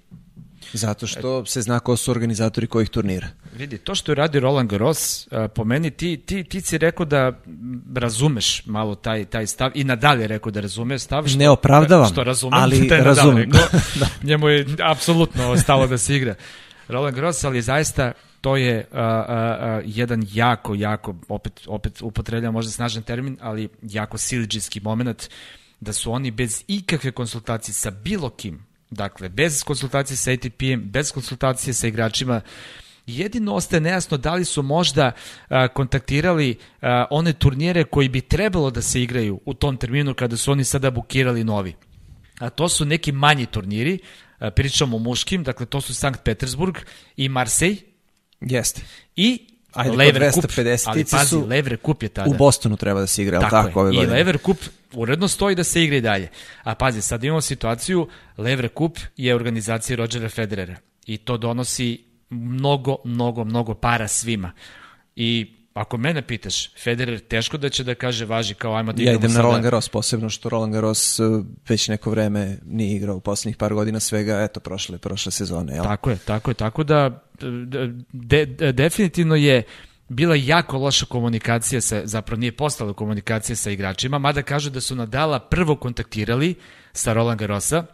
Zato 0.74 1.08
što 1.08 1.46
se 1.46 1.62
zna 1.62 1.80
ko 1.80 1.98
su 1.98 2.12
organizatori 2.12 2.68
kojih 2.68 2.90
turnira. 2.90 3.28
Vidi, 3.58 3.78
to 3.78 3.96
što 3.96 4.12
je 4.12 4.16
radio 4.16 4.42
Roland 4.42 4.70
Garros, 4.70 5.28
po 5.56 5.64
meni 5.64 5.92
ti, 5.92 6.18
ti, 6.26 6.44
ti 6.44 6.62
si 6.62 6.78
rekao 6.78 7.06
da 7.06 7.32
razumeš 7.96 8.66
malo 8.66 8.96
taj, 8.96 9.26
taj 9.26 9.48
stav 9.48 9.72
i 9.76 9.84
nadalje 9.84 10.28
rekao 10.28 10.52
da 10.52 10.62
razume 10.62 11.00
stav. 11.00 11.28
Što, 11.28 11.38
Ne 11.38 11.50
opravdavam, 11.50 12.10
što 12.12 12.24
razumem, 12.24 12.60
ali 12.60 12.80
da 12.90 12.96
je 12.96 13.02
Nadal 13.02 13.16
razumem. 13.16 13.52
rekao. 13.52 13.80
Njemu 14.30 14.50
je 14.50 14.66
apsolutno 14.84 15.58
stalo 15.58 15.88
da 15.88 15.98
se 15.98 16.16
igra. 16.16 16.36
Roland 16.88 17.16
Garros, 17.16 17.44
ali 17.44 17.62
zaista 17.62 18.12
to 18.42 18.58
je 18.58 18.88
a, 18.92 19.00
a, 19.00 19.24
a, 19.28 19.82
jedan 19.86 20.24
jako, 20.34 20.76
jako, 20.76 21.16
opet, 21.30 21.62
opet 21.68 22.02
upotrebljam 22.02 22.54
možda 22.54 22.72
snažan 22.72 23.04
termin, 23.04 23.38
ali 23.42 23.70
jako 23.82 24.18
siliđijski 24.18 24.80
moment 24.80 25.30
da 25.80 25.94
su 25.94 26.12
oni 26.12 26.32
bez 26.32 26.64
ikakve 26.68 27.12
konsultacije 27.12 27.74
sa 27.74 27.92
bilo 27.92 28.30
kim, 28.30 28.66
dakle, 28.92 29.30
bez 29.30 29.64
konsultacije 29.64 30.18
sa 30.18 30.32
ATP-em, 30.32 30.82
bez 30.84 31.12
konsultacije 31.12 31.74
sa 31.74 31.88
igračima, 31.88 32.42
Jedino 33.08 33.54
ostaje 33.54 33.82
nejasno 33.82 34.18
da 34.18 34.34
li 34.34 34.46
su 34.46 34.62
možda 34.62 35.12
a, 35.50 35.68
kontaktirali 35.68 36.58
a, 36.82 37.06
one 37.10 37.34
turnire 37.34 37.84
koji 37.84 38.10
bi 38.10 38.22
trebalo 38.22 38.72
da 38.72 38.82
se 38.82 39.02
igraju 39.02 39.40
u 39.46 39.54
tom 39.54 39.78
terminu 39.78 40.14
kada 40.14 40.38
su 40.38 40.52
oni 40.52 40.64
sada 40.64 40.92
bukirali 40.92 41.44
novi. 41.44 41.76
A 42.40 42.50
to 42.50 42.70
su 42.70 42.86
neki 42.86 43.12
manji 43.12 43.46
turniri, 43.46 44.00
a, 44.40 44.52
pričamo 44.52 44.98
o 44.98 45.00
muškim, 45.00 45.44
dakle 45.44 45.66
to 45.66 45.82
su 45.82 45.94
Sankt 45.94 46.24
Petersburg 46.24 46.78
i 47.18 47.30
Marseille 47.30 47.78
Jeste. 48.42 48.82
i 49.16 49.51
Ajde, 49.74 49.96
Lever 49.98 50.32
Cup, 50.34 50.44
250 50.44 50.84
ali 50.90 51.06
pazi, 51.06 51.30
su- 51.30 51.48
Lever 51.48 51.78
Cup 51.86 52.04
je 52.04 52.10
tada. 52.10 52.30
U 52.30 52.34
Bostonu 52.34 52.78
treba 52.78 53.00
da 53.00 53.08
se 53.08 53.22
igra, 53.22 53.40
tako, 53.40 53.56
Tako, 53.56 53.68
tako 53.68 53.80
ove 53.80 53.90
je. 53.90 53.94
I 53.94 53.98
godine. 53.98 54.14
Lever 54.16 54.38
Cup 54.46 54.58
uredno 54.94 55.28
stoji 55.28 55.56
da 55.56 55.64
se 55.64 55.84
igra 55.84 55.98
i 55.98 56.02
dalje. 56.02 56.30
A 56.64 56.76
pazi, 56.76 57.02
sad 57.02 57.24
imamo 57.24 57.42
situaciju, 57.42 58.08
Lever 58.38 58.70
Cup 58.78 58.98
je 59.18 59.36
organizacija 59.36 59.96
Rodgera 59.98 60.30
Federera 60.30 60.76
i 61.06 61.18
to 61.18 61.38
donosi 61.38 62.04
mnogo, 62.30 62.96
mnogo, 63.06 63.44
mnogo 63.44 63.74
para 63.74 64.08
svima. 64.08 64.52
I 65.16 65.56
ako 65.74 65.98
mene 65.98 66.22
pitaš, 66.22 66.76
Federer 66.76 67.20
teško 67.20 67.58
da 67.58 67.70
će 67.70 67.84
da 67.84 67.96
kaže 67.96 68.26
važi 68.26 68.54
kao 68.54 68.76
ajmo 68.76 68.94
da 68.94 69.04
Ja 69.04 69.14
idem 69.14 69.22
na 69.22 69.30
sada. 69.30 69.42
Roland 69.42 69.64
Garros, 69.64 69.90
posebno 69.90 70.30
što 70.30 70.50
Roland 70.50 70.74
Garros 70.74 71.20
uh, 71.20 71.46
već 71.70 71.88
neko 71.88 72.10
vreme 72.10 72.58
nije 72.66 72.96
igrao 72.96 73.16
u 73.16 73.20
poslednjih 73.20 73.58
par 73.58 73.74
godina 73.74 74.00
svega, 74.00 74.42
eto, 74.42 74.60
prošle, 74.60 74.98
prošle 74.98 75.32
sezone, 75.32 75.74
jel? 75.74 75.84
Tako 75.84 76.10
je, 76.10 76.18
tako 76.18 76.52
je, 76.52 76.56
tako 76.56 76.84
da 76.84 77.24
de, 78.14 78.46
de, 78.46 78.72
definitivno 78.72 79.36
je 79.36 79.64
bila 80.10 80.36
jako 80.36 80.78
loša 80.78 81.06
komunikacija 81.06 81.82
sa, 81.82 82.02
zapravo 82.04 82.40
nije 82.40 82.52
postala 82.52 82.94
komunikacija 82.94 83.56
sa 83.56 83.72
igračima, 83.72 84.20
mada 84.20 84.42
kažu 84.42 84.70
da 84.70 84.82
su 84.82 84.96
Nadala 84.96 85.40
prvo 85.40 85.76
kontaktirali 85.76 86.56
sa 86.94 87.14
Roland 87.14 87.40
Garrosa, 87.40 87.86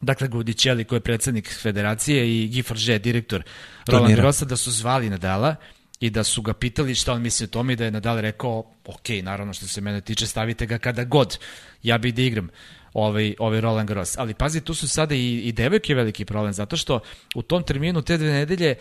dakle 0.00 0.28
Gudićeli 0.28 0.84
koji 0.84 0.96
je 0.96 1.00
predsednik 1.00 1.54
federacije 1.62 2.28
i 2.28 2.50
Guy 2.50 2.64
Forget, 2.64 3.02
direktor 3.02 3.42
Roland. 3.86 4.14
Garrosa, 4.14 4.44
da 4.44 4.56
su 4.56 4.70
zvali 4.70 5.10
Nadala 5.10 5.56
i 6.00 6.10
da 6.10 6.24
su 6.24 6.42
ga 6.42 6.52
pitali 6.52 6.94
šta 6.94 7.12
on 7.12 7.22
misli 7.22 7.44
o 7.44 7.46
tome 7.46 7.72
i 7.72 7.76
da 7.76 7.84
je 7.84 7.90
Nadal 7.90 8.20
rekao, 8.20 8.64
ok, 8.86 9.08
naravno 9.22 9.52
što 9.52 9.66
se 9.66 9.80
mene 9.80 10.00
tiče, 10.00 10.26
stavite 10.26 10.66
ga 10.66 10.78
kada 10.78 11.04
god, 11.04 11.38
ja 11.82 11.98
bih 11.98 12.14
da 12.14 12.22
igram 12.22 12.48
ovaj, 12.92 13.34
ovaj 13.38 13.60
Roland 13.60 13.88
Garros. 13.88 14.18
Ali 14.18 14.34
pazi, 14.34 14.60
tu 14.60 14.74
su 14.74 14.88
sada 14.88 15.14
i, 15.14 15.36
i 15.36 15.52
devojke 15.52 15.94
veliki 15.94 16.24
problem, 16.24 16.52
zato 16.52 16.76
što 16.76 17.00
u 17.34 17.42
tom 17.42 17.62
terminu 17.62 18.02
te 18.02 18.18
dve 18.18 18.32
nedelje 18.32 18.74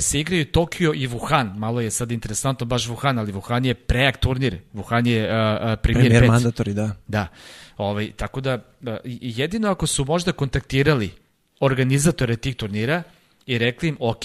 se 0.00 0.20
igraju 0.20 0.44
Tokio 0.44 0.92
i 0.94 1.08
Wuhan. 1.08 1.56
Malo 1.56 1.80
je 1.80 1.90
sad 1.90 2.12
interesantno 2.12 2.66
baš 2.66 2.88
Wuhan, 2.88 3.18
ali 3.18 3.32
Wuhan 3.32 3.66
je 3.66 3.74
prejak 3.74 4.16
turnir. 4.16 4.58
Wuhan 4.74 5.06
je 5.06 5.24
uh, 5.24 5.30
premijer, 5.82 6.10
premijer 6.10 6.26
mandatori, 6.26 6.74
da. 6.74 6.96
Da. 7.08 7.26
Ovaj, 7.76 8.12
tako 8.16 8.40
da, 8.40 8.58
jedino 9.10 9.70
ako 9.70 9.86
su 9.86 10.04
možda 10.04 10.32
kontaktirali 10.32 11.10
organizatore 11.60 12.36
tih 12.36 12.56
turnira 12.56 13.02
i 13.46 13.58
rekli 13.58 13.88
im, 13.88 13.96
ok, 14.00 14.24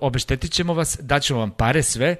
obeštetit 0.00 0.52
ćemo 0.52 0.74
vas, 0.74 0.98
daćemo 1.02 1.40
vam 1.40 1.50
pare, 1.50 1.82
sve, 1.82 2.16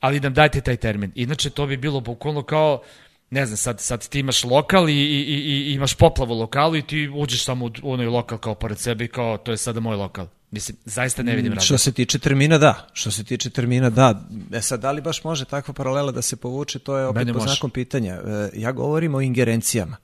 ali 0.00 0.20
nam 0.20 0.34
dajte 0.34 0.60
taj 0.60 0.76
termin. 0.76 1.12
Inače, 1.14 1.50
to 1.50 1.66
bi 1.66 1.76
bilo 1.76 2.00
bukvalno 2.00 2.42
kao, 2.42 2.82
ne 3.30 3.46
znam, 3.46 3.56
sad, 3.56 3.80
sad 3.80 4.08
ti 4.08 4.20
imaš 4.20 4.44
lokal 4.44 4.88
i, 4.88 4.92
i, 4.92 5.20
i, 5.20 5.70
i 5.70 5.74
imaš 5.74 5.94
poplavu 5.94 6.34
lokalu 6.34 6.76
i 6.76 6.82
ti 6.82 7.10
uđeš 7.14 7.44
samo 7.44 7.70
u 7.82 7.92
onoj 7.92 8.06
lokal 8.06 8.38
kao 8.38 8.54
pored 8.54 8.78
sebe 8.78 9.04
i 9.04 9.08
kao, 9.08 9.38
to 9.38 9.50
je 9.50 9.56
sada 9.56 9.80
moj 9.80 9.96
lokal. 9.96 10.26
Mislim, 10.50 10.76
zaista 10.84 11.22
ne 11.22 11.36
vidim 11.36 11.52
mm, 11.52 11.54
razlog. 11.54 11.66
Što 11.66 11.78
se 11.78 11.92
tiče 11.92 12.18
termina, 12.18 12.58
da. 12.58 12.88
Što 12.92 13.10
se 13.10 13.24
tiče 13.24 13.50
termina, 13.50 13.90
da. 13.90 14.22
E 14.52 14.60
sad, 14.60 14.80
da 14.80 14.92
li 14.92 15.00
baš 15.00 15.24
može 15.24 15.44
takva 15.44 15.74
paralela 15.74 16.12
da 16.12 16.22
se 16.22 16.36
povuče, 16.36 16.78
to 16.78 16.98
je 16.98 17.06
opet 17.06 17.28
po 17.32 17.40
znakom 17.40 17.70
pitanja. 17.70 18.14
E, 18.14 18.50
ja 18.54 18.72
govorim 18.72 19.14
o 19.14 19.20
ingerencijama. 19.20 19.96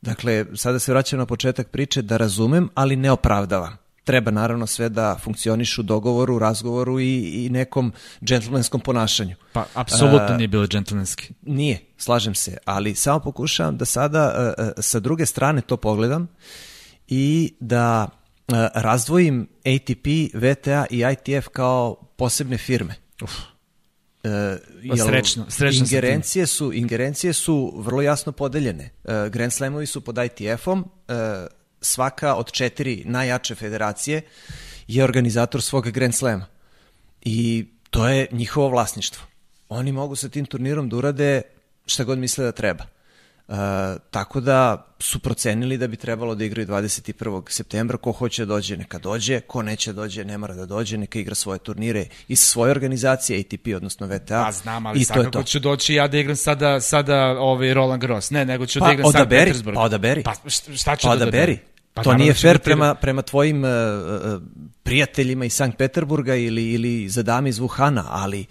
Dakle, 0.00 0.46
sada 0.54 0.78
se 0.78 0.92
vraćam 0.92 1.18
na 1.18 1.26
početak 1.26 1.68
priče 1.68 2.02
da 2.02 2.16
razumem, 2.16 2.68
ali 2.74 2.96
ne 2.96 3.10
opravdavam. 3.10 3.81
Treba 4.04 4.30
naravno 4.30 4.66
sve 4.66 4.88
da 4.88 5.18
funkcioniš 5.24 5.78
u 5.78 5.82
dogovoru, 5.82 6.38
razgovoru 6.38 7.00
i, 7.00 7.44
i 7.44 7.48
nekom 7.50 7.92
džentlmenskom 8.24 8.80
ponašanju. 8.80 9.34
Pa, 9.52 9.64
apsolutno 9.74 10.36
nije 10.36 10.48
bilo 10.48 10.66
džentlmenski. 10.66 11.34
Nije, 11.42 11.80
slažem 11.96 12.34
se, 12.34 12.56
ali 12.64 12.94
samo 12.94 13.20
pokušavam 13.20 13.76
da 13.76 13.84
sada 13.84 14.54
uh, 14.58 14.66
sa 14.78 15.00
druge 15.00 15.26
strane 15.26 15.60
to 15.60 15.76
pogledam 15.76 16.28
i 17.08 17.54
da 17.60 18.08
uh, 18.48 18.54
razdvojim 18.74 19.48
ATP, 19.58 20.06
VTA 20.34 20.86
i 20.90 21.04
ITF 21.12 21.48
kao 21.48 21.94
posebne 22.16 22.58
firme. 22.58 22.94
Uf. 23.22 23.32
Uh, 24.24 24.30
jel, 24.82 25.06
srećno, 25.06 25.46
srećno 25.48 25.84
ingerencije 25.84 26.46
su 26.46 26.72
ingerencije 26.72 27.32
su 27.32 27.72
vrlo 27.76 28.02
jasno 28.02 28.32
podeljene. 28.32 28.90
Uh, 29.04 29.12
Grand 29.32 29.52
Slamovi 29.52 29.86
su 29.86 30.00
pod 30.00 30.18
ITF-om, 30.18 30.80
uh, 30.80 30.84
svaka 31.82 32.34
od 32.34 32.52
četiri 32.52 33.02
najjače 33.06 33.54
federacije 33.54 34.22
je 34.86 35.04
organizator 35.04 35.62
svog 35.62 35.90
Grand 35.90 36.14
Slama. 36.14 36.46
I 37.22 37.66
to 37.90 38.08
je 38.08 38.26
njihovo 38.32 38.68
vlasništvo. 38.68 39.26
Oni 39.68 39.92
mogu 39.92 40.16
sa 40.16 40.28
tim 40.28 40.46
turnirom 40.46 40.88
da 40.88 40.96
urade 40.96 41.42
šta 41.86 42.04
god 42.04 42.18
misle 42.18 42.44
da 42.44 42.52
treba. 42.52 42.84
Uh, 43.48 43.56
tako 44.10 44.40
da 44.40 44.86
su 44.98 45.18
procenili 45.18 45.78
da 45.78 45.86
bi 45.86 45.96
trebalo 45.96 46.34
da 46.34 46.44
igraju 46.44 46.66
21. 46.66 47.42
septembra, 47.48 47.96
ko 47.96 48.12
hoće 48.12 48.44
da 48.44 48.54
dođe 48.54 48.76
neka 48.76 48.98
dođe, 48.98 49.40
ko 49.40 49.62
neće 49.62 49.92
da 49.92 50.02
dođe 50.02 50.24
ne 50.24 50.38
mora 50.38 50.54
da 50.54 50.66
dođe, 50.66 50.98
neka 50.98 51.18
igra 51.18 51.34
svoje 51.34 51.58
turnire 51.58 52.06
iz 52.28 52.40
svoje 52.40 52.70
organizacije 52.70 53.40
ATP, 53.40 53.76
odnosno 53.76 54.06
VTA. 54.06 54.44
Pa 54.44 54.52
znam, 54.52 54.86
ali 54.86 55.04
svakako 55.04 55.42
ću 55.42 55.58
doći 55.58 55.94
ja 55.94 56.08
da 56.08 56.18
igram 56.18 56.36
sada, 56.36 56.80
sada 56.80 57.36
ovaj 57.38 57.74
Roland 57.74 58.00
Garros, 58.00 58.30
ne, 58.30 58.44
nego 58.44 58.66
ću 58.66 58.78
da 58.78 58.84
pa, 58.84 58.88
da 58.88 58.92
igram 58.92 59.12
Sankt 59.12 59.30
Petersburg. 59.30 59.74
Pa 59.74 59.82
odaberi, 59.82 60.22
pa 60.22 60.34
šta 60.76 60.96
ću 60.96 61.06
pa 61.06 61.16
da 61.16 61.22
odaberi. 61.22 61.58
Pa 61.94 62.02
to 62.02 62.14
nije 62.14 62.32
da 62.32 62.38
fair 62.38 62.58
prema, 62.58 62.94
prema 62.94 63.22
tvojim 63.22 63.64
uh, 63.64 63.70
uh, 63.70 64.42
prijateljima 64.82 65.44
iz 65.44 65.52
Sankt 65.52 65.78
Peterburga 65.78 66.34
ili, 66.34 66.72
ili 66.72 67.08
za 67.08 67.22
dame 67.22 67.48
iz 67.48 67.58
Wuhana, 67.58 68.04
ali 68.08 68.46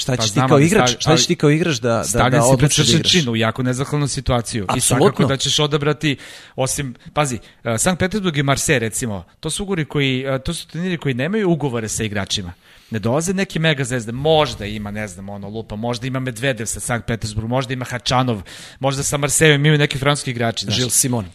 Šta 0.00 0.16
ćeš 0.16 0.34
pa 0.34 0.40
ti 0.40 0.48
kao 0.48 0.58
igrač, 0.58 0.90
šta 0.98 1.16
ćeš 1.16 1.26
ti 1.26 1.36
kao 1.36 1.50
igrač 1.50 1.76
da 1.76 2.04
da 2.12 2.28
da 2.28 2.44
odlučiš 2.44 2.86
da 2.86 2.96
igraš? 2.96 3.12
činu 3.12 3.36
jako 3.36 3.62
nezahvalnu 3.62 4.08
situaciju 4.08 4.64
Absolutno. 4.68 4.78
i 4.78 4.80
svakako 4.80 5.24
da 5.24 5.36
ćeš 5.36 5.58
odabrati 5.58 6.16
osim 6.56 6.94
pazi, 7.14 7.38
uh, 7.64 7.70
Sankt 7.78 7.98
Petersburg 7.98 8.36
i 8.36 8.42
Marseille 8.42 8.78
recimo, 8.78 9.24
to 9.40 9.50
su 9.50 9.62
ugovori 9.62 9.84
koji 9.84 10.24
uh, 10.34 10.42
to 10.42 10.54
su 10.54 10.68
turniri 10.68 10.98
koji 10.98 11.14
nemaju 11.14 11.50
ugovore 11.50 11.88
sa 11.88 12.04
igračima 12.04 12.52
ne 12.90 12.98
dolaze 12.98 13.34
neki 13.34 13.58
mega 13.58 13.84
zvezde, 13.84 14.12
možda 14.12 14.66
ima, 14.66 14.90
ne 14.90 15.08
znam, 15.08 15.28
ono, 15.28 15.48
lupa, 15.48 15.76
možda 15.76 16.06
ima 16.06 16.20
Medvedev 16.20 16.66
sa 16.66 16.80
Sankt 16.80 17.06
Petersburg, 17.06 17.48
možda 17.48 17.72
ima 17.72 17.84
Hačanov, 17.84 18.42
možda 18.80 19.02
sa 19.02 19.16
Marsejom 19.16 19.66
imaju 19.66 19.78
neki 19.78 19.98
francuski 19.98 20.30
igrači. 20.30 20.64
Znaš. 20.64 20.76
Žil 20.76 20.90
Simon. 20.90 21.26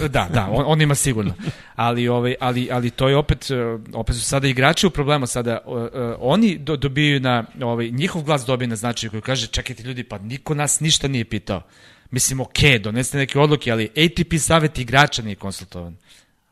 Da, 0.00 0.28
da, 0.34 0.48
on, 0.50 0.64
on 0.66 0.82
ima 0.82 0.94
sigurno. 0.94 1.34
Ali, 1.76 2.08
ovaj, 2.08 2.34
ali, 2.40 2.68
ali 2.72 2.90
to 2.90 3.08
je 3.08 3.16
opet, 3.16 3.50
e, 3.50 3.54
opet 3.92 4.16
su 4.16 4.22
sada 4.22 4.48
igrači 4.48 4.86
u 4.86 4.90
problemu, 4.90 5.26
sada 5.26 5.58
uh, 5.66 5.74
uh, 5.74 5.88
oni 6.20 6.58
do, 6.58 6.76
dobiju 6.76 7.20
na, 7.20 7.44
ovaj, 7.62 7.90
njihov 7.90 8.22
glas 8.22 8.44
dobije 8.46 8.68
na 8.68 8.76
značaju 8.76 9.10
koji 9.10 9.22
kaže, 9.22 9.46
čekajte 9.46 9.82
ljudi, 9.82 10.04
pa 10.04 10.18
niko 10.18 10.54
nas 10.54 10.80
ništa 10.80 11.08
nije 11.08 11.24
pitao. 11.24 11.62
Mislim, 12.10 12.40
ok, 12.40 12.58
doneste 12.80 13.18
neke 13.18 13.38
odluke, 13.38 13.72
ali 13.72 13.84
ATP 13.84 14.38
savjet 14.38 14.78
igrača 14.78 15.22
nije 15.22 15.34
konsultovan. 15.36 15.96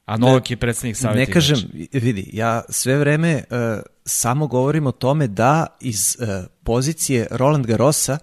A 0.08 0.16
Novak 0.16 0.50
je 0.50 0.56
predsednik 0.56 0.96
savjeta. 0.96 1.28
Ne 1.28 1.32
kažem, 1.32 1.58
vidi, 1.92 2.30
ja 2.32 2.62
sve 2.68 2.96
vreme 2.96 3.44
uh, 3.50 3.58
samo 4.04 4.46
govorim 4.46 4.86
o 4.86 4.92
tome 4.92 5.26
da 5.26 5.66
iz 5.80 6.16
uh, 6.20 6.28
pozicije 6.64 7.26
Roland 7.30 7.66
Garrosa 7.66 8.18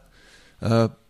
uh, 0.62 0.70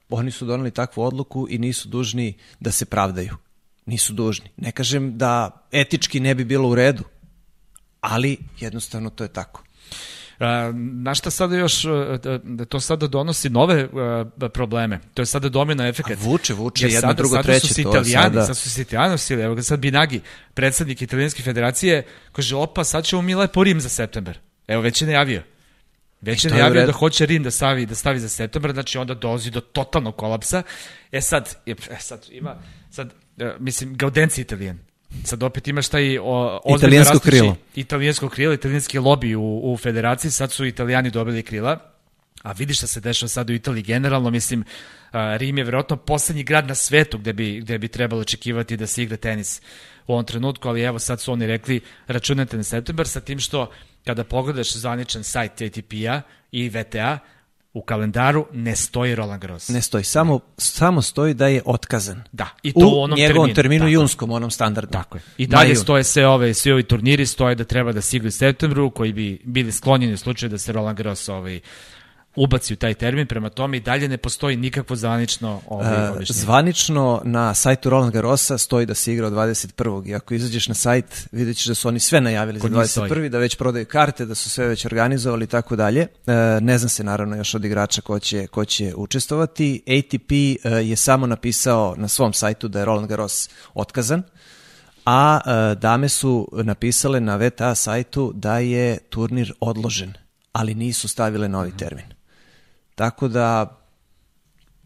oni 0.10 0.32
su 0.32 0.46
donali 0.46 0.72
takvu 0.72 1.02
odluku 1.04 1.48
i 1.50 1.58
nisu 1.58 1.88
dužni 1.90 2.34
da 2.60 2.72
se 2.72 2.86
pravdaju. 2.86 3.38
Nisu 3.86 4.14
dužni. 4.14 4.50
Ne 4.58 4.72
kažem 4.72 5.18
da 5.18 5.66
etički 5.72 6.20
ne 6.20 6.36
bi 6.36 6.46
bilo 6.46 6.70
u 6.70 6.76
redu, 6.76 7.04
ali 8.02 8.38
jednostavno 8.60 9.10
to 9.10 9.24
je 9.24 9.34
tako. 9.34 9.64
Na 10.74 11.16
šta 11.16 11.32
sada 11.32 11.56
još, 11.56 11.84
da 12.44 12.66
to 12.66 12.80
sada 12.80 13.08
donosi 13.08 13.50
nove 13.50 13.88
probleme, 14.54 15.00
to 15.14 15.22
je 15.22 15.26
sada 15.26 15.50
domina 15.50 15.88
efekt. 15.88 16.12
A 16.12 16.16
vuče, 16.20 16.54
vuče, 16.54 16.86
jedno, 16.86 17.02
sada, 17.02 17.14
drugo, 17.14 17.36
sada 17.36 17.44
treće. 17.44 17.68
Su 17.68 17.84
to 17.84 17.90
italijani, 17.90 18.24
sada... 18.24 18.46
sad 18.46 18.58
su 18.58 18.70
se 18.70 18.82
italijani 18.82 19.18
sili, 19.18 19.42
evo 19.42 19.56
ga 19.56 19.64
sad 19.64 19.80
Binagi, 19.80 20.22
predsednik 20.54 21.02
italijanske 21.02 21.44
federacije, 21.44 22.06
kaže, 22.32 22.56
opa, 22.56 22.84
sad 22.84 23.06
ćemo 23.06 23.22
mi 23.22 23.36
lepo 23.36 23.64
Rim 23.64 23.82
za 23.82 23.90
september. 23.90 24.40
Evo, 24.68 24.82
već 24.82 25.02
je 25.02 25.06
najavio. 25.06 25.44
Već 26.22 26.46
je 26.46 26.52
najavio 26.52 26.86
da 26.86 26.92
hoće 26.92 27.26
Rim 27.26 27.44
da 27.44 27.52
stavi, 27.52 27.86
da 27.86 27.96
stavi 27.96 28.20
za 28.20 28.30
septembar, 28.30 28.74
znači 28.74 28.98
onda 28.98 29.14
dolazi 29.14 29.52
do 29.52 29.62
totalnog 29.62 30.16
kolapsa. 30.16 30.64
E 31.12 31.22
sad, 31.22 31.56
e 31.66 31.76
sad 32.00 32.26
ima, 32.32 32.56
sad, 32.92 33.14
e, 33.38 33.56
mislim, 33.60 33.98
Gaudenci 33.98 34.42
italijan. 34.42 34.80
Sad 35.24 35.44
opet 35.44 35.68
imaš 35.68 35.88
taj 35.88 36.18
o, 36.18 36.62
italijansko 36.78 37.20
krilo. 37.20 37.56
Italijansko 37.76 38.30
krilo, 38.30 38.54
italijanski 38.54 39.00
lobby 39.00 39.36
u, 39.36 39.74
u 39.74 39.78
federaciji, 39.78 40.32
sad 40.32 40.52
su 40.52 40.66
italijani 40.66 41.10
dobili 41.10 41.44
krila. 41.44 41.80
A 42.44 42.52
vidiš 42.52 42.78
šta 42.78 42.88
se 42.88 43.00
dešava 43.00 43.30
sad 43.30 43.50
u 43.50 43.54
Italiji 43.54 43.84
generalno, 43.84 44.30
mislim, 44.30 44.64
Rim 45.12 45.58
je 45.58 45.64
verovatno 45.64 45.98
poslednji 45.98 46.44
grad 46.44 46.68
na 46.68 46.76
svetu 46.76 47.18
gde 47.18 47.34
bi, 47.34 47.60
gde 47.62 47.78
bi 47.78 47.88
trebalo 47.88 48.22
očekivati 48.22 48.78
da 48.78 48.88
se 48.88 49.04
igra 49.04 49.18
tenis 49.18 49.62
u 50.08 50.14
ovom 50.14 50.26
trenutku, 50.26 50.68
ali 50.68 50.82
evo 50.82 51.00
sad 51.00 51.22
su 51.22 51.32
oni 51.32 51.48
rekli 51.48 51.82
računate 52.08 52.58
na 52.58 52.64
septembar 52.64 53.08
sa 53.08 53.20
tim 53.22 53.40
što 53.40 53.72
kada 54.06 54.24
pogledaš 54.24 54.74
zvaničan 54.74 55.24
sajt 55.24 55.62
ATP-a 55.62 56.22
i 56.52 56.70
VTA, 56.70 57.20
u 57.76 57.82
kalendaru 57.82 58.46
ne 58.54 58.76
stoji 58.76 59.16
Roland 59.16 59.42
Garros. 59.42 59.70
Ne 59.70 59.82
stoji, 59.82 60.04
samo, 60.04 60.34
ne. 60.34 60.40
samo 60.58 61.02
stoji 61.02 61.34
da 61.34 61.48
je 61.48 61.62
otkazan. 61.66 62.24
Da, 62.32 62.48
i 62.64 62.74
to 62.74 62.88
u, 62.88 63.00
u 63.00 63.02
onom 63.02 63.18
njegovom 63.18 63.54
terminu, 63.54 63.56
terminu 63.56 63.88
junskom, 63.88 64.32
onom 64.32 64.52
standardnom. 64.52 65.04
Tako 65.04 65.18
je. 65.18 65.22
I 65.38 65.48
dalje 65.48 65.76
stoje 65.76 66.04
sve 66.04 66.28
ove, 66.28 66.54
svi 66.54 66.72
ovi 66.72 66.84
turniri, 66.84 67.26
stoje 67.26 67.56
da 67.56 67.64
treba 67.64 67.92
da 67.92 68.02
sigli 68.02 68.28
u 68.28 68.32
septembru, 68.32 68.90
koji 68.90 69.14
bi 69.14 69.42
bili 69.44 69.72
sklonjeni 69.72 70.14
u 70.14 70.18
slučaju 70.18 70.50
da 70.50 70.58
se 70.58 70.72
Roland 70.72 70.98
Garros 70.98 71.30
ovaj, 71.30 71.60
ubaci 72.36 72.74
u 72.74 72.78
taj 72.78 72.94
termin, 72.94 73.28
prema 73.28 73.50
tome 73.50 73.78
i 73.78 73.80
dalje 73.80 74.08
ne 74.08 74.18
postoji 74.18 74.58
nikakvo 74.58 74.96
zvanično 74.96 75.62
ovaj, 75.68 76.10
uh, 76.10 76.18
Zvanično 76.30 77.22
na 77.24 77.54
sajtu 77.54 77.90
Roland 77.90 78.14
Garrosa 78.14 78.58
stoji 78.58 78.86
da 78.86 78.94
se 78.94 79.14
igra 79.14 79.28
od 79.28 79.34
21. 79.34 80.10
I 80.10 80.16
ako 80.16 80.34
izađeš 80.34 80.68
na 80.68 80.74
sajt, 80.74 81.28
vidjet 81.32 81.58
ćeš 81.58 81.66
da 81.66 81.76
su 81.76 81.88
oni 81.88 82.00
sve 82.00 82.22
najavili 82.22 82.60
Kod 82.60 82.72
za 82.72 82.78
21. 82.78 83.30
da 83.30 83.38
već 83.38 83.56
prodaju 83.56 83.86
karte, 83.86 84.26
da 84.26 84.36
su 84.36 84.50
sve 84.50 84.68
već 84.68 84.86
organizovali 84.86 85.44
i 85.44 85.48
tako 85.48 85.76
dalje. 85.76 86.02
Uh, 86.02 86.34
ne 86.62 86.78
znam 86.78 86.90
se 86.90 87.04
naravno 87.04 87.36
još 87.36 87.56
od 87.56 87.66
igrača 87.66 88.02
ko 88.02 88.20
će, 88.20 88.48
ko 88.48 88.66
će 88.66 88.94
učestovati. 88.96 89.82
ATP 89.88 90.32
uh, 90.32 90.88
je 90.90 90.96
samo 90.96 91.28
napisao 91.28 91.96
na 91.98 92.08
svom 92.08 92.34
sajtu 92.34 92.68
da 92.68 92.80
je 92.80 92.86
Roland 92.86 93.08
Garros 93.08 93.50
otkazan, 93.74 94.24
a 95.06 95.40
dame 95.76 96.10
su 96.10 96.48
napisale 96.64 97.20
na 97.20 97.36
VTA 97.36 97.76
sajtu 97.76 98.32
da 98.36 98.60
je 98.60 98.98
turnir 99.10 99.54
odložen, 99.60 100.14
ali 100.52 100.76
nisu 100.76 101.08
stavile 101.08 101.50
novi 101.50 101.72
termin. 101.78 102.15
Tako 102.96 103.28
da 103.28 103.78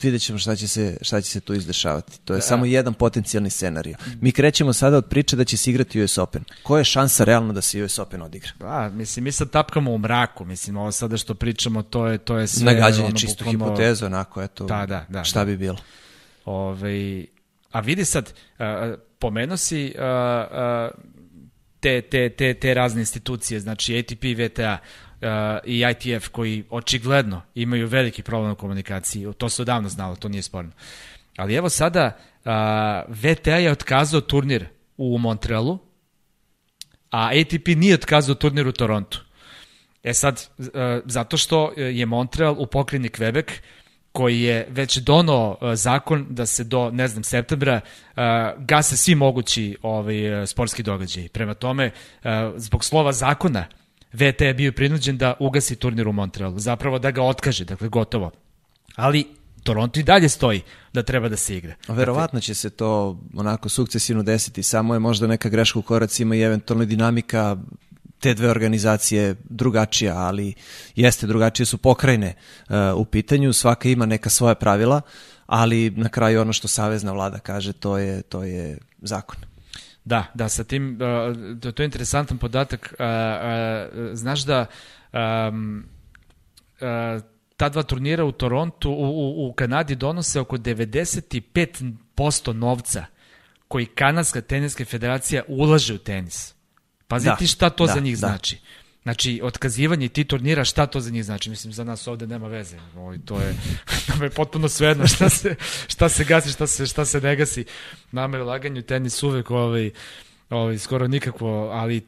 vidjet 0.01 0.21
ćemo 0.21 0.39
šta 0.39 0.55
će, 0.55 0.67
se, 0.67 0.97
šta 1.01 1.21
će 1.21 1.31
se 1.31 1.39
tu 1.39 1.53
izdešavati. 1.53 2.19
To 2.25 2.33
je 2.33 2.37
da. 2.37 2.41
samo 2.41 2.65
jedan 2.65 2.93
potencijalni 2.93 3.49
scenarij. 3.49 3.93
Mi 4.21 4.31
krećemo 4.31 4.73
sada 4.73 4.97
od 4.97 5.05
priče 5.09 5.35
da 5.35 5.43
će 5.43 5.57
se 5.57 5.69
igrati 5.69 6.03
US 6.03 6.17
Open. 6.17 6.43
Koja 6.63 6.79
je 6.79 6.83
šansa 6.83 7.23
realno 7.23 7.53
da 7.53 7.61
se 7.61 7.83
US 7.83 7.99
Open 7.99 8.21
odigra? 8.21 8.51
Pa, 8.59 8.89
mislim, 8.89 9.23
mi 9.23 9.31
sad 9.31 9.49
tapkamo 9.49 9.91
u 9.91 9.97
mraku. 9.97 10.45
Mislim, 10.45 10.77
ovo 10.77 10.91
sada 10.91 11.17
što 11.17 11.33
pričamo, 11.33 11.81
to 11.81 12.07
je, 12.07 12.17
to 12.17 12.37
je 12.37 12.47
sve... 12.47 12.65
Nagađanje, 12.65 13.07
ono, 13.07 13.17
čisto 13.17 13.45
bukvalno... 13.45 13.65
hipotezu, 13.65 14.05
onako, 14.05 14.41
eto, 14.41 14.65
da, 14.65 14.85
da, 14.85 15.05
da, 15.09 15.23
šta 15.23 15.39
da. 15.39 15.45
bi 15.45 15.57
bilo. 15.57 15.77
Ove, 16.45 17.25
a 17.71 17.79
vidi 17.79 18.05
sad, 18.05 18.33
uh, 18.59 18.65
pomeno 19.19 19.57
si 19.57 19.95
uh, 19.95 20.01
uh, 20.01 21.01
te, 21.79 22.01
te, 22.01 22.29
te, 22.29 22.53
te 22.53 22.73
razne 22.73 23.01
institucije, 23.01 23.59
znači 23.59 23.97
ATP, 23.97 24.23
VTA, 24.23 24.77
uh, 24.81 25.08
i 25.65 25.85
ITF 25.91 26.27
koji 26.27 26.63
očigledno 26.69 27.41
imaju 27.55 27.87
veliki 27.87 28.23
problem 28.23 28.51
u 28.51 28.55
komunikaciji, 28.55 29.33
to 29.37 29.49
se 29.49 29.61
odavno 29.61 29.89
znalo, 29.89 30.15
to 30.15 30.29
nije 30.29 30.41
sporno. 30.41 30.71
Ali 31.37 31.55
evo 31.55 31.69
sada 31.69 32.05
uh, 32.07 32.51
VTA 33.07 33.55
je 33.55 33.71
otkazao 33.71 34.21
turnir 34.21 34.65
u 34.97 35.17
Montrealu 35.17 35.79
a 37.11 37.29
ATP 37.41 37.67
nije 37.67 37.93
otkazao 37.93 38.35
turnir 38.35 38.67
u 38.67 38.71
Torontu. 38.71 39.21
E 40.03 40.13
sad, 40.13 40.49
e, 40.59 41.01
zato 41.05 41.37
što 41.37 41.71
je 41.77 42.05
Montreal 42.05 42.55
u 42.57 42.65
pokrini 42.65 43.09
Quebec, 43.09 43.51
koji 44.11 44.41
je 44.41 44.67
već 44.69 44.97
dono 44.97 45.57
e, 45.61 45.75
zakon 45.75 46.25
da 46.29 46.45
se 46.45 46.63
do, 46.63 46.91
ne 46.91 47.07
znam, 47.07 47.23
septembra 47.23 47.81
e, 47.81 47.81
gase 48.57 48.97
svi 48.97 49.15
mogući 49.15 49.77
ovaj, 49.81 50.47
sportski 50.47 50.83
događaji. 50.83 51.29
Prema 51.29 51.53
tome, 51.53 51.91
zbog 52.55 52.85
slova 52.85 53.11
zakona, 53.11 53.65
VT 54.13 54.41
je 54.41 54.53
bio 54.53 54.71
prinuđen 54.71 55.17
da 55.17 55.33
ugasi 55.39 55.75
turnir 55.75 56.07
u 56.07 56.11
Montrealu, 56.11 56.59
zapravo 56.59 56.99
da 56.99 57.11
ga 57.11 57.23
otkaže, 57.23 57.65
dakle 57.65 57.87
gotovo. 57.87 58.31
Ali 58.95 59.27
Toronto 59.63 59.99
i 59.99 60.03
dalje 60.03 60.29
stoji 60.29 60.61
da 60.93 61.03
treba 61.03 61.29
da 61.29 61.37
se 61.37 61.57
igra. 61.57 61.75
Verovatno 61.87 62.39
će 62.39 62.53
se 62.53 62.69
to 62.69 63.19
onako 63.33 63.69
sukcesivno 63.69 64.23
desiti, 64.23 64.63
samo 64.63 64.93
je 64.93 64.99
možda 64.99 65.27
neka 65.27 65.49
greška 65.49 65.79
u 65.79 65.81
koracima 65.81 66.35
i 66.35 66.41
eventualno 66.41 66.85
dinamika 66.85 67.57
te 68.19 68.33
dve 68.33 68.49
organizacije 68.49 69.35
drugačija, 69.49 70.17
ali 70.17 70.53
jeste 70.95 71.27
drugačije 71.27 71.65
su 71.65 71.77
pokrajne 71.77 72.33
uh, 72.69 72.75
u 72.95 73.05
pitanju, 73.05 73.53
svaka 73.53 73.89
ima 73.89 74.05
neka 74.05 74.29
svoja 74.29 74.55
pravila, 74.55 75.01
ali 75.45 75.89
na 75.89 76.09
kraju 76.09 76.41
ono 76.41 76.53
što 76.53 76.67
savezna 76.67 77.11
vlada 77.11 77.39
kaže, 77.39 77.73
to 77.73 77.97
je 77.97 78.21
to 78.21 78.43
je 78.43 78.77
zakon. 79.01 79.37
Da, 80.05 80.25
da, 80.33 80.49
sa 80.49 80.63
tim, 80.63 80.93
uh, 80.93 80.99
to 81.73 81.83
je 81.83 81.85
interesantan 81.85 82.37
podatak. 82.37 82.93
Uh, 82.99 83.05
uh, 83.05 84.09
znaš 84.13 84.41
da 84.41 84.65
um, 85.13 85.85
ta 87.57 87.69
dva 87.69 87.83
turnira 87.83 88.25
u 88.25 88.31
Torontu, 88.31 88.91
u, 88.91 88.93
u, 88.93 89.49
u 89.49 89.53
Kanadi 89.53 89.95
donose 89.95 90.39
oko 90.39 90.57
95% 90.57 92.53
novca 92.53 93.05
koji 93.67 93.85
Kanadska 93.85 94.41
teniska 94.41 94.85
federacija 94.85 95.43
ulaže 95.47 95.93
u 95.93 95.97
tenis. 95.97 96.53
Pazi 97.07 97.25
da, 97.25 97.35
ti 97.35 97.47
šta 97.47 97.69
to 97.69 97.85
da, 97.85 97.93
za 97.93 97.99
njih 97.99 98.15
da. 98.15 98.27
znači. 98.27 98.59
Znači, 99.03 99.39
otkazivanje 99.43 100.09
ti 100.09 100.23
turnira, 100.23 100.63
šta 100.63 100.85
to 100.85 100.99
za 100.99 101.11
njih 101.11 101.25
znači? 101.25 101.49
Mislim, 101.49 101.73
za 101.73 101.83
nas 101.83 102.07
ovde 102.07 102.27
nema 102.27 102.47
veze. 102.47 102.77
Ovo, 102.95 103.17
to 103.25 103.41
je, 103.41 103.55
nama 104.09 104.23
je 104.23 104.29
potpuno 104.29 104.69
svejedno 104.69 105.07
šta 105.07 105.29
se, 105.29 105.55
šta 105.87 106.09
se 106.09 106.23
gasi, 106.23 106.51
šta 106.51 106.67
se, 106.67 106.85
šta 106.85 107.05
se 107.05 107.21
ne 107.21 107.35
gasi. 107.35 107.65
Nama 108.11 108.37
je 108.37 108.43
laganju 108.43 108.81
tenis 108.81 109.23
uvek 109.23 109.51
ovaj, 109.51 109.91
ovaj, 110.49 110.77
skoro 110.77 111.07
nikakvo, 111.07 111.69
ali 111.69 112.05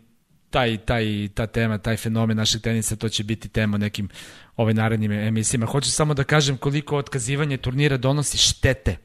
taj, 0.49 0.77
taj, 0.77 1.29
ta 1.33 1.47
tema, 1.47 1.77
taj 1.77 1.97
fenomen 1.97 2.37
našeg 2.37 2.61
tenisa, 2.61 2.95
to 2.95 3.09
će 3.09 3.23
biti 3.23 3.49
tema 3.49 3.77
nekim 3.77 4.09
ovaj 4.57 4.73
narednim 4.73 5.11
emisijama. 5.11 5.65
Hoću 5.65 5.91
samo 5.91 6.13
da 6.13 6.23
kažem 6.23 6.57
koliko 6.57 6.97
otkazivanje 6.97 7.57
turnira 7.57 7.97
donosi 7.97 8.37
štete 8.37 8.97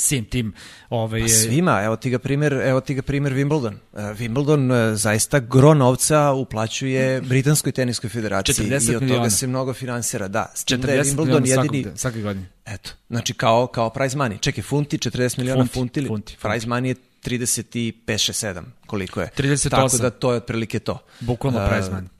svim 0.00 0.24
tim 0.24 0.52
ovaj 0.90 1.20
pa 1.20 1.28
svima 1.28 1.82
evo 1.84 1.96
ti 1.96 2.10
ga 2.10 2.18
primer 2.18 2.52
evo 2.52 2.80
ti 2.80 2.94
ga 2.94 3.02
primer 3.02 3.32
Wimbledon. 3.32 3.74
Uh, 3.92 4.00
Wimbledon 4.00 4.90
uh, 4.90 4.96
zaista 4.96 5.38
gro 5.38 5.74
novca 5.74 6.30
uplaćuje 6.30 7.20
britanskoj 7.20 7.72
teniskoj 7.72 8.10
federaciji 8.10 8.66
i 8.66 8.74
od 8.74 9.02
miliona. 9.02 9.16
toga 9.16 9.30
se 9.30 9.46
mnogo 9.46 9.74
finansira. 9.74 10.28
Da 10.28 10.52
s 10.54 10.64
tim 10.64 10.80
da 10.80 10.92
je 10.92 11.04
Wimbledon 11.04 11.48
jedini 11.48 11.86
svake 11.96 12.20
godine 12.20 12.46
eto 12.66 12.90
znači 13.08 13.34
kao 13.34 13.66
kao 13.66 13.90
prize 13.90 14.16
money. 14.16 14.40
Čekaj 14.40 14.62
funti 14.62 14.98
40 14.98 15.38
miliona 15.38 15.62
funti, 15.62 15.74
funti, 15.74 16.06
funti, 16.08 16.08
funti. 16.08 16.36
prize 16.42 16.66
money 16.66 16.86
je 16.86 16.94
35 17.24 17.92
7 18.06 18.62
koliko 18.86 19.20
je. 19.20 19.30
38 19.36 19.70
tako 19.70 19.98
da 19.98 20.10
to 20.10 20.32
je 20.32 20.36
otprilike 20.36 20.78
to. 20.78 20.98
Bukvalno 21.20 21.68
prize 21.68 21.90
money 21.90 22.19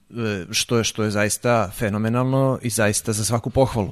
što 0.51 0.77
je 0.77 0.83
što 0.83 1.03
je 1.03 1.11
zaista 1.11 1.71
fenomenalno 1.77 2.59
i 2.61 2.69
zaista 2.69 3.13
za 3.13 3.25
svaku 3.25 3.49
pohvalu 3.49 3.91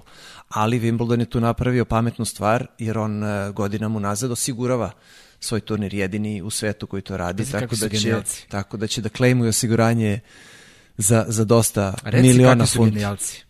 ali 0.49 0.79
Wimbledon 0.79 1.19
je 1.19 1.25
tu 1.25 1.39
napravio 1.39 1.85
pametnu 1.85 2.25
stvar, 2.25 2.67
jer 2.77 2.97
on 2.97 3.23
e, 3.23 3.51
godinama 3.51 3.97
unazad 3.97 4.31
osigurava 4.31 4.91
svoj 5.39 5.59
turnir 5.59 5.93
jedini 5.93 6.41
u 6.41 6.49
svetu 6.49 6.87
koji 6.87 7.01
to 7.01 7.17
radi, 7.17 7.43
Reci 7.43 7.51
tako 7.51 7.75
da, 7.75 7.89
će, 7.89 8.21
tako 8.49 8.77
da 8.77 8.87
će 8.87 9.01
da 9.01 9.09
klejmuju 9.09 9.49
osiguranje 9.49 10.19
za, 10.97 11.25
za 11.27 11.45
dosta 11.45 11.93
Reci 12.03 12.27
miliona 12.27 12.65
funti. 12.65 12.91
Genijalci. 12.91 13.43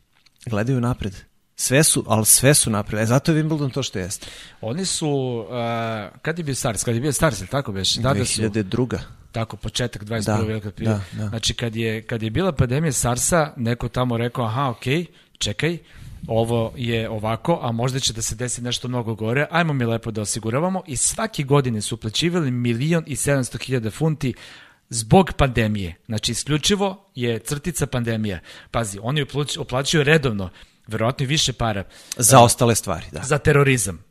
Gledaju 0.45 0.81
napred. 0.81 1.15
Sve 1.55 1.83
su, 1.83 2.03
ali 2.07 2.25
sve 2.25 2.53
su 2.53 2.69
napravili. 2.69 3.03
E, 3.03 3.05
zato 3.05 3.31
je 3.31 3.43
Wimbledon 3.43 3.73
to 3.73 3.83
što 3.83 3.99
jeste. 3.99 4.27
Oni 4.61 4.85
su, 4.85 5.09
uh, 5.09 6.19
kad 6.21 6.37
je 6.37 6.43
bio 6.43 6.55
Stars? 6.55 6.83
Kad 6.83 6.95
je 6.95 7.01
bio 7.01 7.13
Stars, 7.13 7.39
ili 7.39 7.47
tako 7.47 7.71
beš? 7.71 7.95
Da, 7.95 8.13
2002. 8.13 8.97
Su, 8.97 9.05
tako, 9.31 9.57
početak 9.57 10.03
21. 10.03 10.25
Da, 10.25 10.35
veka. 10.35 10.71
Da, 10.77 11.01
da. 11.11 11.27
Znači, 11.27 11.53
kad 11.53 11.75
je, 11.75 12.01
kad 12.01 12.23
je 12.23 12.29
bila 12.29 12.51
pandemija 12.51 12.91
Sarsa, 12.91 13.53
neko 13.57 13.89
tamo 13.89 14.17
rekao, 14.17 14.45
aha, 14.45 14.69
okej, 14.69 14.97
okay, 14.97 15.05
čekaj, 15.37 15.77
ovo 16.27 16.73
je 16.77 17.09
ovako, 17.09 17.59
a 17.61 17.71
možda 17.71 17.99
će 17.99 18.13
da 18.13 18.21
se 18.21 18.35
desi 18.35 18.61
nešto 18.61 18.87
mnogo 18.87 19.15
gore, 19.15 19.47
ajmo 19.51 19.73
mi 19.73 19.85
lepo 19.85 20.11
da 20.11 20.21
osiguravamo 20.21 20.83
i 20.87 20.97
svake 20.97 21.43
godine 21.43 21.81
su 21.81 21.95
uplaćivali 21.95 22.51
milion 22.51 23.03
i 23.07 23.15
700 23.15 23.65
hiljada 23.65 23.91
funti 23.91 24.33
zbog 24.89 25.31
pandemije. 25.37 25.95
Znači, 26.05 26.31
isključivo 26.31 27.11
je 27.15 27.39
crtica 27.39 27.87
pandemija. 27.87 28.39
Pazi, 28.71 28.99
oni 29.01 29.25
uplaćuju 29.59 30.03
redovno, 30.03 30.49
verovatno 30.87 31.23
i 31.23 31.27
više 31.27 31.53
para. 31.53 31.83
Za 32.17 32.39
ostale 32.39 32.75
stvari, 32.75 33.05
da. 33.11 33.21
Za 33.23 33.37
terorizam, 33.37 34.03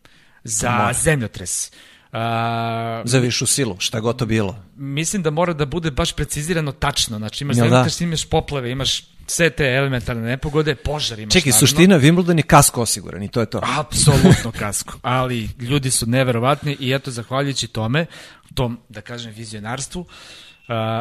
za 0.45 0.93
zemljotres, 1.05 1.73
A, 2.13 3.03
za 3.05 3.19
višu 3.19 3.47
silu, 3.47 3.77
šta 3.79 4.01
god 4.01 4.19
to 4.19 4.27
bilo. 4.27 4.57
Mislim 4.77 5.23
da 5.23 5.31
mora 5.31 5.53
da 5.53 5.67
bude 5.67 5.91
baš 5.91 6.13
precizirano 6.13 6.73
tačno. 6.73 7.19
Znači 7.19 7.45
imaš 7.45 7.57
ja, 7.57 7.69
da. 7.69 7.87
imaš 8.01 8.25
poplave, 8.25 8.71
imaš 8.71 9.05
sve 9.27 9.51
te 9.51 9.65
elementarne 9.75 10.23
nepogode, 10.23 10.75
požar 10.75 11.19
imaš 11.19 11.33
Čekaj, 11.33 11.51
naravno. 11.51 11.67
suština 11.67 11.99
Wimbledon 11.99 12.37
je 12.37 12.43
kasko 12.43 12.83
osiguran 12.83 13.23
i 13.23 13.29
to 13.29 13.41
je 13.41 13.47
to. 13.47 13.61
Apsolutno 13.79 14.53
kasko, 14.59 14.99
ali 15.03 15.49
ljudi 15.59 15.91
su 15.91 16.07
neverovatni 16.07 16.77
i 16.81 16.93
eto, 16.93 17.11
zahvaljujući 17.11 17.67
tome, 17.69 18.07
tom, 18.55 18.81
da 18.89 19.01
kažem, 19.01 19.33
vizionarstvu, 19.33 20.01
uh, 20.01 20.07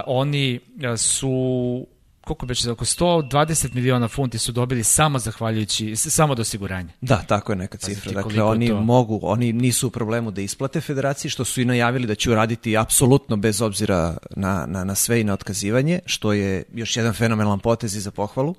oni 0.06 0.60
su 0.98 1.88
koliko 2.28 2.46
beće, 2.46 2.72
oko 2.72 2.86
120 2.86 3.74
miliona 3.74 4.08
funti 4.08 4.38
su 4.38 4.52
dobili 4.52 4.84
samo 4.84 5.20
zahvaljujući, 5.20 5.96
samo 5.96 6.36
do 6.36 6.42
osiguranja. 6.42 6.90
Da, 7.02 7.24
tako 7.28 7.52
je 7.52 7.56
neka 7.56 7.78
cifra. 7.78 8.12
Dakle, 8.12 8.44
oni 8.44 8.68
to... 8.68 8.82
mogu, 8.82 9.20
oni 9.24 9.54
nisu 9.54 9.88
u 9.88 9.92
problemu 9.92 10.32
da 10.32 10.42
isplate 10.42 10.82
federaciji, 10.82 11.32
što 11.32 11.46
su 11.46 11.62
i 11.62 11.66
najavili 11.66 12.08
da 12.08 12.16
će 12.16 12.32
uraditi 12.32 12.78
apsolutno 12.78 13.36
bez 13.36 13.62
obzira 13.62 14.18
na, 14.36 14.66
na, 14.68 14.84
na 14.84 14.96
sve 14.96 15.22
i 15.22 15.24
na 15.24 15.34
otkazivanje, 15.34 16.00
što 16.06 16.34
je 16.34 16.64
još 16.74 16.98
jedan 16.98 17.14
fenomenalan 17.14 17.60
potez 17.60 17.96
i 17.96 18.00
za 18.00 18.12
pohvalu. 18.12 18.56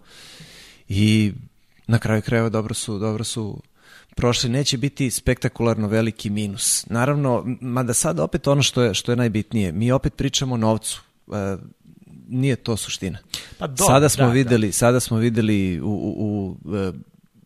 I 0.88 1.32
na 1.86 1.98
kraju 1.98 2.22
krajeva 2.22 2.48
dobro 2.48 2.74
su, 2.74 2.98
dobro 2.98 3.24
su 3.24 3.62
prošli, 4.16 4.50
neće 4.50 4.78
biti 4.78 5.10
spektakularno 5.10 5.88
veliki 5.88 6.30
minus. 6.30 6.86
Naravno, 6.86 7.44
mada 7.60 7.94
sad 7.94 8.20
opet 8.20 8.46
ono 8.46 8.62
što 8.62 8.82
je, 8.82 8.94
što 8.94 9.12
je 9.12 9.16
najbitnije, 9.16 9.72
mi 9.72 9.92
opet 9.92 10.14
pričamo 10.16 10.54
o 10.54 10.58
novcu. 10.58 11.02
E, 12.28 12.36
nije 12.36 12.56
to 12.56 12.76
suština. 12.76 13.18
Pa 13.58 13.66
do, 13.66 13.84
sada 13.84 14.08
smo 14.08 14.24
da, 14.24 14.28
da. 14.28 14.32
videli, 14.32 14.66
da. 14.66 14.72
sada 14.72 15.00
smo 15.00 15.16
videli 15.16 15.80
u, 15.80 15.86
u, 15.86 16.56
u 16.64 16.76
e, 16.76 16.92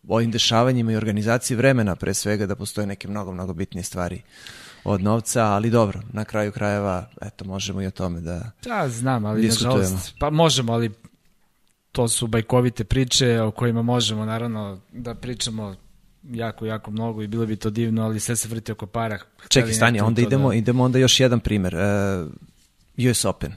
ovim 0.07 0.31
dešavanjima 0.31 0.91
i 0.91 0.95
organizaciji 0.95 1.57
vremena 1.57 1.95
pre 1.95 2.13
svega 2.13 2.45
da 2.45 2.55
postoje 2.55 2.87
neke 2.87 3.07
mnogo, 3.07 3.31
mnogo 3.31 3.53
bitnije 3.53 3.83
stvari 3.83 4.21
od 4.83 5.01
novca, 5.01 5.43
ali 5.43 5.69
dobro, 5.69 6.01
na 6.11 6.25
kraju 6.25 6.51
krajeva, 6.51 7.09
eto, 7.21 7.45
možemo 7.45 7.81
i 7.81 7.87
o 7.87 7.91
tome 7.91 8.21
da 8.21 8.51
Da, 8.63 8.89
znam, 8.89 9.25
ali 9.25 9.47
nažalost, 9.47 10.15
pa 10.19 10.29
možemo, 10.29 10.73
ali 10.73 10.91
to 11.91 12.07
su 12.07 12.27
bajkovite 12.27 12.83
priče 12.83 13.41
o 13.41 13.51
kojima 13.51 13.81
možemo, 13.81 14.25
naravno, 14.25 14.79
da 14.91 15.15
pričamo 15.15 15.75
jako, 16.23 16.65
jako 16.65 16.91
mnogo 16.91 17.21
i 17.21 17.27
bilo 17.27 17.45
bi 17.45 17.55
to 17.55 17.69
divno, 17.69 18.03
ali 18.03 18.19
sve 18.19 18.35
se 18.35 18.47
vrti 18.47 18.71
oko 18.71 18.85
para. 18.85 19.19
Čekaj, 19.47 19.73
stani, 19.73 20.01
onda 20.01 20.21
idemo, 20.21 20.49
da... 20.49 20.55
idemo 20.55 20.83
onda 20.83 20.99
još 20.99 21.19
jedan 21.19 21.39
primer. 21.39 21.75
Uh, 21.75 23.09
US 23.09 23.25
Open 23.25 23.53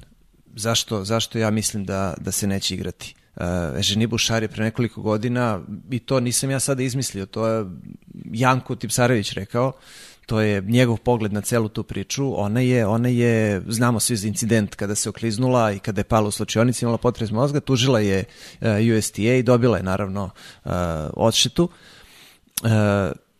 zašto, 0.57 1.05
zašto 1.05 1.39
ja 1.39 1.51
mislim 1.51 1.85
da, 1.85 2.15
da 2.19 2.33
se 2.33 2.47
neće 2.47 2.75
igrati. 2.75 3.15
Uh, 3.37 3.43
Eženi 3.79 4.07
Bušar 4.07 4.43
je 4.43 4.49
pre 4.49 4.65
nekoliko 4.65 5.03
godina, 5.03 5.61
i 5.91 5.99
to 5.99 6.21
nisam 6.21 6.51
ja 6.51 6.61
sada 6.61 6.83
izmislio, 6.83 7.27
to 7.27 7.47
je 7.47 7.65
Janko 8.25 8.77
Tipsarević 8.77 9.33
rekao, 9.33 9.73
to 10.27 10.41
je 10.41 10.61
njegov 10.61 10.97
pogled 10.97 11.33
na 11.33 11.41
celu 11.41 11.69
tu 11.69 11.83
priču. 11.85 12.41
Ona 12.41 12.61
je, 12.61 12.87
ona 12.87 13.09
je 13.09 13.63
znamo 13.69 14.01
svi 14.01 14.17
za 14.17 14.29
incident 14.29 14.75
kada 14.75 14.95
se 14.95 15.09
okliznula 15.09 15.73
i 15.73 15.79
kada 15.79 16.01
je 16.01 16.05
pala 16.05 16.29
u 16.29 16.31
slučionici, 16.31 16.85
imala 16.85 16.99
potres 16.99 17.31
mozga, 17.31 17.61
tužila 17.61 18.01
je 18.01 18.25
uh, 18.61 18.69
USTA 18.99 19.23
i 19.23 19.43
dobila 19.43 19.77
je 19.77 19.83
naravno 19.83 20.25
uh, 20.25 20.71
odštetu. 21.13 21.69
Uh, 22.63 22.71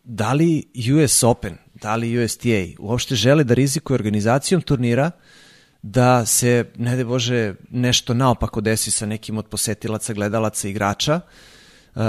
da 0.03 0.33
li 0.33 0.63
US 1.03 1.23
Open, 1.23 1.57
da 1.73 1.95
li 1.95 2.23
USTA 2.23 2.79
uopšte 2.79 3.15
žele 3.15 3.43
da 3.43 3.53
rizikuje 3.53 3.95
organizacijom 3.95 4.61
turnira 4.61 5.11
uh, 5.15 5.36
da 5.91 6.25
se, 6.25 6.65
ne 6.77 6.95
de 6.95 7.05
Bože, 7.05 7.55
nešto 7.69 8.13
naopako 8.13 8.61
desi 8.61 8.91
sa 8.91 9.05
nekim 9.05 9.37
od 9.37 9.47
posetilaca, 9.47 10.13
gledalaca, 10.13 10.67
igrača 10.67 11.19
uh, 11.95 12.01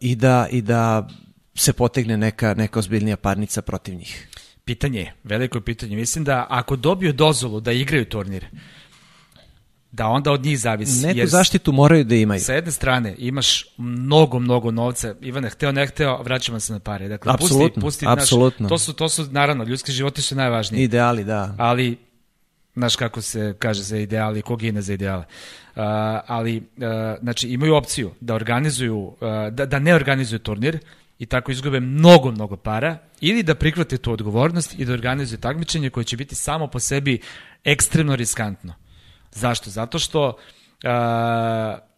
i, 0.00 0.16
da, 0.16 0.46
i 0.50 0.62
da 0.62 1.08
se 1.54 1.72
potegne 1.72 2.16
neka, 2.16 2.54
neka 2.54 2.78
ozbiljnija 2.78 3.16
parnica 3.16 3.62
protiv 3.62 3.94
njih. 3.94 4.28
Pitanje, 4.64 5.12
veliko 5.24 5.60
pitanje. 5.60 5.96
Mislim 5.96 6.24
da 6.24 6.46
ako 6.50 6.76
dobiju 6.76 7.12
dozvolu 7.12 7.60
da 7.60 7.72
igraju 7.72 8.04
turnir, 8.04 8.46
da 9.92 10.06
onda 10.06 10.32
od 10.32 10.44
njih 10.44 10.60
zavisi. 10.60 11.06
Neku 11.06 11.18
jer 11.18 11.28
zaštitu 11.28 11.72
moraju 11.72 12.04
da 12.04 12.14
imaju. 12.14 12.40
Sa 12.40 12.52
jedne 12.52 12.72
strane 12.72 13.14
imaš 13.18 13.64
mnogo, 13.76 14.38
mnogo 14.38 14.70
novca. 14.70 15.14
Ivane, 15.20 15.50
hteo, 15.50 15.72
ne 15.72 15.86
hteo, 15.86 16.22
vraćamo 16.22 16.60
se 16.60 16.72
na 16.72 16.80
pare. 16.80 17.08
Dakle, 17.08 17.32
apsolutno, 17.32 17.82
pusti, 17.82 18.06
pusti, 18.06 18.22
apsolutno. 18.22 18.64
Naš, 18.64 18.70
to, 18.70 18.78
su, 18.78 18.92
to 18.92 19.08
su, 19.08 19.26
naravno, 19.30 19.64
ljudski 19.64 19.92
životi 19.92 20.22
su 20.22 20.36
najvažniji. 20.36 20.82
Ideali, 20.82 21.24
da. 21.24 21.54
Ali 21.58 22.11
Znaš 22.74 22.96
kako 22.96 23.20
se 23.20 23.54
kaže 23.58 23.82
za 23.82 23.96
ideali, 23.96 24.42
ko 24.42 24.56
gine 24.56 24.82
za 24.82 24.92
ideale. 24.92 25.24
Uh, 25.76 25.82
ali, 26.26 26.56
uh, 26.56 26.62
znači, 27.22 27.48
imaju 27.48 27.74
opciju 27.74 28.10
da 28.20 28.34
organizuju, 28.34 28.98
uh, 28.98 29.14
da, 29.50 29.66
da 29.66 29.78
ne 29.78 29.94
organizuju 29.94 30.38
turnir 30.38 30.78
i 31.18 31.26
tako 31.26 31.52
izgube 31.52 31.80
mnogo, 31.80 32.30
mnogo 32.30 32.56
para, 32.56 32.98
ili 33.20 33.42
da 33.42 33.54
prihvate 33.54 33.98
tu 33.98 34.12
odgovornost 34.12 34.78
i 34.78 34.84
da 34.84 34.92
organizuju 34.92 35.38
takmičenje 35.38 35.90
koje 35.90 36.04
će 36.04 36.16
biti 36.16 36.34
samo 36.34 36.66
po 36.66 36.78
sebi 36.78 37.20
ekstremno 37.64 38.16
riskantno. 38.16 38.74
Zašto? 39.32 39.70
Zato 39.70 39.98
što 39.98 40.28
uh, 40.28 40.34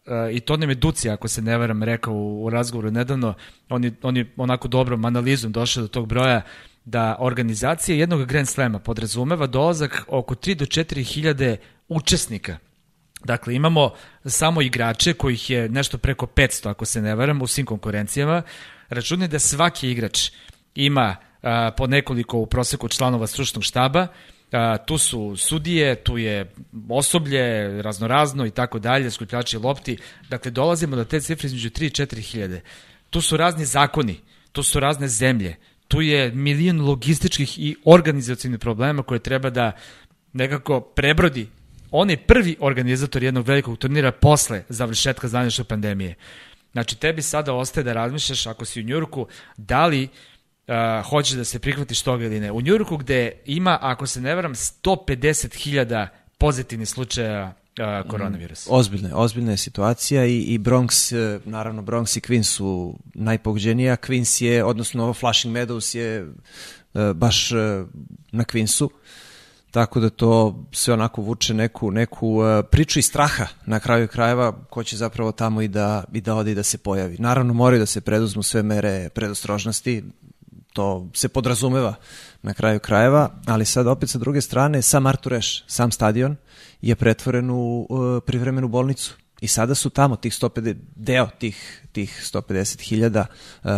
uh, 0.05 0.35
i 0.35 0.39
to 0.39 0.57
nam 0.57 0.69
je 0.69 0.75
Duci, 0.75 1.09
ako 1.09 1.27
se 1.27 1.41
ne 1.41 1.57
varam, 1.57 1.83
rekao 1.83 2.13
u, 2.13 2.45
u 2.45 2.49
razgovoru 2.49 2.91
nedavno, 2.91 3.33
on 3.69 3.83
je, 3.83 3.93
on 4.01 4.17
je 4.17 4.33
onako 4.37 4.67
dobrom 4.67 5.05
analizom 5.05 5.51
došao 5.51 5.81
do 5.81 5.87
tog 5.87 6.07
broja, 6.07 6.41
da 6.85 7.15
organizacija 7.19 7.97
jednog 7.97 8.25
Grand 8.25 8.47
Slema 8.47 8.79
podrazumeva 8.79 9.47
dolazak 9.47 10.05
oko 10.07 10.35
3 10.35 10.55
do 10.55 10.65
4 10.65 11.03
hiljade 11.03 11.57
učesnika. 11.87 12.57
Dakle, 13.23 13.55
imamo 13.55 13.93
samo 14.25 14.61
igrače 14.61 15.13
kojih 15.13 15.49
je 15.49 15.69
nešto 15.69 15.97
preko 15.97 16.25
500, 16.25 16.69
ako 16.69 16.85
se 16.85 17.01
ne 17.01 17.15
varam, 17.15 17.41
u 17.41 17.47
svim 17.47 17.65
konkurencijama. 17.65 18.41
Računaj 18.89 19.27
da 19.27 19.39
svaki 19.39 19.91
igrač 19.91 20.31
ima 20.75 21.15
a, 21.41 21.71
po 21.77 21.87
nekoliko 21.87 22.37
u 22.37 22.45
proseku 22.45 22.87
članova 22.87 23.27
stručnog 23.27 23.63
štaba, 23.63 24.07
a, 24.51 24.77
tu 24.77 24.97
su 24.97 25.35
sudije, 25.37 25.95
tu 25.95 26.17
je 26.17 26.53
osoblje, 26.89 27.81
raznorazno 27.81 28.45
i 28.45 28.51
tako 28.51 28.79
dalje, 28.79 29.11
skupljači 29.11 29.57
lopti. 29.57 29.97
Dakle, 30.29 30.51
dolazimo 30.51 30.95
do 30.95 31.05
te 31.05 31.21
cifre 31.21 31.47
između 31.47 31.69
3 31.69 31.85
i 31.85 32.05
4 32.05 32.19
hiljade. 32.19 32.61
Tu 33.09 33.21
su 33.21 33.37
razni 33.37 33.65
zakoni, 33.65 34.19
tu 34.51 34.63
su 34.63 34.79
razne 34.79 35.07
zemlje, 35.07 35.55
tu 35.87 36.01
je 36.01 36.31
milion 36.31 36.81
logističkih 36.81 37.59
i 37.59 37.75
organizacijnih 37.85 38.59
problema 38.59 39.03
koje 39.03 39.19
treba 39.19 39.49
da 39.49 39.71
nekako 40.33 40.81
prebrodi 40.81 41.47
on 41.91 42.09
je 42.09 42.17
prvi 42.17 42.57
organizator 42.59 43.23
jednog 43.23 43.47
velikog 43.47 43.77
turnira 43.77 44.11
posle 44.11 44.63
završetka 44.69 45.27
zvanične 45.27 45.63
pandemije. 45.63 46.15
Znači, 46.71 46.99
tebi 46.99 47.21
sada 47.21 47.53
ostaje 47.53 47.83
da 47.83 47.93
razmišljaš, 47.93 48.47
ako 48.47 48.65
si 48.65 48.81
u 48.81 48.83
Njurku, 48.83 49.27
da 49.57 49.85
li 49.85 50.03
uh, 50.07 50.75
hoćeš 51.09 51.33
da 51.33 51.43
se 51.43 51.59
prihvatiš 51.59 52.01
toga 52.01 52.25
ili 52.25 52.39
ne. 52.39 52.51
U 52.51 52.61
Njurku 52.61 52.97
gde 52.97 53.31
ima, 53.45 53.77
ako 53.81 54.07
se 54.07 54.21
ne 54.21 54.35
varam, 54.35 54.53
150.000 54.53 56.07
pozitivnih 56.37 56.89
slučaja 56.89 57.53
uh, 57.79 58.09
koronavirusa. 58.09 58.69
Ozbiljna, 58.73 59.09
ozbiljna 59.13 59.51
je 59.51 59.57
situacija 59.57 60.25
i, 60.25 60.39
i 60.39 60.59
Bronx, 60.59 61.15
e, 61.15 61.39
naravno 61.45 61.81
Bronx 61.81 62.17
i 62.17 62.21
Queens 62.21 62.43
su 62.43 62.99
najpogođeniji, 63.13 63.89
a 63.89 63.97
Queens 63.97 64.43
je, 64.43 64.63
odnosno 64.63 65.13
Flushing 65.13 65.55
Meadows 65.55 65.95
je 65.95 66.23
uh, 66.23 67.01
baš 67.15 67.51
uh, 67.51 67.57
na 68.31 68.43
Queensu. 68.43 68.89
Tako 69.71 69.99
da 69.99 70.09
to 70.09 70.63
sve 70.71 70.93
onako 70.93 71.21
vuče 71.21 71.53
neku, 71.53 71.91
neku 71.91 72.39
priču 72.71 72.99
i 72.99 73.01
straha 73.01 73.47
na 73.65 73.79
kraju 73.79 74.07
krajeva 74.07 74.51
ko 74.69 74.83
će 74.83 74.97
zapravo 74.97 75.31
tamo 75.31 75.61
i 75.61 75.67
da, 75.67 76.03
i 76.13 76.21
da 76.21 76.35
ode 76.35 76.51
i 76.51 76.55
da 76.55 76.63
se 76.63 76.77
pojavi. 76.77 77.17
Naravno 77.19 77.53
moraju 77.53 77.79
da 77.79 77.85
se 77.85 78.01
preduzmu 78.01 78.43
sve 78.43 78.63
mere 78.63 79.09
predostrožnosti, 79.09 80.03
to 80.75 81.07
se 81.13 81.29
podrazumeva 81.29 81.95
na 82.43 82.53
kraju 82.53 82.79
krajeva, 82.79 83.29
ali 83.45 83.65
sad 83.65 83.87
opet 83.87 84.09
sa 84.09 84.19
druge 84.19 84.41
strane 84.41 84.81
sam 84.81 85.05
Artur 85.05 85.33
Eš, 85.33 85.63
sam 85.67 85.91
stadion 85.91 86.35
je 86.81 86.95
pretvoren 86.95 87.49
u 87.49 87.87
uh, 87.89 88.23
privremenu 88.25 88.67
bolnicu. 88.67 89.15
I 89.41 89.47
sada 89.47 89.75
su 89.75 89.89
tamo 89.89 90.15
tih 90.15 90.33
150 90.33 90.75
deo 90.95 91.27
tih 91.39 91.81
tih 91.91 92.21
150.000 92.33 93.25
uh, 93.63 93.71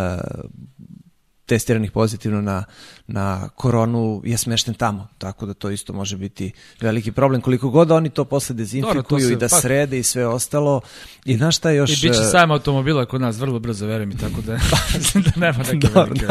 testiranih 1.47 1.91
pozitivno 1.91 2.41
na, 2.41 2.63
na 3.07 3.49
koronu 3.55 4.21
je 4.25 4.37
smešten 4.37 4.73
tamo, 4.73 5.07
tako 5.17 5.45
da 5.45 5.53
to 5.53 5.69
isto 5.69 5.93
može 5.93 6.17
biti 6.17 6.51
veliki 6.81 7.11
problem. 7.11 7.41
Koliko 7.41 7.69
god 7.69 7.91
oni 7.91 8.09
to 8.09 8.25
posle 8.25 8.55
dezinfikuju 8.55 9.01
Dobro, 9.03 9.17
to 9.17 9.19
se, 9.19 9.33
i 9.33 9.35
da 9.35 9.47
pa... 9.49 9.61
srede 9.61 9.99
i 9.99 10.03
sve 10.03 10.27
ostalo. 10.27 10.81
I 11.25 11.37
znaš 11.37 11.57
šta 11.57 11.71
još... 11.71 11.89
I 11.91 12.07
bit 12.07 12.15
će 12.15 12.23
sajam 12.23 12.51
automobila 12.51 13.05
kod 13.05 13.21
nas 13.21 13.37
vrlo 13.37 13.59
brzo, 13.59 13.85
verujem 13.85 14.11
i 14.11 14.17
tako 14.17 14.41
da, 14.41 14.53
da 15.25 15.31
nema 15.35 15.57
neke 15.57 15.87
Dobro, 15.87 16.03
velike 16.03 16.25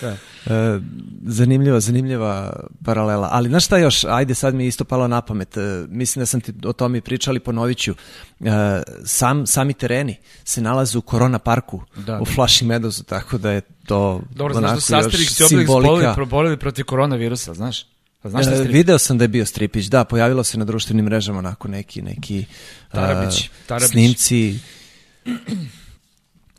da. 0.00 0.16
E, 0.46 0.80
zanimljiva, 1.26 1.80
zanimljiva 1.80 2.52
paralela. 2.84 3.28
Ali 3.32 3.48
znaš 3.48 3.64
šta 3.64 3.78
još, 3.78 4.04
ajde 4.04 4.34
sad 4.34 4.54
mi 4.54 4.64
je 4.64 4.68
isto 4.68 4.84
palo 4.84 5.08
na 5.08 5.20
pamet, 5.20 5.56
e, 5.56 5.84
mislim 5.88 6.20
da 6.20 6.26
sam 6.26 6.40
ti 6.40 6.52
o 6.64 6.72
tome 6.72 7.00
pričali, 7.00 7.40
ponovit 7.40 7.78
ću. 7.78 7.94
E, 8.40 8.82
sam, 9.04 9.46
sami 9.46 9.74
tereni 9.74 10.16
se 10.44 10.60
nalaze 10.60 10.98
u 10.98 11.02
Korona 11.02 11.38
parku, 11.38 11.82
da, 11.96 12.20
u 12.20 12.24
da. 12.24 12.30
Flushing 12.30 12.70
Meadowsu, 12.70 13.04
tako 13.04 13.38
da 13.38 13.50
je 13.50 13.60
to 13.86 14.22
Dobro, 14.30 14.54
znaš 14.54 14.74
da 14.74 14.80
su 14.80 14.94
Asterix 14.94 15.40
i 15.40 15.56
Obelix 15.56 16.14
probolili 16.14 16.56
protiv 16.56 16.84
koronavirusa, 16.84 17.54
znaš? 17.54 17.86
Pa 18.22 18.28
znaš 18.28 18.46
šta 18.46 18.54
je 18.54 18.62
Video 18.62 18.98
sam 18.98 19.18
da 19.18 19.24
je 19.24 19.28
bio 19.28 19.46
stripić, 19.46 19.86
da, 19.86 20.04
pojavilo 20.04 20.44
se 20.44 20.58
na 20.58 20.64
društvenim 20.64 21.04
mrežama 21.04 21.38
onako 21.38 21.68
neki, 21.68 22.02
neki 22.02 22.44
Tarabić, 22.92 23.40
uh, 23.40 23.66
Tarabić. 23.66 23.90
snimci. 23.90 24.58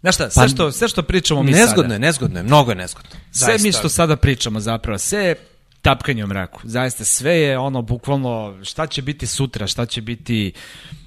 Znaš 0.01 0.15
šta, 0.15 0.29
sve, 0.29 0.43
pa, 0.43 0.47
što, 0.47 0.71
sve 0.71 0.87
što 0.87 1.03
pričamo 1.03 1.43
mi 1.43 1.51
nezgodno 1.51 1.67
sada... 1.67 1.81
Nezgodno 1.81 1.93
je, 1.93 1.99
nezgodno 1.99 2.39
je, 2.39 2.43
mnogo 2.43 2.71
je 2.71 2.75
nezgodno. 2.75 3.09
Sve 3.09 3.45
Zaista. 3.45 3.67
mi 3.67 3.71
što 3.71 3.89
sada 3.89 4.15
pričamo 4.15 4.59
zapravo, 4.59 4.97
sve 4.97 5.19
je 5.19 5.35
tapkanje 5.81 6.23
u 6.23 6.27
mraku. 6.27 6.61
Zaista, 6.63 7.05
sve 7.05 7.35
je 7.35 7.57
ono, 7.57 7.81
bukvalno, 7.81 8.57
šta 8.63 8.87
će 8.87 9.01
biti 9.01 9.27
sutra, 9.27 9.67
šta 9.67 9.85
će 9.85 10.01
biti... 10.01 10.53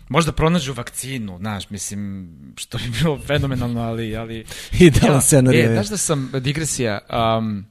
Možda 0.09 0.33
pronađu 0.33 0.73
vakcinu, 0.73 1.39
znaš, 1.39 1.71
mislim, 1.71 2.29
što 2.57 2.79
bi 2.79 2.85
bilo 3.03 3.19
fenomenalno, 3.27 3.81
ali... 3.81 4.17
ali 4.17 4.45
Idealan 4.81 5.23
scenarij. 5.23 5.65
E, 5.65 5.73
znaš 5.73 5.89
da 5.89 5.97
sam, 5.97 6.31
digresija, 6.41 6.99
um, 7.39 7.67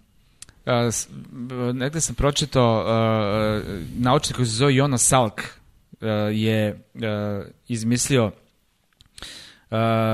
uh, 0.66 1.76
negde 1.76 2.02
sam 2.02 2.16
pročitao, 2.16 2.82
uh, 2.82 3.64
naučnik 3.98 4.36
koji 4.36 4.46
se 4.46 4.52
zove 4.52 4.76
Jonas 4.76 5.08
Salk 5.08 5.42
uh, 5.42 6.08
je 6.32 6.84
uh, 6.94 7.02
izmislio 7.68 8.32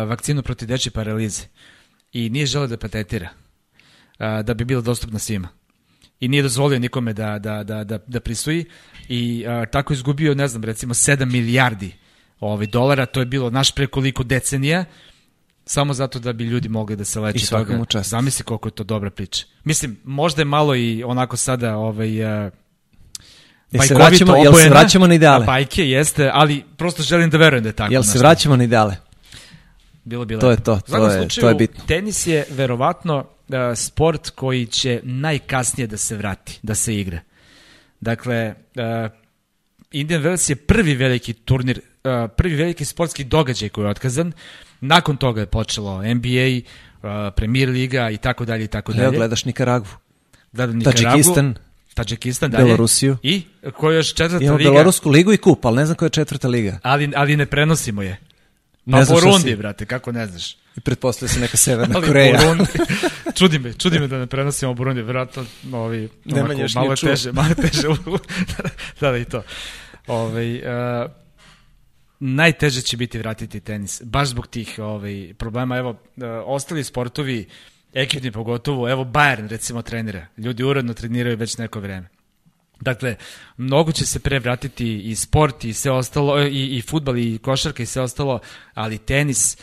vakcinu 0.07 0.43
protiv 0.43 0.67
dečje 0.67 0.91
paralize 0.91 1.43
i 2.13 2.29
nije 2.29 2.45
želeo 2.45 2.67
da 2.67 2.77
patentira 2.77 3.29
uh, 4.19 4.45
da 4.45 4.53
bi 4.53 4.65
bila 4.65 4.81
dostupna 4.81 5.19
svima 5.19 5.47
i 6.19 6.27
nije 6.27 6.43
dozvolio 6.43 6.79
nikome 6.79 7.13
da, 7.13 7.39
da, 7.39 7.63
da, 7.63 7.83
da, 7.83 7.99
da 8.07 8.19
prisuji 8.19 8.65
i 9.07 9.45
uh, 9.47 9.69
tako 9.71 9.93
izgubio, 9.93 10.35
ne 10.35 10.47
znam, 10.47 10.63
recimo 10.63 10.93
7 10.93 11.25
milijardi 11.25 11.91
ovaj, 12.39 12.67
dolara, 12.67 13.05
to 13.05 13.19
je 13.19 13.25
bilo 13.25 13.49
naš 13.49 13.75
prekoliko 13.75 14.23
decenija, 14.23 14.85
samo 15.65 15.93
zato 15.93 16.19
da 16.19 16.33
bi 16.33 16.43
ljudi 16.43 16.69
mogli 16.69 16.95
da 16.95 17.05
se 17.05 17.19
leče 17.19 17.47
toga. 17.47 17.85
Čast. 17.85 18.09
Zamisli 18.09 18.45
koliko 18.45 18.67
je 18.67 18.71
to 18.71 18.83
dobra 18.83 19.09
priča. 19.09 19.45
Mislim, 19.63 19.99
možda 20.03 20.41
je 20.41 20.45
malo 20.45 20.75
i 20.75 21.03
onako 21.03 21.37
sada 21.37 21.77
ovaj, 21.77 22.45
uh, 22.45 22.51
Jel 23.71 23.83
se, 23.83 23.95
vraćamo, 23.95 24.35
jel 24.35 24.53
se 24.53 24.69
vraćamo 24.69 25.07
na 25.07 25.13
ideale? 25.13 25.45
Bajke, 25.45 25.89
jeste, 25.89 26.31
ali 26.33 26.63
prosto 26.77 27.03
želim 27.03 27.29
da 27.29 27.37
verujem 27.37 27.63
da 27.63 27.69
je 27.69 27.73
tako. 27.73 27.93
Jel 27.93 28.03
se 28.03 28.19
vraćamo 28.19 28.55
na 28.55 28.63
ideale? 28.63 29.08
Bilo 30.09 30.25
bi 30.25 30.39
To 30.39 30.51
je 30.51 30.57
to, 30.57 30.79
to 30.87 31.07
je, 31.07 31.19
slučaju, 31.19 31.41
to 31.41 31.49
je 31.49 31.55
bitno. 31.55 31.83
Tenis 31.87 32.27
je 32.27 32.45
verovatno 32.49 33.17
uh, 33.17 33.55
sport 33.75 34.29
koji 34.29 34.65
će 34.65 34.99
najkasnije 35.03 35.87
da 35.87 35.97
se 35.97 36.15
vrati, 36.17 36.59
da 36.61 36.75
se 36.75 36.95
igra. 36.95 37.19
Dakle, 37.99 38.53
uh, 38.75 39.11
Indian 39.91 40.23
Wells 40.23 40.49
je 40.49 40.55
prvi 40.55 40.95
veliki 40.95 41.33
turnir, 41.33 41.79
uh, 42.03 42.29
prvi 42.37 42.55
veliki 42.55 42.85
sportski 42.85 43.23
događaj 43.23 43.69
koji 43.69 43.85
je 43.85 43.89
otkazan. 43.89 44.31
Nakon 44.81 45.17
toga 45.17 45.41
je 45.41 45.45
počelo 45.45 46.01
NBA, 46.03 46.47
uh, 46.57 47.33
Premier 47.35 47.69
Liga 47.69 48.09
i 48.09 48.17
tako 48.17 48.45
dalje 48.45 48.63
i 48.63 48.67
tako 48.67 48.93
dalje. 48.93 49.03
Evo 49.03 49.13
gledaš 49.13 49.45
Nikaragvu. 49.45 49.91
Gledam 50.51 50.77
Nikaragvu. 50.77 51.03
Tadžikistan. 51.03 51.55
Tadžikistan 51.93 52.51
dalje. 52.51 52.63
Belorusiju. 52.63 53.17
I 53.23 53.43
koja 53.77 53.93
je 53.93 53.97
još 53.97 54.13
četvrta 54.13 54.43
Imamo 54.43 54.57
liga. 54.57 54.63
Imamo 54.63 54.75
Belorusku 54.75 55.09
ligu 55.09 55.33
i 55.33 55.37
kup, 55.37 55.65
ali 55.65 55.75
ne 55.75 55.85
znam 55.85 55.95
koja 55.95 56.07
je 56.07 56.09
četvrta 56.09 56.47
liga. 56.47 56.79
Ali, 56.83 57.11
ali 57.15 57.37
ne 57.37 57.45
prenosimo 57.45 58.01
je. 58.01 58.28
Pa 58.91 58.99
ne 58.99 59.05
Burundi, 59.05 59.55
brate, 59.55 59.85
kako 59.85 60.11
ne 60.11 60.27
znaš. 60.27 60.57
I 60.77 60.81
pretpostavlja 60.81 61.33
se 61.33 61.39
neka 61.39 61.57
Severna 61.57 62.01
Koreja. 62.07 62.39
Burundi, 62.39 62.65
čudi 63.37 63.59
me, 63.59 63.73
čudi 63.73 63.99
me 63.99 64.07
da 64.07 64.17
ne 64.17 64.27
prenosimo 64.27 64.73
Burundi, 64.73 65.01
vjerojatno 65.01 65.45
ovi, 65.73 66.09
onako, 66.31 66.61
malo 66.75 66.95
teže, 66.95 67.31
malo 67.31 67.53
teže, 67.55 67.87
da, 69.01 69.11
da, 69.11 69.17
i 69.17 69.25
to. 69.25 69.43
Ovaj, 70.07 70.55
uh, 70.55 71.11
najteže 72.19 72.81
će 72.81 72.97
biti 72.97 73.17
vratiti 73.17 73.59
tenis, 73.59 74.01
baš 74.05 74.27
zbog 74.27 74.47
tih 74.47 74.79
ovaj, 74.79 75.33
problema. 75.37 75.77
Evo, 75.77 75.89
uh, 75.89 75.97
ostali 76.45 76.83
sportovi, 76.83 77.47
ekipni 77.93 78.31
pogotovo, 78.31 78.89
evo 78.89 79.03
Bayern 79.03 79.47
recimo 79.47 79.81
trenira. 79.81 80.27
Ljudi 80.37 80.63
uredno 80.63 80.93
treniraju 80.93 81.37
već 81.37 81.57
neko 81.57 81.79
vreme. 81.79 82.18
Dakle, 82.81 83.15
mnogo 83.57 83.91
će 83.91 84.05
se 84.05 84.19
pre 84.19 84.39
vratiti 84.39 84.99
i 84.99 85.15
sport 85.15 85.63
i 85.63 85.73
sve 85.73 85.91
ostalo, 85.91 86.41
i, 86.41 86.77
i 86.77 86.81
futbal 86.81 87.17
i 87.17 87.37
košarka 87.37 87.83
i 87.83 87.85
sve 87.85 88.01
ostalo, 88.01 88.39
ali 88.73 88.97
tenis, 88.97 89.57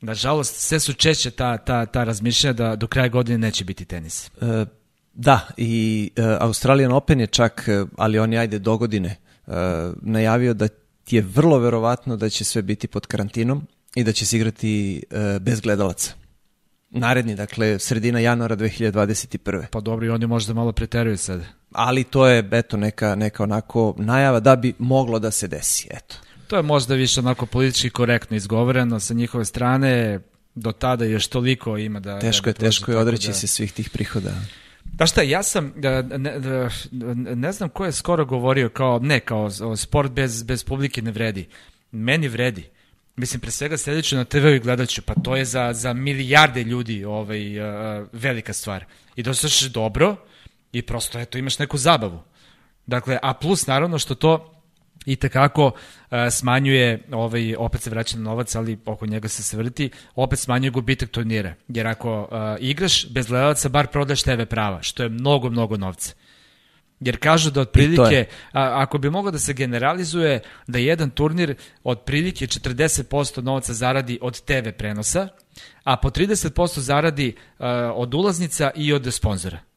nažalost, 0.00 0.56
sve 0.56 0.80
su 0.80 0.92
češće 0.92 1.30
ta, 1.30 1.58
ta, 1.58 1.86
ta 1.86 2.04
razmišljanja 2.04 2.52
da 2.52 2.76
do 2.76 2.86
kraja 2.86 3.08
godine 3.08 3.38
neće 3.38 3.64
biti 3.64 3.84
tenis. 3.84 4.26
E, 4.26 4.30
da, 5.14 5.48
i 5.56 6.10
e, 6.16 6.22
Australian 6.40 6.92
Open 6.92 7.20
je 7.20 7.26
čak, 7.26 7.68
e, 7.68 7.84
ali 7.96 8.18
on 8.18 8.32
je 8.32 8.38
ajde 8.38 8.58
do 8.58 8.76
godine, 8.76 9.16
e, 9.46 9.52
najavio 10.02 10.54
da 10.54 10.68
je 11.10 11.22
vrlo 11.22 11.58
verovatno 11.58 12.16
da 12.16 12.28
će 12.28 12.44
sve 12.44 12.62
biti 12.62 12.88
pod 12.88 13.06
karantinom 13.06 13.66
i 13.94 14.04
da 14.04 14.12
će 14.12 14.26
se 14.26 14.36
igrati 14.36 15.02
e, 15.10 15.38
bez 15.40 15.60
gledalaca. 15.60 16.12
Naredni, 16.90 17.34
dakle, 17.34 17.78
sredina 17.78 18.18
januara 18.18 18.56
2021. 18.56 19.66
Pa 19.70 19.80
dobro, 19.80 20.06
i 20.06 20.10
oni 20.10 20.26
možda 20.26 20.54
malo 20.54 20.72
preteruju 20.72 21.16
sad. 21.16 21.59
Ali 21.72 22.04
to 22.04 22.26
je, 22.26 22.48
eto, 22.50 22.76
neka, 22.76 23.14
neka 23.14 23.42
onako 23.42 23.94
najava 23.98 24.40
da 24.40 24.56
bi 24.56 24.74
moglo 24.78 25.18
da 25.18 25.30
se 25.30 25.48
desi, 25.48 25.88
eto. 25.90 26.16
To 26.46 26.56
je 26.56 26.62
možda 26.62 26.94
više 26.94 27.20
onako 27.20 27.46
politički 27.46 27.90
korektno 27.90 28.36
izgovoreno 28.36 29.00
sa 29.00 29.14
njihove 29.14 29.44
strane, 29.44 30.20
do 30.54 30.72
tada 30.72 31.04
još 31.04 31.26
toliko 31.26 31.78
ima 31.78 32.00
da... 32.00 32.18
Teško 32.18 32.44
da 32.44 32.50
je, 32.50 32.54
teško 32.54 32.92
je 32.92 32.98
odreći 32.98 33.26
da- 33.26 33.34
se 33.34 33.46
svih 33.46 33.72
tih 33.72 33.90
prihoda. 33.90 34.30
Da 34.84 35.06
šta, 35.06 35.22
ja 35.22 35.42
sam, 35.42 35.72
e, 35.84 36.02
ne, 36.18 36.38
ne, 36.92 37.36
ne 37.36 37.52
znam 37.52 37.68
ko 37.68 37.84
je 37.84 37.92
skoro 37.92 38.24
govorio 38.24 38.68
kao, 38.68 38.98
ne, 38.98 39.20
kao 39.20 39.50
sport 39.76 40.12
bez, 40.12 40.42
bez 40.42 40.64
publike 40.64 41.02
ne 41.02 41.10
vredi. 41.10 41.48
Meni 41.92 42.28
vredi. 42.28 42.68
Mislim, 43.16 43.40
pre 43.40 43.50
svega 43.50 43.76
sledeću 43.76 44.16
na 44.16 44.24
TV 44.24 44.46
i 44.46 44.58
gledat 44.58 44.88
ću, 44.88 45.02
pa 45.02 45.14
to 45.14 45.36
je 45.36 45.44
za, 45.44 45.72
za 45.72 45.92
milijarde 45.92 46.64
ljudi 46.64 47.04
ovaj, 47.04 47.60
uh, 47.60 48.06
velika 48.12 48.52
stvar. 48.52 48.84
I 49.16 49.22
da 49.22 49.34
se 49.34 49.68
dobro 49.68 50.16
i 50.72 50.82
prosto, 50.82 51.18
eto, 51.18 51.38
imaš 51.38 51.58
neku 51.58 51.78
zabavu. 51.78 52.22
Dakle, 52.86 53.18
a 53.22 53.34
plus 53.34 53.66
naravno 53.66 53.98
što 53.98 54.14
to 54.14 54.60
i 55.06 55.16
tekako 55.16 55.66
uh, 55.66 55.72
smanjuje, 56.30 57.02
ovaj, 57.12 57.54
opet 57.58 57.80
se 57.80 57.90
vraća 57.90 58.16
na 58.16 58.22
novac, 58.22 58.54
ali 58.54 58.78
oko 58.86 59.06
njega 59.06 59.28
se 59.28 59.42
se 59.42 59.56
vrti, 59.56 59.90
opet 60.14 60.38
smanjuje 60.38 60.70
gubitak 60.70 61.10
turnira. 61.10 61.54
Jer 61.68 61.86
ako 61.86 62.20
uh, 62.20 62.28
igraš 62.60 63.08
bez 63.08 63.26
gledalaca, 63.26 63.68
bar 63.68 63.86
prodaš 63.86 64.22
TV 64.22 64.42
prava, 64.48 64.82
što 64.82 65.02
je 65.02 65.08
mnogo, 65.08 65.50
mnogo 65.50 65.76
novca. 65.76 66.14
Jer 67.00 67.18
kažu 67.18 67.50
da 67.50 67.60
otprilike, 67.60 68.24
a, 68.52 68.82
ako 68.82 68.98
bi 68.98 69.10
moglo 69.10 69.30
da 69.30 69.38
se 69.38 69.52
generalizuje, 69.52 70.40
da 70.66 70.78
jedan 70.78 71.10
turnir 71.10 71.54
otprilike 71.84 72.46
40% 72.46 73.42
novca 73.42 73.74
zaradi 73.74 74.18
od 74.22 74.40
TV 74.40 74.68
prenosa, 74.78 75.28
a 75.84 75.96
po 75.96 76.10
30% 76.10 76.78
zaradi 76.78 77.34
uh, 77.36 77.66
od 77.94 78.14
ulaznica 78.14 78.70
i 78.74 78.92
od 78.92 79.14
sponzora. 79.14 79.69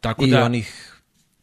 Tako 0.00 0.24
I 0.24 0.30
da, 0.30 0.44
onih 0.44 0.94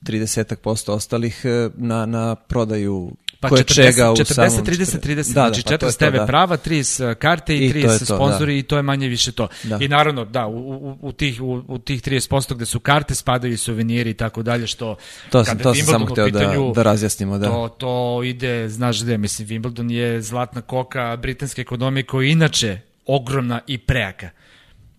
30% 0.02 0.92
ostalih 0.92 1.42
e, 1.46 1.70
na, 1.76 2.06
na 2.06 2.36
prodaju 2.36 3.12
Pa 3.40 3.50
koje 3.50 3.64
40, 3.64 3.76
čega 3.76 4.12
u 4.12 4.16
40, 4.16 4.34
samom... 4.34 4.66
30, 4.66 5.08
30, 5.08 5.16
da, 5.16 5.24
znači 5.24 5.64
da, 5.64 5.72
pa 5.72 5.78
to 5.78 5.86
je 5.86 5.92
40 5.92 6.00
to, 6.00 6.12
TV 6.12 6.18
da. 6.18 6.26
prava, 6.26 6.58
30 6.58 7.16
karte 7.16 7.56
i, 7.56 7.66
I 7.66 7.72
to 7.72 7.78
je 7.78 7.84
30 7.84 8.00
to, 8.00 8.06
sponzori 8.06 8.60
i 8.60 8.64
to 8.64 8.78
je 8.78 8.82
manje 8.82 9.08
više 9.08 9.32
to. 9.32 9.48
Da. 9.64 9.78
I 9.82 9.88
naravno, 9.88 10.26
da, 10.26 10.48
u, 10.48 10.58
u, 10.58 10.98
u, 11.02 11.12
tih, 11.12 11.42
u, 11.42 11.64
u 11.68 11.80
tih 11.80 12.02
30% 12.02 12.56
gde 12.56 12.66
su 12.66 12.80
karte 12.80 13.16
spadaju 13.16 13.54
i 13.54 13.58
suveniri 13.58 14.10
i 14.10 14.14
tako 14.14 14.44
dalje, 14.44 14.68
što 14.68 14.96
To 15.30 15.44
sam, 15.44 15.58
to 15.58 15.76
sam 15.76 15.86
samo 15.86 16.06
hteo 16.06 16.30
da, 16.30 16.40
pitanju, 16.40 16.72
da 16.76 16.84
razjasnimo. 16.84 17.38
Da. 17.38 17.48
To, 17.48 17.70
to 17.78 18.24
ide, 18.24 18.70
znaš 18.70 19.04
gde, 19.04 19.18
mislim, 19.18 19.48
Wimbledon 19.48 19.92
je 19.92 20.22
zlatna 20.22 20.62
koka 20.62 21.18
britanske 21.18 21.62
ekonomije 21.62 22.04
koja 22.04 22.26
je 22.26 22.32
inače 22.32 22.80
ogromna 23.06 23.62
i 23.68 23.78
prejaka. 23.78 24.30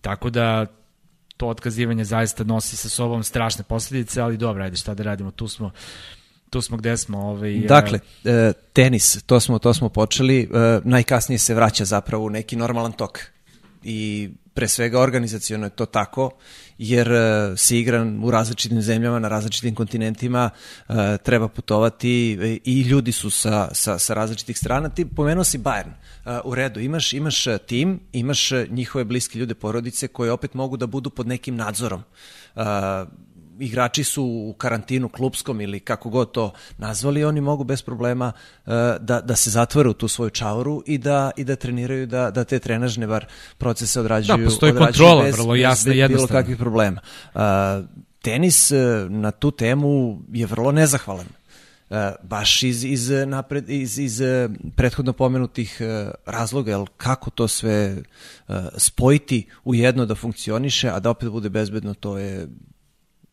Tako 0.01 0.29
da 0.29 0.65
to 1.37 1.47
otkazivanje 1.47 2.03
zaista 2.03 2.43
nosi 2.43 2.77
sa 2.77 2.89
sobom 2.89 3.23
strašne 3.23 3.63
posljedice, 3.63 4.21
ali 4.21 4.37
dobro, 4.37 4.63
ajde 4.63 4.77
šta 4.77 4.93
da 4.93 5.03
radimo, 5.03 5.31
tu 5.31 5.47
smo 5.47 5.71
tu 6.49 6.61
smo 6.61 6.77
gde 6.77 6.97
smo. 6.97 7.19
Ovaj, 7.19 7.57
Dakle, 7.57 7.99
e, 8.25 8.53
tenis, 8.73 9.23
to 9.23 9.39
smo, 9.39 9.59
to 9.59 9.73
smo 9.73 9.89
počeli, 9.89 10.41
e, 10.41 10.47
najkasnije 10.83 11.39
se 11.39 11.55
vraća 11.55 11.85
zapravo 11.85 12.25
u 12.25 12.29
neki 12.29 12.55
normalan 12.55 12.91
tok. 12.91 13.19
I 13.83 14.29
pre 14.53 14.67
svega 14.67 14.99
organizacijono 14.99 15.65
je 15.65 15.69
to 15.69 15.85
tako, 15.85 16.31
jer 16.77 17.11
e, 17.11 17.57
se 17.57 17.79
igra 17.79 18.05
u 18.23 18.31
različitim 18.31 18.81
zemljama, 18.81 19.19
na 19.19 19.27
različitim 19.27 19.75
kontinentima, 19.75 20.49
e, 20.89 21.17
treba 21.23 21.47
putovati 21.47 22.37
e, 22.41 22.57
i 22.63 22.81
ljudi 22.81 23.11
su 23.11 23.29
sa, 23.29 23.69
sa, 23.73 23.99
sa 23.99 24.13
različitih 24.13 24.57
strana. 24.57 24.89
Ti 24.89 25.05
pomenuo 25.05 25.43
si 25.43 25.57
Bayern, 25.57 25.91
u 26.43 26.55
redu, 26.55 26.79
imaš, 26.79 27.13
imaš 27.13 27.45
tim, 27.67 27.99
imaš 28.13 28.49
njihove 28.69 29.05
bliske 29.05 29.39
ljude, 29.39 29.55
porodice, 29.55 30.07
koje 30.07 30.31
opet 30.31 30.53
mogu 30.53 30.77
da 30.77 30.87
budu 30.87 31.09
pod 31.09 31.27
nekim 31.27 31.55
nadzorom. 31.55 32.03
E, 33.59 33.65
igrači 33.65 34.03
su 34.03 34.23
u 34.23 34.53
karantinu 34.53 35.09
klubskom 35.09 35.61
ili 35.61 35.79
kako 35.79 36.09
god 36.09 36.31
to 36.31 36.51
nazvali, 36.77 37.25
oni 37.25 37.41
mogu 37.41 37.63
bez 37.63 37.81
problema 37.81 38.31
uh, 38.65 38.73
da, 38.99 39.21
da 39.21 39.35
se 39.35 39.49
zatvore 39.49 39.89
u 39.89 39.93
tu 39.93 40.07
svoju 40.07 40.29
čauru 40.29 40.83
i 40.85 40.97
da, 40.97 41.31
i 41.37 41.43
da 41.43 41.55
treniraju, 41.55 42.07
da, 42.07 42.31
da 42.31 42.43
te 42.43 42.59
trenažne 42.59 43.07
bar 43.07 43.25
procese 43.57 43.99
odrađuju, 43.99 44.37
Da, 44.37 44.43
postoji 44.43 44.71
odrađuju 44.71 44.87
kontrola, 44.87 45.23
bez, 45.23 45.35
vrlo 45.35 45.53
bez 45.53 45.61
jasna 45.61 45.93
i 45.93 46.07
bilo 46.07 46.27
kakvih 46.27 46.57
problema. 46.57 47.01
Uh, 47.33 47.41
tenis 48.21 48.71
uh, 48.71 48.77
na 49.09 49.31
tu 49.31 49.51
temu 49.51 50.21
je 50.33 50.45
vrlo 50.45 50.71
nezahvalan. 50.71 51.27
Uh, 51.89 51.97
baš 52.23 52.63
iz, 52.63 52.83
iz, 52.83 53.09
napred, 53.09 53.69
iz, 53.69 53.99
iz 53.99 54.21
uh, 54.21 54.51
prethodno 54.75 55.13
pomenutih 55.13 55.77
uh, 55.81 56.11
razloga, 56.25 56.71
jel 56.71 56.85
kako 56.97 57.29
to 57.29 57.47
sve 57.47 57.97
spojiti 58.77 59.47
u 59.63 59.75
jedno 59.75 60.05
da 60.05 60.15
funkcioniše, 60.15 60.89
a 60.89 60.99
da 60.99 61.09
opet 61.09 61.29
bude 61.29 61.49
bezbedno, 61.49 61.93
to 61.93 62.17
je 62.17 62.47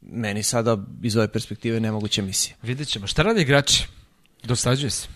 meni 0.04 0.42
sada 0.42 0.78
iz 1.02 1.16
ove 1.16 1.28
perspektive 1.28 1.80
nemoguća 1.80 2.22
misija. 2.22 2.56
Vidjet 2.62 2.88
ćemo. 2.88 3.06
Šta 3.06 3.22
rade 3.22 3.42
igrači? 3.42 3.86
Dosađuje 4.44 4.90
se. 4.90 5.08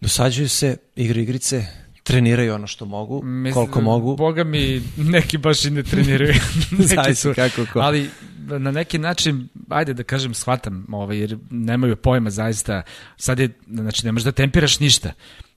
Dosađuju 0.00 0.48
se, 0.48 0.76
igre 0.96 1.22
igrice, 1.22 1.66
treniraju 2.02 2.54
ono 2.54 2.66
što 2.66 2.84
mogu, 2.84 3.22
Mislim, 3.22 3.54
koliko 3.54 3.80
mogu. 3.80 4.16
Boga 4.16 4.44
mi, 4.44 4.82
neki 4.96 5.38
baš 5.38 5.64
i 5.64 5.70
ne 5.70 5.82
treniraju. 5.82 6.34
Zavisi 6.94 7.28
kako 7.34 7.66
ko. 7.72 7.80
Ali 7.80 8.10
na 8.46 8.70
neki 8.70 8.98
način, 8.98 9.48
ajde 9.68 9.94
da 9.94 10.02
kažem, 10.02 10.34
shvatam, 10.34 10.86
ovaj, 10.92 11.18
jer 11.18 11.38
nemaju 11.50 11.96
pojma 11.96 12.30
zaista. 12.30 12.82
Sad 13.16 13.38
je, 13.38 13.48
znači, 13.66 14.06
ne 14.06 14.12
možeš 14.12 14.24
da 14.24 14.32
tempiraš 14.32 14.80
ništa. 14.80 15.12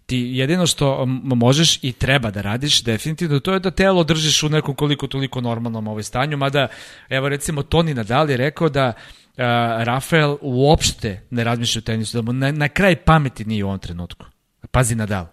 Ti 0.10 0.18
jedino 0.18 0.68
što 0.68 1.06
možeš 1.24 1.80
i 1.82 1.92
treba 1.92 2.32
da 2.32 2.42
radiš 2.42 2.84
definitivno 2.84 3.40
to 3.40 3.54
je 3.54 3.60
da 3.60 3.72
telo 3.72 4.04
držiš 4.04 4.44
u 4.44 4.50
nekom 4.50 4.76
koliko 4.76 5.08
toliko 5.08 5.42
normalnom 5.42 5.88
ovaj 5.88 6.04
stanju, 6.04 6.38
mada 6.38 6.68
evo 7.10 7.30
recimo 7.30 7.64
Toni 7.64 7.94
Nadal 7.94 8.30
je 8.30 8.38
rekao 8.38 8.70
da 8.70 8.88
uh, 8.88 9.44
Rafael 9.84 10.38
uopšte 10.42 11.22
ne 11.30 11.44
razmišlja 11.44 11.80
o 11.80 11.82
tenisu, 11.82 12.18
da 12.18 12.22
mu 12.22 12.34
na, 12.34 12.52
na 12.52 12.70
kraj 12.70 12.96
pameti 12.96 13.46
nije 13.46 13.64
u 13.64 13.68
ovom 13.68 13.80
trenutku. 13.80 14.26
Pazi 14.72 14.96
Nadal. 14.96 15.26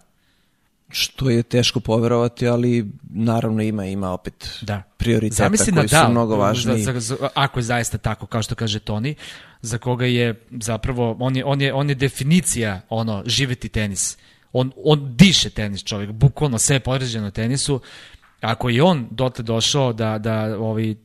Što 0.89 1.29
je 1.29 1.43
teško 1.43 1.79
poverovati, 1.79 2.47
ali 2.47 2.85
naravno 3.09 3.61
ima 3.61 3.85
ima 3.85 4.11
opet 4.11 4.59
Da. 4.61 4.83
prioriteta 4.97 5.43
Zamisli 5.43 5.73
koji 5.73 5.83
Nadal, 5.83 6.05
su 6.05 6.11
mnogo 6.11 6.35
važniji. 6.35 6.83
Za, 6.83 6.93
za, 6.93 6.99
za, 6.99 7.29
ako 7.35 7.59
je 7.59 7.63
zaista 7.63 7.97
tako, 7.97 8.25
kao 8.25 8.41
što 8.41 8.55
kaže 8.55 8.79
Toni, 8.79 9.15
za 9.61 9.77
koga 9.77 10.05
je 10.05 10.41
zapravo, 10.51 11.17
on 11.19 11.35
je, 11.35 11.45
on 11.45 11.61
je, 11.61 11.73
on 11.73 11.89
je 11.89 11.95
definicija 11.95 12.81
ono, 12.89 13.23
živeti 13.25 13.69
tenis. 13.69 14.17
On, 14.53 14.71
on 14.83 15.15
diše 15.15 15.49
tenis 15.49 15.83
čovjek, 15.83 16.11
bukvalno 16.11 16.57
sve 16.57 16.75
je 16.75 16.79
podređeno 16.79 17.31
tenisu. 17.31 17.81
Ako 18.41 18.69
je 18.69 18.83
on 18.83 19.07
dotle 19.11 19.43
došao 19.43 19.93
da, 19.93 20.17
da 20.17 20.59
ovi, 20.59 20.97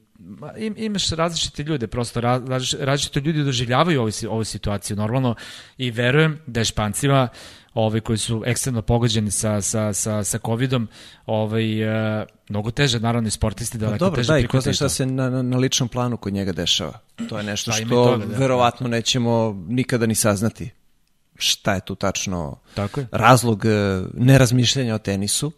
im, 0.58 0.74
imaš 0.76 1.10
različite 1.10 1.62
ljude, 1.62 1.86
prosto 1.86 2.20
raz, 2.20 2.42
različ- 2.42 2.76
različite 2.80 3.20
ljudi 3.20 3.44
doživljavaju 3.44 4.00
ovu, 4.00 4.10
ovu 4.28 4.44
situaciju 4.44 4.96
normalno 4.96 5.34
i 5.78 5.90
verujem 5.90 6.38
da 6.46 6.60
je 6.60 6.64
Špancima 6.64 7.28
ovi 7.74 8.00
koji 8.00 8.18
su 8.18 8.42
ekstremno 8.46 8.82
pogođeni 8.82 9.30
sa, 9.30 9.60
sa, 9.60 9.92
sa, 9.92 10.24
sa 10.24 10.38
covidom 10.38 10.88
ovaj, 11.26 11.84
uh, 12.20 12.26
mnogo 12.48 12.70
teže, 12.70 13.00
naravno 13.00 13.28
i 13.28 13.30
sportisti 13.30 13.78
Pa 13.78 13.84
daleko 13.84 14.04
dobro, 14.04 14.16
teže 14.16 14.32
da, 14.32 14.38
i 14.38 14.46
ko 14.46 14.60
zna 14.60 14.72
šta 14.72 14.88
se 14.88 15.06
na, 15.06 15.30
na, 15.30 15.42
na 15.42 15.56
ličnom 15.56 15.88
planu 15.88 16.16
kod 16.16 16.32
njega 16.32 16.52
dešava. 16.52 16.98
To 17.28 17.38
je 17.38 17.44
nešto 17.44 17.70
Pa 17.70 17.76
što 17.76 17.88
toga, 17.88 18.26
da. 18.26 18.38
verovatno 18.38 18.88
nećemo 18.88 19.64
nikada 19.68 20.06
ni 20.06 20.14
saznati 20.14 20.70
šta 21.36 21.74
je 21.74 21.80
tu 21.80 21.94
tačno 21.94 22.56
Tako 22.74 23.00
je. 23.00 23.06
razlog 23.12 23.64
e, 23.66 24.02
nerazmišljanja 24.14 24.94
o 24.94 24.98
tenisu, 24.98 25.52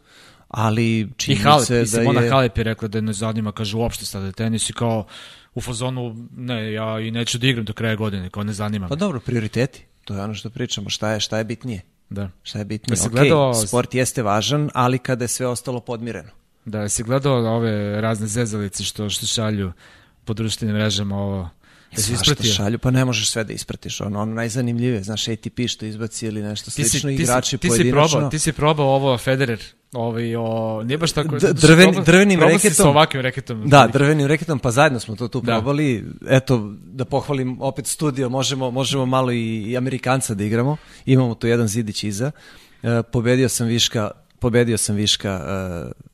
ali 0.49 1.01
I 1.01 1.07
čini 1.17 1.37
Halep, 1.37 1.67
se 1.67 1.77
i 1.77 1.81
da 1.81 1.87
Simona 1.87 2.21
je... 2.21 2.31
Halep 2.31 2.59
je 2.59 2.65
rekla 2.65 2.89
da 2.89 2.99
je 2.99 3.03
ne 3.03 3.13
zanima, 3.13 3.53
kaže 3.53 3.77
uopšte 3.77 4.05
sada 4.05 4.33
tenis 4.33 4.71
i 4.71 4.73
kao 4.73 5.07
u 5.55 5.61
fazonu, 5.61 6.27
ne, 6.37 6.73
ja 6.73 7.01
i 7.01 7.11
neću 7.11 7.39
da 7.39 7.47
igram 7.47 7.65
do 7.65 7.73
kraja 7.73 7.97
godine, 7.97 8.31
kao 8.31 8.43
ne 8.45 8.53
zanima. 8.53 8.89
Pa 8.89 8.95
me. 8.95 8.99
dobro, 8.99 9.21
prioriteti. 9.21 9.85
To 10.05 10.15
je 10.15 10.23
ono 10.23 10.35
što 10.35 10.51
pričamo. 10.51 10.91
Šta 10.91 11.11
je, 11.11 11.21
šta 11.21 11.39
je 11.39 11.45
bitnije? 11.45 11.81
Da. 12.11 12.31
Šta 12.43 12.59
je 12.59 12.65
bitnije? 12.65 12.93
Jesi 12.93 13.07
Ok, 13.07 13.13
gledao- 13.13 13.55
sport 13.55 13.95
jeste 13.95 14.23
važan, 14.23 14.71
ali 14.75 14.99
kada 14.99 15.25
je 15.25 15.29
sve 15.29 15.47
ostalo 15.47 15.81
podmireno. 15.81 16.31
Da, 16.65 16.89
si 16.89 17.03
gledao 17.03 17.57
ove 17.57 18.01
razne 18.01 18.27
zezalice 18.27 18.85
što, 18.85 19.11
što 19.11 19.27
šalju 19.27 19.73
po 20.25 20.35
društvenim 20.35 20.77
mrežama 20.77 21.17
ovo, 21.17 21.49
da 21.97 22.15
ispratio? 22.15 22.53
šalju, 22.53 22.79
pa 22.79 22.91
ne 22.91 23.05
možeš 23.05 23.31
sve 23.31 23.45
da 23.45 23.53
ispratiš. 23.53 24.01
Ono, 24.01 24.21
ono 24.21 24.35
najzanimljivije, 24.35 25.03
znaš, 25.03 25.29
ATP 25.29 25.61
što 25.69 25.87
izbaci 25.87 26.27
ili 26.27 26.43
nešto 26.43 26.65
Ti 26.65 26.71
si, 26.73 26.85
slično, 26.85 27.11
ti, 27.11 27.17
si, 27.17 27.23
igrači 27.23 27.59
ti, 27.59 27.63
si 27.63 27.69
pojedinačno. 27.69 28.09
probao, 28.11 28.31
ti 28.31 28.39
si 28.39 28.53
probao 28.53 28.87
ovo 28.87 29.19
Federer, 29.19 29.61
ovaj, 29.93 30.37
o, 30.37 30.45
nije 30.85 30.99
baš 30.99 31.13
tako... 31.13 31.39
D- 31.39 31.47
drven- 31.49 31.85
probao- 31.85 32.05
drvenim 32.05 32.39
probao 32.39 32.59
si 32.59 32.65
reketom. 32.65 32.85
sa 32.85 32.91
ovakvim 32.91 33.23
reketom. 33.23 33.63
Da, 33.67 33.89
drvenim 33.89 34.27
reketom, 34.27 34.59
pa 34.59 34.71
zajedno 34.71 35.01
smo 35.01 35.17
to 35.17 35.29
tu 35.29 35.41
Da. 35.41 35.53
probali. 35.53 36.05
Eto, 36.29 36.59
da 36.85 37.05
pohvalim 37.05 37.61
opet 37.61 37.87
studio, 37.87 38.29
možemo, 38.29 38.71
možemo 38.71 39.07
malo 39.07 39.33
i, 39.33 39.39
i 39.61 39.77
Amerikanca 39.77 40.35
da 40.35 40.45
igramo. 40.45 40.77
Imamo 41.07 41.35
tu 41.35 41.47
jedan 41.47 41.69
zidić 41.69 42.05
iza. 42.05 42.31
E, 42.83 43.03
pobedio 43.03 43.49
sam 43.49 43.67
Viška, 43.67 44.11
pobedio 44.39 44.79
sam 44.79 44.97
Viška 44.97 45.41
e, 45.89 46.05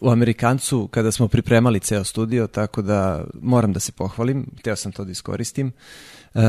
u 0.00 0.10
Amerikancu 0.10 0.88
kada 0.88 1.12
smo 1.12 1.28
pripremali 1.28 1.80
ceo 1.80 2.04
studio, 2.04 2.46
tako 2.46 2.82
da 2.82 3.24
moram 3.42 3.72
da 3.72 3.80
se 3.80 3.92
pohvalim, 3.92 4.46
hteo 4.58 4.76
sam 4.76 4.92
to 4.92 5.04
da 5.04 5.10
iskoristim. 5.10 5.72
E, 6.34 6.40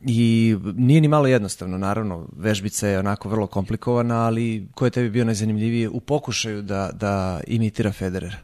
I 0.00 0.56
nije 0.74 1.00
ni 1.00 1.08
malo 1.08 1.26
jednostavno, 1.26 1.78
naravno, 1.78 2.28
vežbica 2.36 2.88
je 2.88 2.98
onako 2.98 3.28
vrlo 3.28 3.46
komplikovana, 3.46 4.14
ali 4.14 4.68
ko 4.74 4.84
je 4.84 4.90
tebi 4.90 5.10
bio 5.10 5.24
najzanimljiviji 5.24 5.88
u 5.88 6.00
pokušaju 6.00 6.62
da, 6.62 6.90
da 6.92 7.40
imitira 7.46 7.92
Federera? 7.92 8.36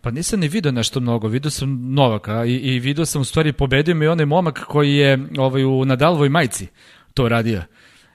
Pa 0.00 0.10
nisam 0.10 0.40
ni 0.40 0.48
video 0.48 0.72
nešto 0.72 1.00
mnogo, 1.00 1.28
video 1.28 1.50
sam 1.50 1.94
Novaka 1.94 2.44
i, 2.44 2.56
i 2.56 2.78
video 2.78 3.06
sam 3.06 3.22
u 3.22 3.24
stvari 3.24 3.52
pobedio 3.52 3.94
mi 3.94 4.06
onaj 4.06 4.26
momak 4.26 4.64
koji 4.64 4.94
je 4.94 5.26
ovaj, 5.38 5.64
u 5.64 5.84
Nadalovoj 5.84 6.28
majici 6.28 6.66
to 7.14 7.28
radio. 7.28 7.62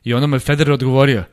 I 0.03 0.13
ono 0.13 0.27
me 0.27 0.39
Federer 0.39 0.73
odgovorio. 0.73 1.23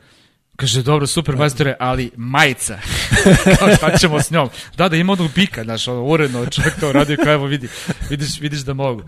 Kaže, 0.63 0.83
dobro, 0.83 1.07
super, 1.07 1.37
majstore, 1.37 1.75
ali 1.79 2.11
majica. 2.17 2.79
Kao 3.59 3.77
šta 3.77 3.99
ćemo 3.99 4.23
s 4.23 4.31
njom? 4.31 4.49
Da, 4.77 4.89
da 4.89 4.97
ima 4.97 5.13
onog 5.13 5.31
bika, 5.35 5.65
znaš, 5.65 5.89
ono, 5.89 6.05
uredno, 6.05 6.47
čovjek 6.47 6.81
to 6.81 6.93
radio, 6.93 7.17
kao 7.25 7.33
evo 7.33 7.47
vidi, 7.47 7.69
vidiš, 8.11 8.41
vidiš 8.41 8.61
da 8.61 8.75
mogu. 8.75 9.03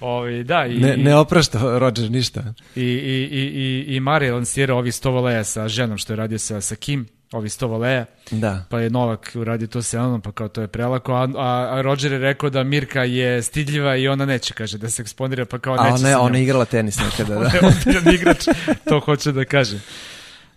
Ovi, 0.00 0.44
da, 0.44 0.66
i, 0.66 0.78
ne, 0.78 0.96
ne 0.96 1.16
oprašta 1.16 1.78
Roger 1.78 2.10
ništa. 2.10 2.54
I, 2.76 2.80
i, 2.82 3.28
i, 3.32 3.84
i, 3.88 3.96
i 3.96 4.00
Mari 4.00 4.26
je 4.26 4.32
lansirao 4.32 4.78
ovi 4.78 4.90
100 4.90 5.10
voleja 5.10 5.44
sa 5.44 5.68
ženom 5.68 5.98
što 5.98 6.12
je 6.12 6.16
radio 6.16 6.38
sa, 6.38 6.60
sa 6.60 6.76
Kim, 6.76 7.06
ovi 7.32 7.48
100 7.48 7.66
voleja. 7.66 8.04
Da. 8.30 8.64
Pa 8.70 8.80
je 8.80 8.90
Novak 8.90 9.32
uradio 9.34 9.66
to 9.66 9.82
sa 9.82 9.98
Elenom, 9.98 10.20
pa 10.20 10.32
kao 10.32 10.48
to 10.48 10.60
je 10.60 10.68
prelako, 10.68 11.12
a, 11.12 11.28
a, 11.36 11.78
a 11.78 11.82
Roger 11.82 12.12
je 12.12 12.18
rekao 12.18 12.50
da 12.50 12.62
Mirka 12.62 13.04
je 13.04 13.42
stidljiva 13.42 13.96
i 13.96 14.08
ona 14.08 14.26
neće, 14.26 14.54
kaže, 14.54 14.78
da 14.78 14.90
se 14.90 15.02
eksponira, 15.02 15.44
pa 15.44 15.58
kao 15.58 15.76
neće 15.76 16.12
A 16.14 16.20
ona 16.20 16.38
je 16.38 16.44
igrala 16.44 16.64
tenis 16.64 16.98
nekada, 16.98 17.34
da. 17.40 17.50
ona 17.62 18.10
je 18.10 18.14
igrač, 18.14 18.44
to 18.88 19.00
hoće 19.00 19.32
da 19.32 19.44
kaže. 19.44 19.78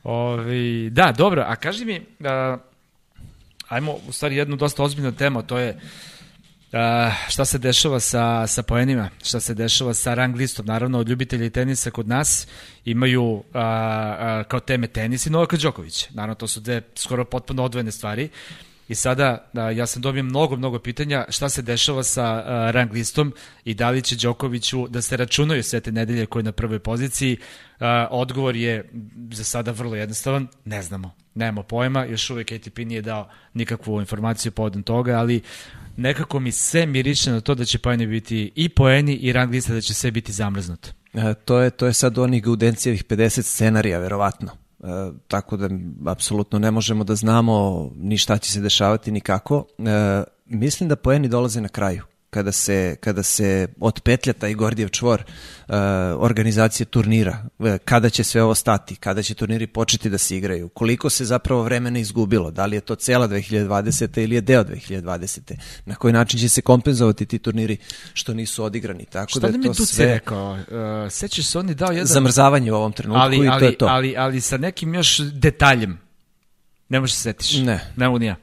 Ovi, 0.07 0.89
da, 0.89 1.13
dobro, 1.17 1.43
a 1.47 1.55
kaži 1.55 1.85
mi, 1.85 2.01
a, 2.23 2.57
ajmo 3.67 3.95
u 4.07 4.11
stvari 4.11 4.35
jednu 4.35 4.55
dosta 4.55 4.83
ozbiljnu 4.83 5.11
temu, 5.11 5.43
to 5.43 5.57
je 5.57 5.79
a, 6.73 7.11
šta 7.29 7.45
se 7.45 7.57
dešava 7.57 7.99
sa, 7.99 8.47
sa 8.47 8.63
poenima, 8.63 9.09
šta 9.23 9.39
se 9.39 9.53
dešava 9.53 9.93
sa 9.93 10.13
rang 10.13 10.35
listom, 10.35 10.65
naravno 10.65 10.99
od 10.99 11.09
ljubitelja 11.09 11.49
tenisa 11.49 11.91
kod 11.91 12.07
nas 12.07 12.47
imaju 12.85 13.43
a, 13.53 13.59
a, 13.59 14.43
kao 14.43 14.59
teme 14.59 14.87
tenis 14.87 15.25
i 15.25 15.29
Novaka 15.29 15.57
Đoković, 15.57 16.09
naravno 16.09 16.35
to 16.35 16.47
su 16.47 16.59
dve 16.59 16.81
skoro 16.95 17.25
potpuno 17.25 17.63
odvojene 17.63 17.91
stvari, 17.91 18.29
I 18.87 18.95
sada 18.95 19.49
a, 19.53 19.71
ja 19.71 19.87
sam 19.87 20.01
dobio 20.01 20.23
mnogo, 20.23 20.55
mnogo 20.55 20.79
pitanja 20.79 21.25
šta 21.29 21.49
se 21.49 21.61
dešava 21.61 22.03
sa 22.03 22.23
a, 22.23 22.71
rang 22.71 22.93
listom 22.93 23.33
i 23.63 23.73
da 23.73 23.89
li 23.89 24.01
će 24.01 24.15
Đokoviću 24.15 24.87
da 24.87 25.01
se 25.01 25.17
računaju 25.17 25.63
sve 25.63 25.79
te 25.79 25.91
nedelje 25.91 26.25
koje 26.25 26.41
je 26.41 26.43
na 26.43 26.51
prvoj 26.51 26.79
poziciji. 26.79 27.37
A, 27.79 28.07
odgovor 28.11 28.55
je 28.55 28.89
za 29.31 29.43
sada 29.43 29.71
vrlo 29.71 29.95
jednostavan, 29.95 30.47
ne 30.65 30.81
znamo. 30.81 31.11
Nemamo 31.35 31.63
pojma, 31.63 32.05
još 32.05 32.29
uvek 32.29 32.51
ATP 32.51 32.77
nije 32.77 33.01
dao 33.01 33.29
nikakvu 33.53 33.99
informaciju 33.99 34.51
povodom 34.51 34.83
toga, 34.83 35.17
ali 35.17 35.41
nekako 35.97 36.39
mi 36.39 36.51
sve 36.51 36.85
miriče 36.85 37.31
na 37.31 37.41
to 37.41 37.55
da 37.55 37.65
će 37.65 37.79
poeni 37.79 38.07
biti 38.07 38.51
i 38.55 38.69
poeni 38.69 39.15
i 39.15 39.33
rang 39.33 39.51
lista 39.51 39.73
da 39.73 39.81
će 39.81 39.93
sve 39.93 40.11
biti 40.11 40.31
zamrznuto. 40.31 40.89
E, 41.13 41.33
to 41.45 41.59
je 41.59 41.69
to 41.69 41.85
je 41.85 41.93
sad 41.93 42.17
onih 42.17 42.43
Gaudencijevih 42.43 43.05
50 43.05 43.41
scenarija 43.41 43.99
verovatno. 43.99 44.66
E, 44.87 45.11
tako 45.27 45.57
da 45.57 45.69
apsolutno 46.05 46.59
ne 46.59 46.71
možemo 46.71 47.03
da 47.03 47.15
znamo 47.15 47.89
ni 47.95 48.17
šta 48.17 48.37
će 48.37 48.51
se 48.51 48.61
dešavati 48.61 49.11
ni 49.11 49.21
kako. 49.21 49.65
E, 49.77 50.23
mislim 50.45 50.89
da 50.89 50.95
poeni 50.95 51.27
dolaze 51.27 51.61
na 51.61 51.67
kraju 51.69 52.03
kada 52.29 52.51
se, 52.51 52.95
kada 52.99 53.23
se 53.23 53.67
otpetlja 53.79 54.33
taj 54.33 54.53
Gordijev 54.53 54.89
čvor 54.89 55.23
uh, 55.23 55.75
organizacije 56.17 56.85
turnira, 56.85 57.45
e, 57.59 57.77
kada 57.77 58.09
će 58.09 58.23
sve 58.23 58.43
ovo 58.43 58.55
stati, 58.55 58.95
kada 58.95 59.23
će 59.23 59.33
turniri 59.33 59.67
početi 59.67 60.09
da 60.09 60.17
se 60.17 60.37
igraju, 60.37 60.69
koliko 60.69 61.09
se 61.09 61.25
zapravo 61.25 61.63
vremena 61.63 61.99
izgubilo, 61.99 62.51
da 62.51 62.65
li 62.65 62.75
je 62.75 62.81
to 62.81 62.95
cela 62.95 63.27
2020. 63.27 64.23
ili 64.23 64.35
je 64.35 64.41
deo 64.41 64.63
2020. 64.63 65.53
Na 65.85 65.95
koji 65.95 66.13
način 66.13 66.39
će 66.39 66.49
se 66.49 66.61
kompenzovati 66.61 67.25
ti 67.25 67.39
turniri 67.39 67.77
što 68.13 68.33
nisu 68.33 68.63
odigrani. 68.63 69.05
Tako 69.05 69.29
Šta 69.29 69.39
da, 69.39 69.47
da 69.47 69.53
je 69.53 69.57
mi 69.57 69.65
to 69.65 69.73
tu 69.73 69.85
sve 69.85 70.05
rekao? 70.05 70.51
Uh, 70.51 70.59
sećaš 71.09 71.45
se, 71.45 71.59
on 71.59 71.69
je 71.69 71.75
dao 71.75 71.91
jedan... 71.91 72.05
zamrzavanje 72.05 72.71
u 72.71 72.75
ovom 72.75 72.91
trenutku 72.91 73.21
ali, 73.21 73.37
i 73.37 73.47
ali, 73.47 73.59
to 73.59 73.65
je 73.65 73.77
to. 73.77 73.85
Ali, 73.85 74.17
ali 74.17 74.41
sa 74.41 74.57
nekim 74.57 74.93
još 74.93 75.19
detaljem. 75.19 75.99
Ne 76.89 76.99
možeš 76.99 77.15
se 77.15 77.21
setiš. 77.21 77.57
Ne. 77.57 77.93
Ne 77.95 78.07
mogu 78.07 78.19
ni 78.19 78.25
ja. 78.25 78.35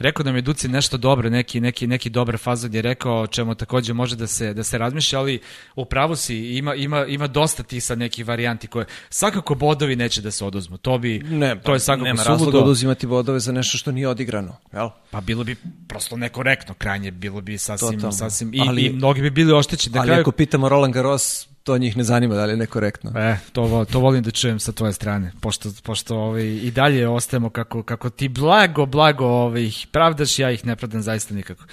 Rekao 0.00 0.22
da 0.22 0.32
mi 0.32 0.38
je 0.38 0.42
Duci 0.42 0.68
nešto 0.68 0.96
dobro, 0.96 1.30
neki, 1.30 1.60
neki, 1.60 1.86
neki 1.86 2.10
dobar 2.10 2.38
fazon 2.38 2.74
je 2.74 2.82
rekao 2.82 3.26
čemu 3.26 3.54
takođe 3.54 3.92
može 3.92 4.16
da 4.16 4.26
se, 4.26 4.54
da 4.54 4.62
se 4.62 4.78
razmišlja, 4.78 5.18
ali 5.18 5.40
u 5.76 5.84
pravu 5.84 6.16
si, 6.16 6.36
ima, 6.36 6.74
ima, 6.74 7.06
ima 7.06 7.26
dosta 7.26 7.62
tih 7.62 7.84
sad 7.84 7.98
nekih 7.98 8.26
varijanti 8.26 8.66
koje, 8.66 8.86
svakako 9.10 9.54
bodovi 9.54 9.96
neće 9.96 10.22
da 10.22 10.30
se 10.30 10.44
oduzmu, 10.44 10.76
to 10.76 10.98
bi, 10.98 11.18
Ne, 11.20 11.60
to 11.60 11.72
je 11.74 11.80
svakako 11.80 12.04
nema 12.04 12.16
suludo. 12.16 12.32
razloga 12.36 12.58
oduzimati 12.58 13.06
bodove 13.06 13.40
za 13.40 13.52
nešto 13.52 13.78
što 13.78 13.92
nije 13.92 14.08
odigrano, 14.08 14.56
jel? 14.72 14.88
Pa 15.10 15.20
bilo 15.20 15.44
bi 15.44 15.56
prosto 15.88 16.16
nekorektno 16.16 16.74
krajnje, 16.74 17.10
bilo 17.10 17.40
bi 17.40 17.58
sasvim, 17.58 17.90
Totalno. 17.90 18.12
sasvim, 18.12 18.54
i, 18.54 18.60
Ali- 18.60 18.82
i 18.82 18.92
mnogi 18.92 19.20
bi 19.22 19.30
bili 19.30 19.52
oštećeni. 19.52 19.94
Na 19.94 20.00
Ali 20.00 20.08
kraju, 20.08 20.20
ako 20.20 20.32
pitamo 20.32 20.68
Roland 20.68 20.94
Garros, 20.94 21.48
to 21.64 21.78
njih 21.78 21.96
ne 21.96 22.04
zanima 22.04 22.34
da 22.34 22.44
li 22.44 22.52
je 22.52 22.56
nekorektno. 22.56 23.12
E, 23.16 23.36
to, 23.52 23.84
to 23.92 24.00
volim 24.00 24.22
da 24.22 24.30
čujem 24.30 24.58
sa 24.60 24.72
tvoje 24.72 24.92
strane, 24.92 25.32
pošto, 25.40 25.70
pošto 25.82 26.16
ovaj, 26.16 26.46
i 26.46 26.70
dalje 26.70 27.08
ostajemo 27.08 27.50
kako, 27.50 27.82
kako 27.82 28.10
ti 28.10 28.28
blago, 28.28 28.86
blago 28.86 29.26
ovaj, 29.26 29.70
pravdaš, 29.92 30.38
ja 30.38 30.50
ih 30.50 30.66
ne 30.66 30.76
pravdam 30.76 31.02
zaista 31.02 31.34
nikako. 31.34 31.64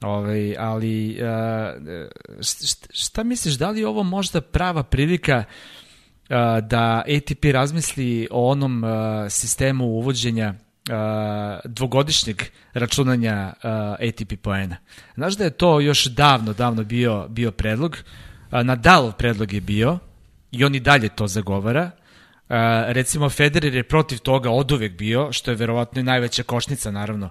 Ovaj, 0.00 0.56
ali 0.58 1.18
a, 1.22 1.74
šta, 2.40 2.86
šta 2.92 3.24
misliš, 3.24 3.54
da 3.54 3.70
li 3.70 3.80
je 3.80 3.86
ovo 3.86 4.02
možda 4.02 4.40
prava 4.40 4.82
prilika 4.82 5.44
a, 6.28 6.60
da 6.60 7.02
ATP 7.16 7.44
razmisli 7.52 8.28
o 8.30 8.50
onom 8.50 8.84
a, 8.84 9.26
sistemu 9.30 9.84
uvođenja 9.84 10.54
dvogodišnjeg 11.64 12.42
računanja 12.74 13.52
ATP 14.08 14.42
poena. 14.42 14.76
Znaš 15.14 15.34
da 15.34 15.44
je 15.44 15.50
to 15.50 15.80
još 15.80 16.04
davno, 16.04 16.52
davno 16.52 16.84
bio, 16.84 17.28
bio 17.28 17.50
predlog, 17.50 17.98
a, 18.52 18.62
Nadalov 18.62 19.12
predlog 19.12 19.52
je 19.52 19.60
bio 19.60 19.98
i 20.50 20.64
on 20.64 20.74
i 20.74 20.80
dalje 20.80 21.08
to 21.08 21.26
zagovara. 21.26 21.90
A, 22.48 22.84
recimo 22.88 23.30
Federer 23.30 23.74
je 23.74 23.82
protiv 23.82 24.18
toga 24.18 24.50
od 24.50 24.72
uvek 24.72 24.92
bio, 24.92 25.32
što 25.32 25.50
je 25.50 25.56
verovatno 25.56 26.00
i 26.00 26.04
najveća 26.04 26.42
košnica, 26.42 26.90
naravno, 26.90 27.30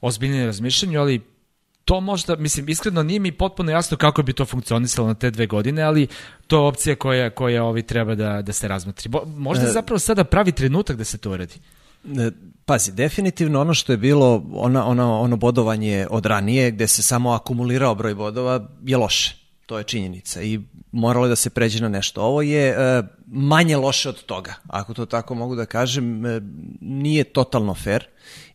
ozbiljnije 0.00 0.46
razmišljanju, 0.46 1.00
ali 1.00 1.20
to 1.86 2.00
možda, 2.00 2.36
mislim, 2.36 2.68
iskreno 2.68 3.02
nije 3.02 3.20
mi 3.20 3.32
potpuno 3.32 3.70
jasno 3.70 3.96
kako 3.96 4.22
bi 4.22 4.32
to 4.32 4.44
funkcionisalo 4.44 5.08
na 5.08 5.14
te 5.14 5.30
dve 5.30 5.46
godine, 5.46 5.82
ali 5.82 6.06
to 6.46 6.56
je 6.56 6.68
opcija 6.68 6.96
koja, 6.96 7.30
koja 7.30 7.64
ovi 7.64 7.82
treba 7.82 8.14
da, 8.14 8.42
da 8.42 8.52
se 8.52 8.68
razmotri. 8.68 9.08
Bo, 9.08 9.22
možda 9.26 9.64
je 9.64 9.72
zapravo 9.72 9.98
sada 9.98 10.24
pravi 10.24 10.52
trenutak 10.52 10.96
da 10.96 11.04
se 11.04 11.18
to 11.18 11.30
uradi. 11.30 11.54
E, 12.04 12.30
Pazi, 12.64 12.92
definitivno 12.92 13.60
ono 13.60 13.74
što 13.74 13.92
je 13.92 13.96
bilo, 13.96 14.42
ona, 14.52 14.86
ona, 14.86 15.20
ono 15.20 15.36
bodovanje 15.36 16.06
od 16.10 16.26
ranije, 16.26 16.70
gde 16.70 16.86
se 16.86 17.02
samo 17.02 17.32
akumulirao 17.32 17.94
broj 17.94 18.14
bodova, 18.14 18.68
je 18.84 18.96
loše. 18.96 19.45
To 19.66 19.78
je 19.78 19.84
činjenica 19.84 20.42
i 20.42 20.60
moralo 20.92 21.26
je 21.26 21.28
da 21.28 21.36
se 21.36 21.50
pređe 21.50 21.80
na 21.80 21.88
nešto. 21.88 22.22
Ovo 22.22 22.42
je 22.42 22.68
e, 22.68 23.02
manje 23.26 23.76
loše 23.76 24.08
od 24.08 24.24
toga, 24.24 24.54
ako 24.68 24.94
to 24.94 25.06
tako 25.06 25.34
mogu 25.34 25.54
da 25.54 25.66
kažem. 25.66 26.26
E, 26.26 26.40
nije 26.80 27.24
totalno 27.24 27.74
fair 27.74 28.04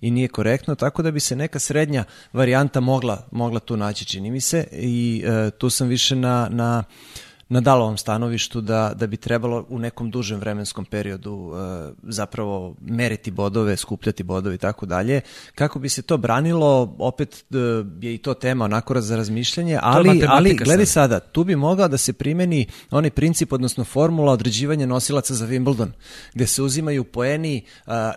i 0.02 0.12
nije 0.12 0.28
korektno, 0.28 0.76
tako 0.76 1.02
da 1.02 1.12
bi 1.12 1.20
se 1.20 1.36
neka 1.36 1.60
srednja 1.60 2.04
varijanta 2.34 2.80
mogla, 2.80 3.28
mogla 3.32 3.60
tu 3.60 3.78
naći, 3.78 4.06
čini 4.06 4.32
mi 4.32 4.42
se. 4.42 4.68
I 4.72 5.24
e, 5.26 5.52
tu 5.52 5.70
sam 5.70 5.88
više 5.88 6.16
na, 6.16 6.48
na 6.52 6.84
na 7.52 7.62
dalovom 7.62 7.98
stanovištu 7.98 8.62
da, 8.62 8.94
da 8.96 9.08
bi 9.08 9.18
trebalo 9.18 9.66
u 9.70 9.80
nekom 9.80 10.12
dužem 10.12 10.40
vremenskom 10.40 10.86
periodu 10.86 11.52
e, 11.54 11.92
zapravo 12.04 12.76
meriti 12.82 13.32
bodove, 13.32 13.78
skupljati 13.78 14.24
bodove 14.24 14.56
i 14.56 14.58
tako 14.58 14.86
dalje. 14.86 15.22
Kako 15.56 15.80
bi 15.80 15.90
se 15.90 16.02
to 16.02 16.18
branilo, 16.18 16.96
opet 17.00 17.46
e, 17.52 17.58
je 18.02 18.14
i 18.14 18.18
to 18.18 18.34
tema 18.34 18.66
onako 18.66 19.02
za 19.02 19.16
razmišljanje, 19.16 19.80
ali, 19.82 20.24
ali 20.28 20.56
gledaj 20.56 20.86
sada, 20.86 21.20
tu 21.20 21.44
bi 21.44 21.56
mogao 21.56 21.88
da 21.88 21.98
se 21.98 22.14
primeni 22.14 22.68
onaj 22.92 23.10
princip, 23.10 23.54
odnosno 23.54 23.84
formula 23.84 24.32
određivanja 24.34 24.86
nosilaca 24.86 25.34
za 25.34 25.48
Wimbledon, 25.48 25.90
gde 26.34 26.48
se 26.48 26.62
uzimaju 26.62 27.04
poeni, 27.04 27.58
e, 27.58 27.62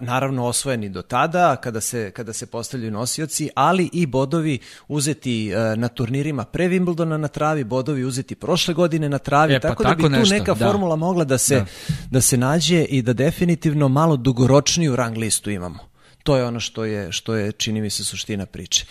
naravno 0.00 0.46
osvojeni 0.46 0.88
do 0.88 1.02
tada, 1.02 1.56
kada 1.56 1.80
se, 1.80 2.10
kada 2.10 2.32
se 2.32 2.46
postavljaju 2.46 2.92
nosioci, 2.92 3.50
ali 3.54 3.90
i 3.92 4.06
bodovi 4.06 4.58
uzeti 4.88 5.50
e, 5.50 5.76
na 5.76 5.88
turnirima 5.88 6.44
pre 6.44 6.68
Wimbledona 6.68 7.16
na 7.16 7.28
travi, 7.28 7.64
bodovi 7.64 8.04
uzeti 8.04 8.34
prošle 8.34 8.74
godine 8.74 9.08
na 9.08 9.23
travi, 9.24 9.54
E, 9.54 9.60
pa 9.60 9.68
tako 9.68 9.82
da 9.82 9.94
bi 9.94 10.02
tako 10.02 10.14
tu 10.14 10.18
nešto, 10.18 10.34
neka 10.34 10.54
da. 10.54 10.66
formula 10.66 10.96
mogla 10.96 11.24
da 11.24 11.38
se, 11.38 11.54
Da. 11.54 11.64
da. 12.10 12.20
se 12.20 12.36
nađe 12.36 12.84
i 12.84 13.02
da 13.02 13.12
definitivno 13.12 13.88
malo 13.88 14.16
dugoročniju 14.16 14.96
rang 14.96 15.16
listu 15.16 15.50
imamo. 15.50 15.78
To 16.22 16.36
je 16.36 16.44
ono 16.44 16.60
što 16.60 16.84
je, 16.84 17.12
što 17.12 17.34
je 17.34 17.52
čini 17.52 17.80
mi 17.80 17.90
se, 17.90 18.04
suština 18.04 18.46
priče. 18.46 18.86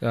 Uh, 0.00 0.08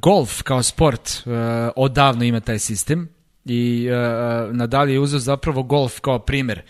golf 0.00 0.42
kao 0.42 0.62
sport 0.62 1.22
uh, 1.26 1.32
odavno 1.76 2.24
ima 2.24 2.40
taj 2.40 2.58
sistem 2.58 3.08
i 3.44 3.88
uh, 3.90 4.56
Nadal 4.56 4.90
je 4.90 5.00
uzeo 5.00 5.18
zapravo 5.18 5.62
golf 5.62 6.00
kao 6.00 6.18
primer 6.18 6.62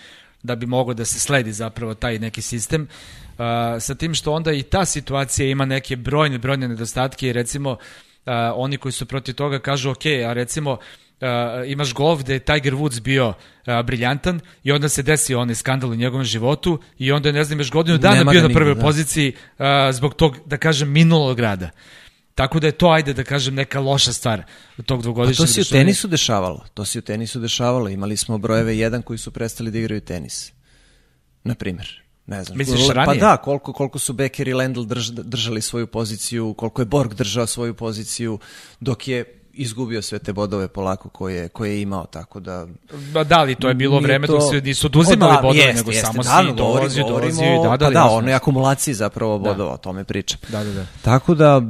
da 0.43 0.57
bi 0.57 0.67
mogao 0.67 0.95
da 0.95 1.05
se 1.05 1.21
sledi 1.21 1.53
zapravo 1.53 1.95
taj 1.95 2.19
neki 2.19 2.43
sistem 2.43 2.83
uh, 2.83 3.39
sa 3.81 3.95
tim 3.95 4.15
što 4.15 4.33
onda 4.33 4.53
i 4.53 4.63
ta 4.63 4.85
situacija 4.85 5.51
ima 5.51 5.65
neke 5.65 5.97
brojne, 5.97 6.39
brojne 6.39 6.69
nedostatke 6.69 7.29
i 7.29 7.33
recimo 7.33 7.71
uh, 7.71 7.79
oni 8.55 8.79
koji 8.79 8.93
su 8.93 9.07
protiv 9.07 9.35
toga 9.35 9.59
kažu 9.59 9.91
ok, 9.91 10.07
a 10.29 10.33
recimo 10.33 10.73
uh, 10.73 10.79
imaš 11.67 11.95
golf 11.95 12.21
gde 12.21 12.33
je 12.33 12.39
Tiger 12.39 12.75
Woods 12.75 13.01
bio 13.01 13.29
uh, 13.29 13.35
briljantan 13.85 14.41
i 14.63 14.73
onda 14.73 14.89
se 14.89 15.03
desi 15.03 15.35
onaj 15.35 15.55
skandal 15.55 15.91
u 15.91 15.95
njegovom 15.95 16.25
životu 16.25 16.81
i 16.99 17.13
onda 17.13 17.29
je, 17.29 17.33
ne 17.33 17.45
znam, 17.45 17.59
još 17.59 17.71
godinu 17.71 17.99
dana 17.99 18.17
Nema 18.17 18.31
bio 18.31 18.43
na 18.43 18.55
prvoj 18.55 18.75
da. 18.75 18.81
poziciji 18.81 19.33
uh, 19.59 19.65
zbog 19.93 20.15
tog, 20.15 20.37
da 20.47 20.57
kažem, 20.57 20.91
minulog 20.91 21.41
rada. 21.41 21.71
Tako 22.35 22.61
da 22.61 22.67
je 22.67 22.73
to, 22.73 22.89
ajde 22.89 23.13
da 23.13 23.25
kažem, 23.25 23.55
neka 23.55 23.81
loša 23.81 24.13
stvar 24.13 24.43
tog 24.87 24.99
Pa 24.99 25.03
dvogodišnjeg 25.03 25.49
to 25.49 25.53
se 25.53 25.61
u 25.61 25.65
tenisu 25.65 26.09
dešavalo. 26.09 26.65
To 26.75 26.85
se 26.85 26.99
u 26.99 27.03
tenisu 27.03 27.41
dešavalo. 27.41 27.89
Imali 27.89 28.17
smo 28.17 28.39
brojeve 28.39 28.79
jedan 28.79 29.03
koji 29.03 29.19
su 29.19 29.31
prestali 29.31 29.71
da 29.71 29.79
igraju 29.79 30.01
tenis. 30.01 30.53
Na 31.45 31.55
primjer. 31.55 32.03
Ne 32.27 32.45
znam. 32.45 32.59
Misliš 32.59 32.87
Pa 32.87 32.93
ranije? 32.93 33.21
da, 33.21 33.37
koliko, 33.37 33.73
koliko 33.73 33.99
su 33.99 34.13
Becker 34.13 34.49
i 34.49 34.55
Lendl 34.55 34.83
drž, 34.83 35.11
držali 35.11 35.63
svoju 35.63 35.87
poziciju, 35.87 36.55
koliko 36.55 36.83
je 36.83 36.87
Borg 36.87 37.15
držao 37.15 37.47
svoju 37.47 37.75
poziciju, 37.75 38.39
dok 38.81 39.09
je 39.09 39.38
izgubio 39.59 40.03
sve 40.03 40.19
te 40.19 40.33
bodove 40.33 40.69
polako 40.69 41.09
koje, 41.09 41.49
koje 41.49 41.71
je 41.71 41.83
imao, 41.83 42.07
tako 42.07 42.41
da... 42.41 42.67
Ba 43.13 43.25
da 43.25 43.43
li 43.43 43.55
to 43.55 43.69
je 43.69 43.75
bilo 43.75 44.01
vreme 44.01 44.27
to- 44.27 44.33
dok 44.33 44.43
se 44.51 44.61
nisu 44.61 44.87
oduzimali 44.87 45.35
da, 45.37 45.43
bodove, 45.43 45.73
nego 45.75 45.91
jeste, 45.91 46.07
samo 46.07 46.23
davno 46.23 46.51
si 46.51 46.57
dolazio, 46.57 47.45
i 47.47 47.57
da, 47.57 47.63
da, 47.63 47.69
pa 47.69 47.77
da, 47.77 47.99
jasno. 48.01 48.17
onoj 48.17 48.35
akumulaciji 48.35 48.95
zapravo 48.95 49.39
bodova, 49.39 49.73
o 49.73 49.77
tome 49.77 50.05
pričam. 50.05 50.39
Da, 50.49 50.65
da, 50.65 50.73
da. 50.73 50.87
Tako 51.03 51.35
da 51.35 51.63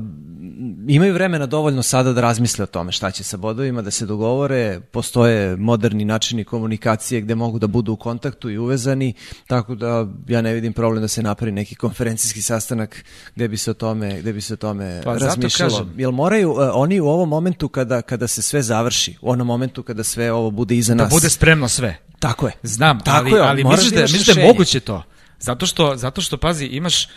imaju 0.89 1.14
vremena 1.14 1.47
dovoljno 1.47 1.82
sada 1.82 2.12
da 2.12 2.20
razmisle 2.20 2.62
o 2.62 2.66
tome 2.66 2.93
šta 2.93 3.11
će 3.11 3.24
sa 3.24 3.36
bodovima, 3.36 3.82
da 3.82 3.91
se 3.91 4.07
dogovore, 4.07 4.80
postoje 4.82 5.57
moderni 5.57 6.05
načini 6.05 6.45
komunikacije 6.45 7.20
gde 7.20 7.34
mogu 7.34 7.59
da 7.59 7.66
budu 7.66 7.93
u 7.93 7.97
kontaktu 7.97 8.51
i 8.51 8.59
uvezani, 8.59 9.14
tako 9.47 9.74
da 9.74 10.07
ja 10.28 10.43
ne 10.43 10.55
vidim 10.55 10.72
problem 10.72 11.03
da 11.03 11.09
se 11.09 11.22
napravi 11.22 11.53
neki 11.53 11.74
konferencijski 11.74 12.43
sastanak 12.43 13.05
gde 13.34 13.49
bi 13.49 13.57
se 13.57 13.70
o 13.70 13.74
tome, 13.74 14.20
gde 14.20 14.32
bi 14.32 14.41
se 14.41 14.55
o 14.55 14.57
tome 14.57 15.01
Pa 15.05 15.14
zato 15.14 15.24
razmišljalo. 15.26 15.70
kažem. 15.70 15.95
Jel 15.97 16.11
moraju 16.11 16.51
e, 16.51 16.70
oni 16.70 17.01
u 17.01 17.09
ovom 17.09 17.28
momentu 17.28 17.68
kada, 17.68 18.03
kada 18.03 18.26
se 18.26 18.43
sve 18.43 18.62
završi, 18.62 19.16
u 19.20 19.30
onom 19.30 19.47
momentu 19.47 19.82
kada 19.82 20.05
sve 20.05 20.32
ovo 20.32 20.51
bude 20.51 20.76
iza 20.76 20.95
Da 20.95 21.03
nas. 21.03 21.12
bude 21.12 21.30
spremno 21.30 21.68
sve. 21.68 21.97
Tako 22.18 22.47
je. 22.47 22.53
Znam, 22.62 23.01
Tako 23.01 23.16
ali, 23.18 23.30
je, 23.30 23.41
ali 23.41 23.64
moraš 23.64 23.78
misliš 23.78 23.93
da 23.93 23.97
da, 23.97 24.03
misliš 24.03 24.26
da 24.26 24.32
je 24.32 24.34
rešenje. 24.34 24.49
moguće 24.49 24.80
to? 24.80 25.03
Zato 25.41 25.66
što, 25.66 25.97
zato 25.97 26.20
što 26.20 26.36
pazi, 26.36 26.66
imaš 26.66 27.05
uh, 27.05 27.11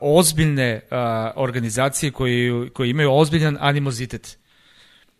ozbiljne 0.00 0.80
uh, 0.84 0.96
organizacije 1.36 2.10
koji, 2.12 2.70
koji 2.74 2.90
imaju 2.90 3.12
ozbiljan 3.12 3.56
animozitet. 3.60 4.38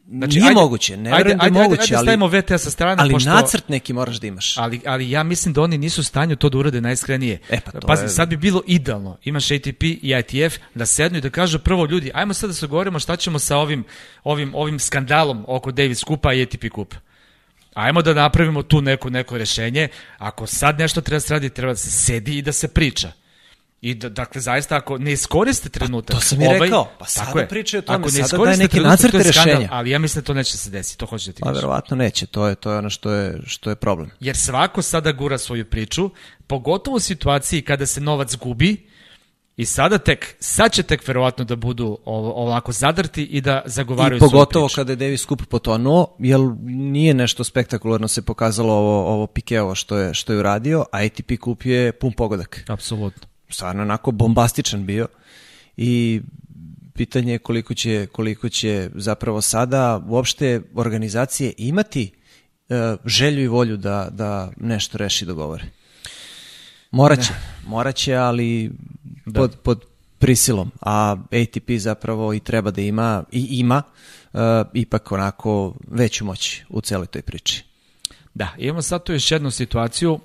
Nije 0.06 0.54
moguće, 0.54 0.96
ne 0.96 1.10
verujem 1.10 1.38
da 1.38 1.44
je 1.44 1.48
ajde, 1.48 1.60
moguće, 1.62 1.82
ajde, 1.82 1.96
ali- 1.96 2.04
stavimo 2.04 2.26
VTA 2.28 2.58
sa 2.58 2.70
strane, 2.70 3.02
Ali 3.02 3.12
pošto, 3.12 3.30
nacrt 3.30 3.68
neki 3.68 3.92
moraš 3.92 4.16
da 4.16 4.26
imaš. 4.26 4.58
ali, 4.58 4.80
ali 4.86 5.10
ja 5.10 5.22
mislim 5.22 5.54
da 5.54 5.62
oni 5.62 5.78
nisu 5.78 6.00
u 6.00 6.04
stanju 6.04 6.36
to 6.36 6.48
da 6.48 6.58
urade 6.58 6.80
najiskrenije. 6.80 7.38
E, 7.50 7.60
pa 7.60 7.70
to 7.70 7.86
Pazi, 7.86 8.02
je- 8.04 8.08
sad 8.08 8.28
bi 8.28 8.36
bilo 8.36 8.62
idealno, 8.66 9.18
imaš 9.24 9.50
ATP 9.50 9.82
i 9.82 10.14
ITF 10.20 10.58
da 10.74 10.86
sednu 10.86 11.18
i 11.18 11.20
da 11.20 11.30
kažu 11.30 11.58
prvo 11.58 11.86
ljudi, 11.86 12.10
ajmo 12.14 12.34
sad 12.34 12.50
da 12.50 12.54
se 12.54 12.66
govorimo 12.66 12.98
šta 12.98 13.16
ćemo 13.16 13.38
sa 13.38 13.56
ovim, 13.56 13.84
ovim, 14.24 14.54
ovim 14.54 14.78
skandalom 14.78 15.44
oko 15.48 15.72
Davis 15.72 16.04
Kupa 16.04 16.32
i 16.32 16.42
ATP 16.42 16.68
Kupa. 16.72 16.96
Ajmo 17.74 18.02
da 18.02 18.14
napravimo 18.14 18.62
tu 18.62 18.80
neko, 18.82 19.10
neko 19.10 19.38
rešenje. 19.38 19.88
Ako 20.18 20.46
sad 20.46 20.78
nešto 20.78 21.00
treba 21.00 21.16
da 21.16 21.20
se 21.20 21.34
radi, 21.34 21.50
treba 21.50 21.72
da 21.72 21.76
se 21.76 21.90
sedi 21.90 22.38
i 22.38 22.42
da 22.42 22.52
se 22.52 22.68
priča. 22.68 23.12
I 23.80 23.94
da, 23.94 24.08
dakle, 24.08 24.40
zaista, 24.40 24.76
ako 24.76 24.98
ne 24.98 25.12
iskoriste 25.12 25.68
trenutak... 25.68 26.16
to 26.16 26.20
sam 26.20 26.42
i 26.42 26.48
rekao. 26.60 26.88
Pa 26.98 27.06
sada 27.06 27.40
je. 27.40 27.48
pričaju 27.48 27.78
o 27.78 27.82
tome, 27.82 27.98
Ako 27.98 28.08
ne 28.10 28.28
sada 28.28 28.44
daje 28.44 28.56
neke 28.56 28.70
trenutak, 28.70 28.90
nacrte 28.90 29.22
rešenja. 29.22 29.68
Ali 29.70 29.90
ja 29.90 29.98
mislim 29.98 30.22
da 30.22 30.26
to 30.26 30.34
neće 30.34 30.56
se 30.56 30.70
desiti, 30.70 30.98
to 30.98 31.06
hoću 31.06 31.30
da 31.30 31.32
ti 31.32 31.42
Pa 31.42 31.50
verovatno 31.50 31.96
neće, 31.96 32.26
to 32.26 32.46
je, 32.46 32.54
to 32.54 32.72
je 32.72 32.78
ono 32.78 32.90
što 32.90 33.12
je, 33.12 33.40
što 33.46 33.70
je 33.70 33.76
problem. 33.76 34.10
Jer 34.20 34.36
svako 34.36 34.82
sada 34.82 35.12
gura 35.12 35.38
svoju 35.38 35.64
priču, 35.64 36.10
pogotovo 36.46 36.96
u 36.96 37.00
situaciji 37.00 37.62
kada 37.62 37.86
se 37.86 38.00
novac 38.00 38.36
gubi, 38.36 38.90
i 39.56 39.64
sada 39.64 39.98
tek, 39.98 40.36
sad 40.38 40.72
će 40.72 40.82
tek 40.82 41.08
verovatno 41.08 41.44
da 41.44 41.56
budu 41.56 41.98
ovako 42.04 42.72
zadrti 42.72 43.22
i 43.22 43.40
da 43.40 43.62
zagovaraju 43.66 44.16
I 44.16 44.20
pogotovo 44.20 44.66
priču. 44.66 44.76
kada 44.76 44.92
je 44.92 44.96
Davis 44.96 45.26
Cup 45.26 45.42
potonuo, 45.46 46.16
jer 46.18 46.40
nije 46.64 47.14
nešto 47.14 47.44
spektakularno 47.44 48.08
se 48.08 48.22
pokazalo 48.22 48.72
ovo, 48.74 49.06
ovo 49.06 49.26
Pikeovo 49.26 49.74
što 49.74 49.98
je, 49.98 50.14
što 50.14 50.32
je 50.32 50.38
uradio, 50.38 50.84
a 50.92 50.98
ATP 50.98 51.32
Cup 51.44 51.64
je 51.64 51.92
pun 51.92 52.12
pogodak. 52.12 52.64
Apsolutno. 52.68 53.29
Stvarno 53.50 53.82
onako 53.82 54.10
bombastičan 54.10 54.86
bio. 54.86 55.08
I 55.76 56.20
pitanje 56.94 57.32
je 57.32 57.38
koliko 57.38 57.74
će, 57.74 58.06
koliko 58.12 58.48
će 58.48 58.90
zapravo 58.94 59.40
sada 59.40 60.02
uopšte 60.08 60.60
organizacije 60.74 61.52
imati 61.58 62.12
e, 62.68 62.96
želju 63.04 63.42
i 63.42 63.48
volju 63.48 63.76
da, 63.76 64.08
da 64.12 64.50
nešto 64.56 64.98
reši 64.98 65.24
dogovore. 65.24 65.64
Moraće, 66.90 67.32
moraće, 67.66 68.14
ali 68.14 68.70
pod, 69.34 69.56
pod 69.62 69.84
prisilom, 70.18 70.70
a 70.80 71.16
ATP 71.32 71.70
zapravo 71.78 72.34
i 72.34 72.40
treba 72.40 72.70
da 72.70 72.80
ima 72.80 73.24
i 73.32 73.46
ima 73.50 73.82
e, 74.32 74.38
ipak 74.74 75.12
onako 75.12 75.74
veću 75.88 76.24
moć 76.24 76.62
u 76.68 76.80
celoj 76.80 77.06
toj 77.06 77.22
priči. 77.22 77.64
Da, 78.34 78.48
imamo 78.58 78.82
sad 78.82 79.04
tu 79.04 79.12
još 79.12 79.30
jednu 79.30 79.50
situaciju, 79.50 80.20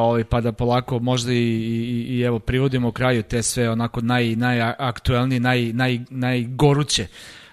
ovaj, 0.00 0.24
pa 0.24 0.40
da 0.40 0.52
polako 0.52 0.98
možda 0.98 1.32
i, 1.32 1.36
i, 1.36 2.06
i 2.08 2.20
evo 2.20 2.38
privodimo 2.38 2.92
kraju 2.92 3.22
te 3.22 3.42
sve 3.42 3.70
onako 3.70 4.00
naj, 4.00 4.36
najaktuelnije, 4.36 5.40
naj, 5.40 5.72
naj, 5.72 6.00
najgoruće 6.10 7.06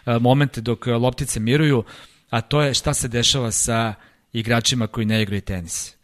e, 0.06 0.20
momente 0.20 0.62
dok 0.62 0.88
e, 0.88 0.92
loptice 0.92 1.39
miruju, 1.39 1.84
a 2.30 2.42
to 2.42 2.62
je 2.62 2.74
šta 2.74 2.94
se 2.94 3.08
dešava 3.08 3.52
sa 3.52 3.94
igračima 4.34 4.88
koji 4.88 5.06
ne 5.06 5.22
igraju 5.22 5.42
tenis. 5.42 5.96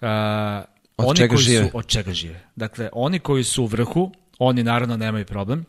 Uh, 0.00 0.08
Od 0.96 1.06
oni 1.06 1.16
čega 1.16 1.34
koji 1.34 1.42
žive? 1.42 1.64
Su, 1.70 1.78
od 1.78 1.86
čega 1.86 2.12
žive. 2.12 2.40
Dakle, 2.56 2.88
oni 2.92 3.18
koji 3.18 3.44
su 3.44 3.62
u 3.62 3.66
vrhu, 3.66 4.12
oni 4.38 4.62
naravno 4.62 4.96
nemaju 4.96 5.24
problem, 5.24 5.64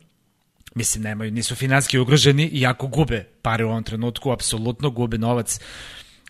mislim 0.76 1.04
nemaju, 1.04 1.32
nisu 1.32 1.56
finanski 1.56 2.00
ugroženi 2.00 2.46
iako 2.46 2.88
gube 2.88 3.24
pare 3.42 3.66
u 3.66 3.70
ovom 3.70 3.84
trenutku, 3.84 4.32
apsolutno 4.32 4.90
gube 4.90 5.18
novac 5.18 5.60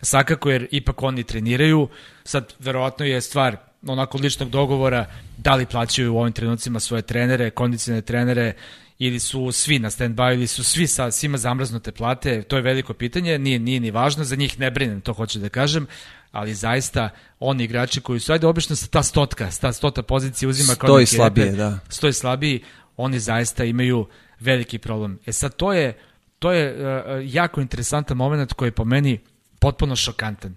svakako 0.02 0.50
jer 0.50 0.68
ipak 0.70 1.02
oni 1.02 1.24
treniraju, 1.24 1.88
sad 2.24 2.54
verovatno 2.58 3.06
je 3.06 3.20
stvar 3.20 3.67
onako 3.86 4.18
ličnog 4.18 4.50
dogovora 4.50 5.06
da 5.36 5.54
li 5.54 5.66
plaćaju 5.66 6.14
u 6.14 6.18
ovim 6.18 6.32
trenucima 6.32 6.80
svoje 6.80 7.02
trenere, 7.02 7.50
kondicione 7.50 8.02
trenere 8.02 8.52
ili 8.98 9.18
su 9.18 9.52
svi 9.52 9.78
na 9.78 9.90
stand-by 9.90 10.34
ili 10.34 10.46
su 10.46 10.64
svi 10.64 10.86
sa 10.86 11.10
svima 11.10 11.38
zamrznute 11.38 11.92
plate, 11.92 12.42
to 12.42 12.56
je 12.56 12.62
veliko 12.62 12.94
pitanje, 12.94 13.38
nije, 13.38 13.58
nije 13.58 13.80
ni 13.80 13.90
važno, 13.90 14.24
za 14.24 14.36
njih 14.36 14.60
ne 14.60 14.70
brinem, 14.70 15.00
to 15.00 15.12
hoću 15.12 15.38
da 15.38 15.48
kažem, 15.48 15.86
ali 16.32 16.54
zaista 16.54 17.10
oni 17.40 17.64
igrači 17.64 18.00
koji 18.00 18.20
su, 18.20 18.32
ajde 18.32 18.46
obično 18.46 18.76
sa 18.76 18.86
ta 18.86 19.02
stotka, 19.02 19.50
sa 19.50 19.60
ta 19.60 19.72
stota 19.72 20.02
pozicija 20.02 20.48
uzima 20.48 20.74
kao 20.74 20.88
Stoji 20.88 21.06
slabije, 21.06 21.44
reper, 21.44 21.58
da. 21.58 21.78
stoji 21.88 22.12
slabiji, 22.12 22.62
oni 22.96 23.18
zaista 23.18 23.64
imaju 23.64 24.06
veliki 24.40 24.78
problem. 24.78 25.18
E 25.26 25.32
sad, 25.32 25.56
to 25.56 25.72
je, 25.72 25.98
to 26.38 26.52
je 26.52 26.72
uh, 26.72 27.34
jako 27.34 27.60
interesantan 27.60 28.16
moment 28.16 28.52
koji 28.52 28.66
je 28.66 28.72
po 28.72 28.84
meni 28.84 29.20
potpuno 29.58 29.96
šokantan. 29.96 30.54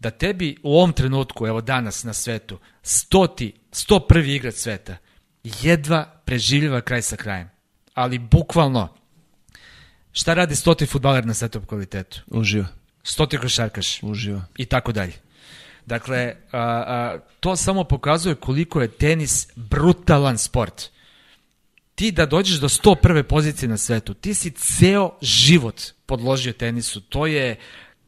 Da 0.00 0.10
tebi 0.10 0.56
u 0.62 0.76
ovom 0.76 0.92
trenutku, 0.92 1.46
evo 1.46 1.60
danas 1.60 2.04
na 2.04 2.12
svetu, 2.12 2.58
stoti, 2.82 3.52
sto 3.72 4.00
prvi 4.00 4.34
igrač 4.34 4.54
sveta, 4.54 4.96
jedva 5.44 6.04
preživljava 6.24 6.80
kraj 6.80 7.02
sa 7.02 7.16
krajem. 7.16 7.50
Ali 7.94 8.18
bukvalno, 8.18 8.88
šta 10.12 10.34
radi 10.34 10.56
stoti 10.56 10.86
futbaler 10.86 11.26
na 11.26 11.34
svetom 11.34 11.64
kvalitetu? 11.64 12.20
Uživa, 12.26 12.66
Stoti 13.02 13.38
košarkaš 13.38 14.02
uživa. 14.02 14.44
i 14.56 14.66
tako 14.66 14.92
dalje. 14.92 15.12
Dakle, 15.86 16.36
a, 16.52 16.58
a, 16.58 17.18
to 17.40 17.56
samo 17.56 17.84
pokazuje 17.84 18.34
koliko 18.34 18.82
je 18.82 18.88
tenis 18.88 19.48
brutalan 19.56 20.38
sport. 20.38 20.90
Ti 21.94 22.12
da 22.12 22.26
dođeš 22.26 22.56
do 22.56 22.68
101. 22.68 23.22
pozicije 23.22 23.68
na 23.68 23.76
svetu, 23.76 24.14
ti 24.14 24.34
si 24.34 24.50
ceo 24.50 25.10
život 25.22 25.82
podložio 26.06 26.52
tenisu. 26.52 27.00
To 27.00 27.26
je 27.26 27.56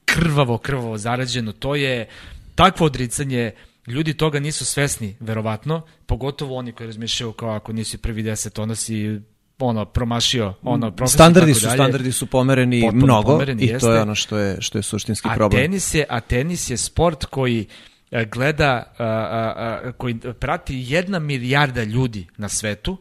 krvavo, 0.05 0.59
krvavo 0.59 0.99
zarađeno. 0.99 1.53
To 1.53 1.75
je 1.75 2.09
takvo 2.55 2.87
odricanje. 2.87 3.51
Ljudi 3.87 4.15
toga 4.15 4.41
nisu 4.41 4.65
svesni, 4.65 5.17
verovatno. 5.21 5.83
Pogotovo 6.07 6.57
oni 6.57 6.73
koji 6.73 6.87
razmišljaju 6.87 7.33
kao 7.33 7.51
ako 7.51 7.73
nisi 7.73 7.99
prvi 7.99 8.23
deset, 8.23 8.59
onda 8.59 8.75
si 8.75 9.21
ono, 9.59 9.85
promašio 9.85 10.55
ono, 10.63 10.91
profesor 10.91 11.17
Standardi 11.17 11.55
su, 11.55 11.67
dalje. 11.67 11.77
standardi 11.77 12.13
su 12.13 12.27
pomereni 12.27 12.81
Potpuno 12.81 13.05
mnogo 13.05 13.33
pomereni, 13.33 13.63
i 13.63 13.67
to 13.67 13.73
jeste. 13.73 13.89
je 13.89 14.01
ono 14.01 14.15
što 14.15 14.39
je, 14.39 14.57
što 14.61 14.79
je 14.79 14.83
suštinski 14.83 15.29
A 15.31 15.35
problem. 15.35 15.63
tenis 15.63 15.95
je, 15.95 16.07
a 16.09 16.21
tenis 16.21 16.71
je 16.71 16.77
sport 16.77 17.25
koji 17.25 17.67
e, 18.11 18.25
gleda, 18.25 18.93
a, 18.99 19.05
a, 19.05 19.81
a, 19.85 19.93
koji 19.93 20.19
prati 20.41 20.85
jedna 20.89 21.19
milijarda 21.19 21.85
ljudi 21.85 22.27
na 22.37 22.49
svetu 22.49 22.97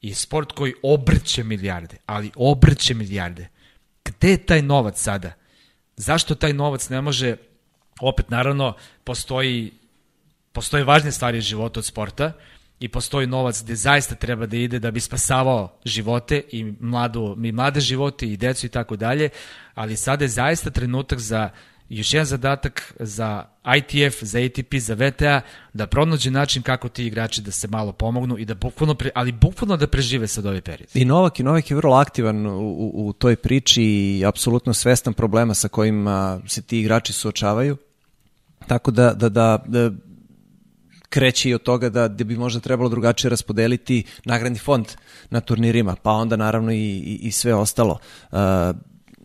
i 0.00 0.14
sport 0.14 0.52
koji 0.52 0.74
obrće 0.82 1.44
milijarde, 1.44 1.96
ali 2.06 2.30
obrće 2.36 2.94
milijarde. 2.94 3.48
Gde 4.04 4.30
je 4.30 4.36
taj 4.36 4.62
novac 4.62 5.02
sada? 5.02 5.32
Zašto 6.00 6.34
taj 6.34 6.52
novac 6.52 6.88
ne 6.88 7.00
može, 7.00 7.36
opet 8.00 8.30
naravno, 8.30 8.74
postoji, 9.04 9.72
postoje 10.52 10.84
važne 10.84 11.12
stvari 11.12 11.38
u 11.38 11.40
životu 11.40 11.80
od 11.80 11.86
sporta 11.86 12.32
i 12.80 12.88
postoji 12.88 13.26
novac 13.26 13.62
gde 13.62 13.74
zaista 13.74 14.14
treba 14.14 14.46
da 14.46 14.56
ide 14.56 14.78
da 14.78 14.90
bi 14.90 15.00
spasavao 15.00 15.76
živote 15.84 16.42
i, 16.52 16.64
mladu, 16.80 17.36
i 17.44 17.52
mlade 17.52 17.80
živote 17.80 18.26
i 18.26 18.36
decu 18.36 18.66
i 18.66 18.68
tako 18.68 18.96
dalje, 18.96 19.28
ali 19.74 19.96
sada 19.96 20.24
je 20.24 20.28
zaista 20.28 20.70
trenutak 20.70 21.18
za 21.18 21.50
još 21.90 22.14
jedan 22.14 22.26
zadatak 22.26 22.94
za 23.00 23.44
ITF, 23.76 24.22
za 24.22 24.38
ATP, 24.38 24.74
za 24.78 24.94
VTA, 24.94 25.40
da 25.72 25.86
pronađe 25.86 26.30
način 26.30 26.62
kako 26.62 26.88
ti 26.88 27.06
igrači 27.06 27.42
da 27.42 27.50
se 27.50 27.68
malo 27.68 27.92
pomognu 27.92 28.38
i 28.38 28.44
da 28.44 28.54
bukvalno, 28.54 28.94
pre, 28.94 29.10
ali 29.14 29.32
bukvalno 29.32 29.76
da 29.76 29.86
prežive 29.86 30.28
sad 30.28 30.46
ovaj 30.46 30.60
period. 30.60 30.88
I 30.94 31.04
Novak, 31.04 31.40
i 31.40 31.42
Novak 31.42 31.70
je 31.70 31.76
vrlo 31.76 31.96
aktivan 31.96 32.46
u, 32.46 32.90
u, 32.94 33.12
toj 33.12 33.36
priči 33.36 33.82
i 33.82 34.24
apsolutno 34.26 34.74
svestan 34.74 35.14
problema 35.14 35.54
sa 35.54 35.68
kojima 35.68 36.40
se 36.46 36.62
ti 36.62 36.80
igrači 36.80 37.12
suočavaju. 37.12 37.76
Tako 38.66 38.90
da, 38.90 39.12
da, 39.14 39.28
da, 39.28 39.64
da 39.66 39.90
kreće 41.08 41.50
i 41.50 41.54
od 41.54 41.62
toga 41.62 41.88
da, 41.88 42.08
da 42.08 42.24
bi 42.24 42.36
možda 42.36 42.60
trebalo 42.60 42.88
drugačije 42.88 43.30
raspodeliti 43.30 44.04
nagradni 44.24 44.58
fond 44.58 44.86
na 45.30 45.40
turnirima, 45.40 45.96
pa 46.02 46.10
onda 46.10 46.36
naravno 46.36 46.72
i, 46.72 46.76
i, 46.76 47.18
i 47.22 47.32
sve 47.32 47.54
ostalo. 47.54 47.98
Uh, 48.30 48.38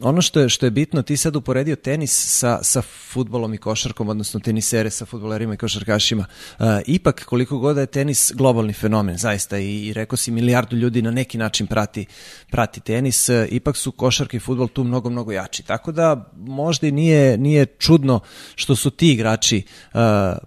ono 0.01 0.21
što 0.21 0.39
je, 0.39 0.49
što 0.49 0.65
je 0.65 0.71
bitno, 0.71 1.01
ti 1.01 1.17
sad 1.17 1.35
uporedio 1.35 1.75
tenis 1.75 2.39
sa, 2.39 2.59
sa 2.63 2.81
futbolom 2.81 3.53
i 3.53 3.57
košarkom, 3.57 4.09
odnosno 4.09 4.39
tenisere 4.39 4.89
sa 4.89 5.05
futbolerima 5.05 5.53
i 5.53 5.57
košarkašima. 5.57 6.25
Uh, 6.59 6.65
ipak, 6.85 7.25
koliko 7.25 7.57
god 7.57 7.75
da 7.75 7.81
je 7.81 7.87
tenis 7.87 8.31
globalni 8.35 8.73
fenomen, 8.73 9.17
zaista, 9.17 9.57
i, 9.57 9.85
i 9.87 9.93
rekao 9.93 10.17
si, 10.17 10.31
milijardu 10.31 10.75
ljudi 10.75 11.01
na 11.01 11.11
neki 11.11 11.37
način 11.37 11.67
prati, 11.67 12.05
prati 12.49 12.79
tenis, 12.79 13.29
uh, 13.29 13.35
ipak 13.49 13.77
su 13.77 13.91
košarka 13.91 14.37
i 14.37 14.39
futbol 14.39 14.67
tu 14.67 14.83
mnogo, 14.83 15.09
mnogo 15.09 15.31
jači. 15.31 15.63
Tako 15.63 15.91
da, 15.91 16.31
možda 16.35 16.87
i 16.87 16.91
nije, 16.91 17.37
nije 17.37 17.65
čudno 17.65 18.19
što 18.55 18.75
su 18.75 18.89
ti 18.89 19.11
igrači 19.11 19.63
uh, 19.93 19.99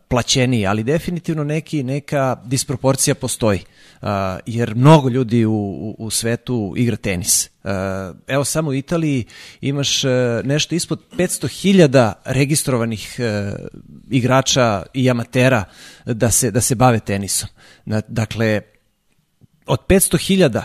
plaćeniji, 0.09 0.67
ali 0.67 0.85
definitivno 0.85 1.45
neki, 1.45 1.83
neka 1.83 2.37
disproporcija 2.45 3.15
postoji. 3.15 3.61
Uh, 4.03 4.09
jer 4.47 4.75
mnogo 4.75 5.09
ljudi 5.09 5.45
u, 5.45 5.53
u, 5.53 5.95
u 5.99 6.11
svetu 6.11 6.75
igra 6.77 6.97
tenis. 6.97 7.51
Uh, 7.65 7.71
evo 8.27 8.45
samo 8.45 8.71
u 8.71 8.75
Italiji 8.75 9.25
imaš 9.61 10.05
uh, 10.05 10.11
nešto 10.45 10.75
ispod 10.75 11.01
500.000 11.13 12.13
registrovanih 12.25 13.17
uh, 13.19 13.59
igrača 14.11 14.83
i 14.95 15.11
amatera 15.11 15.65
da 16.05 16.31
se, 16.31 16.51
da 16.51 16.61
se 16.61 16.75
bave 16.75 17.01
tenisom. 17.01 17.49
Dakle, 18.09 18.61
od 19.67 19.79
500.000 19.89 20.63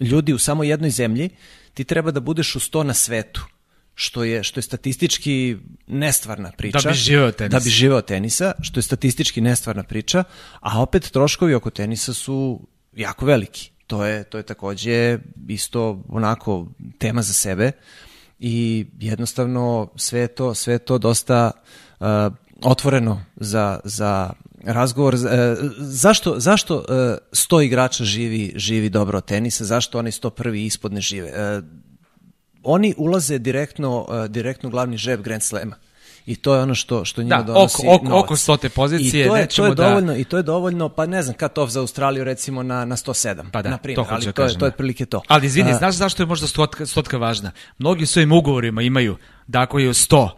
ljudi 0.00 0.32
u 0.32 0.38
samo 0.38 0.64
jednoj 0.64 0.90
zemlji 0.90 1.30
ti 1.74 1.84
treba 1.84 2.10
da 2.10 2.20
budeš 2.20 2.56
u 2.56 2.60
100 2.60 2.82
na 2.82 2.94
svetu 2.94 3.46
što 3.94 4.24
je 4.24 4.42
što 4.42 4.58
je 4.58 4.62
statistički 4.62 5.56
nestvarna 5.86 6.52
priča. 6.52 6.78
Da 6.78 6.90
bi 6.90 6.96
živeo 6.96 7.32
tenisa. 7.32 7.58
Da 7.58 7.64
bi 7.64 7.70
živeo 7.70 8.00
tenisa, 8.00 8.52
što 8.62 8.78
je 8.78 8.82
statistički 8.82 9.40
nestvarna 9.40 9.82
priča, 9.82 10.24
a 10.60 10.82
opet 10.82 11.10
troškovi 11.10 11.54
oko 11.54 11.70
tenisa 11.70 12.14
su 12.14 12.68
jako 12.96 13.26
veliki. 13.26 13.70
To 13.86 14.04
je, 14.04 14.24
to 14.24 14.38
je 14.38 14.42
takođe 14.42 15.18
isto 15.48 16.02
onako 16.08 16.66
tema 16.98 17.22
za 17.22 17.32
sebe 17.32 17.72
i 18.38 18.86
jednostavno 19.00 19.88
sve 19.96 20.26
to, 20.26 20.54
sve 20.54 20.78
to 20.78 20.98
dosta 20.98 21.50
uh, 22.00 22.06
otvoreno 22.62 23.24
za, 23.36 23.80
za 23.84 24.32
razgovor. 24.64 25.14
Uh, 25.14 25.20
zašto, 25.78 26.40
zašto 26.40 26.76
uh, 26.76 26.84
sto 27.32 27.60
igrača 27.60 28.04
živi, 28.04 28.52
živi 28.56 28.88
dobro 28.88 29.20
tenisa? 29.20 29.64
Zašto 29.64 29.98
oni 29.98 30.12
sto 30.12 30.30
prvi 30.30 30.64
ispod 30.64 30.92
ne 30.92 31.00
žive? 31.00 31.28
Uh, 31.28 31.64
oni 32.62 32.94
ulaze 32.96 33.38
direktno, 33.38 34.06
uh, 34.08 34.26
direktno 34.26 34.68
u 34.68 34.72
glavni 34.72 34.96
žep 34.96 35.20
Grand 35.20 35.42
Slema 35.42 35.76
i 36.26 36.36
to 36.36 36.54
je 36.54 36.62
ono 36.62 36.74
što 36.74 37.04
što 37.04 37.22
njima 37.22 37.36
da, 37.36 37.42
donosi 37.42 37.86
oko, 37.86 38.06
oko, 38.06 38.18
oko 38.18 38.36
stote 38.36 38.68
pozicije 38.68 39.24
I 39.24 39.28
to 39.28 39.36
je, 39.36 39.46
to 39.46 39.64
je 39.66 39.74
da... 39.74 39.88
dovoljno 39.88 40.16
i 40.16 40.24
to 40.24 40.36
je 40.36 40.42
dovoljno 40.42 40.88
pa 40.88 41.06
ne 41.06 41.22
znam 41.22 41.36
kad 41.36 41.58
off 41.58 41.72
za 41.72 41.80
Australiju 41.80 42.24
recimo 42.24 42.62
na 42.62 42.84
na 42.84 42.96
107 42.96 43.50
pa 43.52 43.62
da, 43.62 43.70
na 43.70 43.78
primjer 43.78 44.06
to 44.06 44.14
ali 44.14 44.24
da 44.24 44.32
to 44.32 44.42
je 44.42 44.48
to 44.48 44.54
je 44.54 44.58
da. 44.58 44.66
otprilike 44.66 45.06
to 45.06 45.22
ali 45.28 45.46
izvini 45.46 45.70
A, 45.70 45.76
znaš 45.76 45.94
zašto 45.94 46.22
je 46.22 46.26
možda 46.26 46.46
stotka, 46.46 46.86
stotka 46.86 47.16
važna 47.18 47.50
mnogi 47.78 48.06
su 48.06 48.20
im 48.20 48.32
ugovorima 48.32 48.82
imaju 48.82 49.16
da 49.46 49.60
ako 49.60 49.78
je 49.78 49.88
u 49.88 49.94
100 49.94 50.28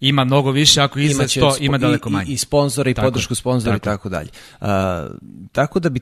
ima 0.00 0.24
mnogo 0.24 0.50
više, 0.50 0.80
ako 0.80 0.98
imaće 0.98 1.40
100 1.40 1.44
spo- 1.50 1.56
ima 1.60 1.78
daleko 1.78 2.10
manje. 2.10 2.30
i, 2.30 2.32
i 2.32 2.36
sponzore 2.38 2.90
i 2.90 2.94
Tako 2.94 3.06
podršku 3.06 3.34
sponzora 3.34 3.76
i 3.76 3.78
tako 3.80 3.90
je. 3.90 3.96
tako 3.96 4.08
dalje 4.08 4.28
A, 4.60 5.08
tako 5.52 5.80
da 5.80 5.88
bi 5.88 6.00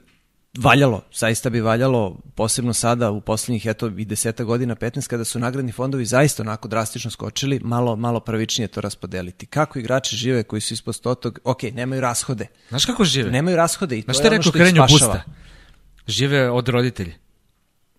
valjalo, 0.58 1.02
zaista 1.14 1.50
bi 1.50 1.60
valjalo, 1.60 2.16
posebno 2.34 2.72
sada 2.72 3.10
u 3.10 3.20
poslednjih 3.20 3.66
eto 3.66 3.86
i 3.86 4.04
deseta 4.04 4.44
godina, 4.44 4.74
15, 4.76 5.08
kada 5.08 5.24
su 5.24 5.38
nagradni 5.38 5.72
fondovi 5.72 6.04
zaista 6.04 6.42
onako 6.42 6.68
drastično 6.68 7.10
skočili, 7.10 7.60
malo, 7.64 7.96
malo 7.96 8.20
pravičnije 8.20 8.68
to 8.68 8.80
raspodeliti. 8.80 9.46
Kako 9.46 9.78
igrači 9.78 10.16
žive 10.16 10.42
koji 10.42 10.60
su 10.60 10.74
ispod 10.74 10.94
stotog, 10.94 11.38
ok, 11.44 11.62
nemaju 11.62 12.00
rashode, 12.00 12.46
Znaš 12.68 12.84
kako 12.84 13.04
žive? 13.04 13.30
nemaju 13.30 13.56
rashode 13.56 13.98
i 13.98 14.02
to 14.02 14.12
Znaš 14.12 14.16
je 14.16 14.18
šta 14.18 14.28
je 14.28 14.34
ono 14.34 14.42
što 14.42 14.58
ih 14.58 14.68
spašava. 14.68 15.12
Busta? 15.12 15.22
Žive 16.06 16.50
od 16.50 16.68
roditelja. 16.68 17.12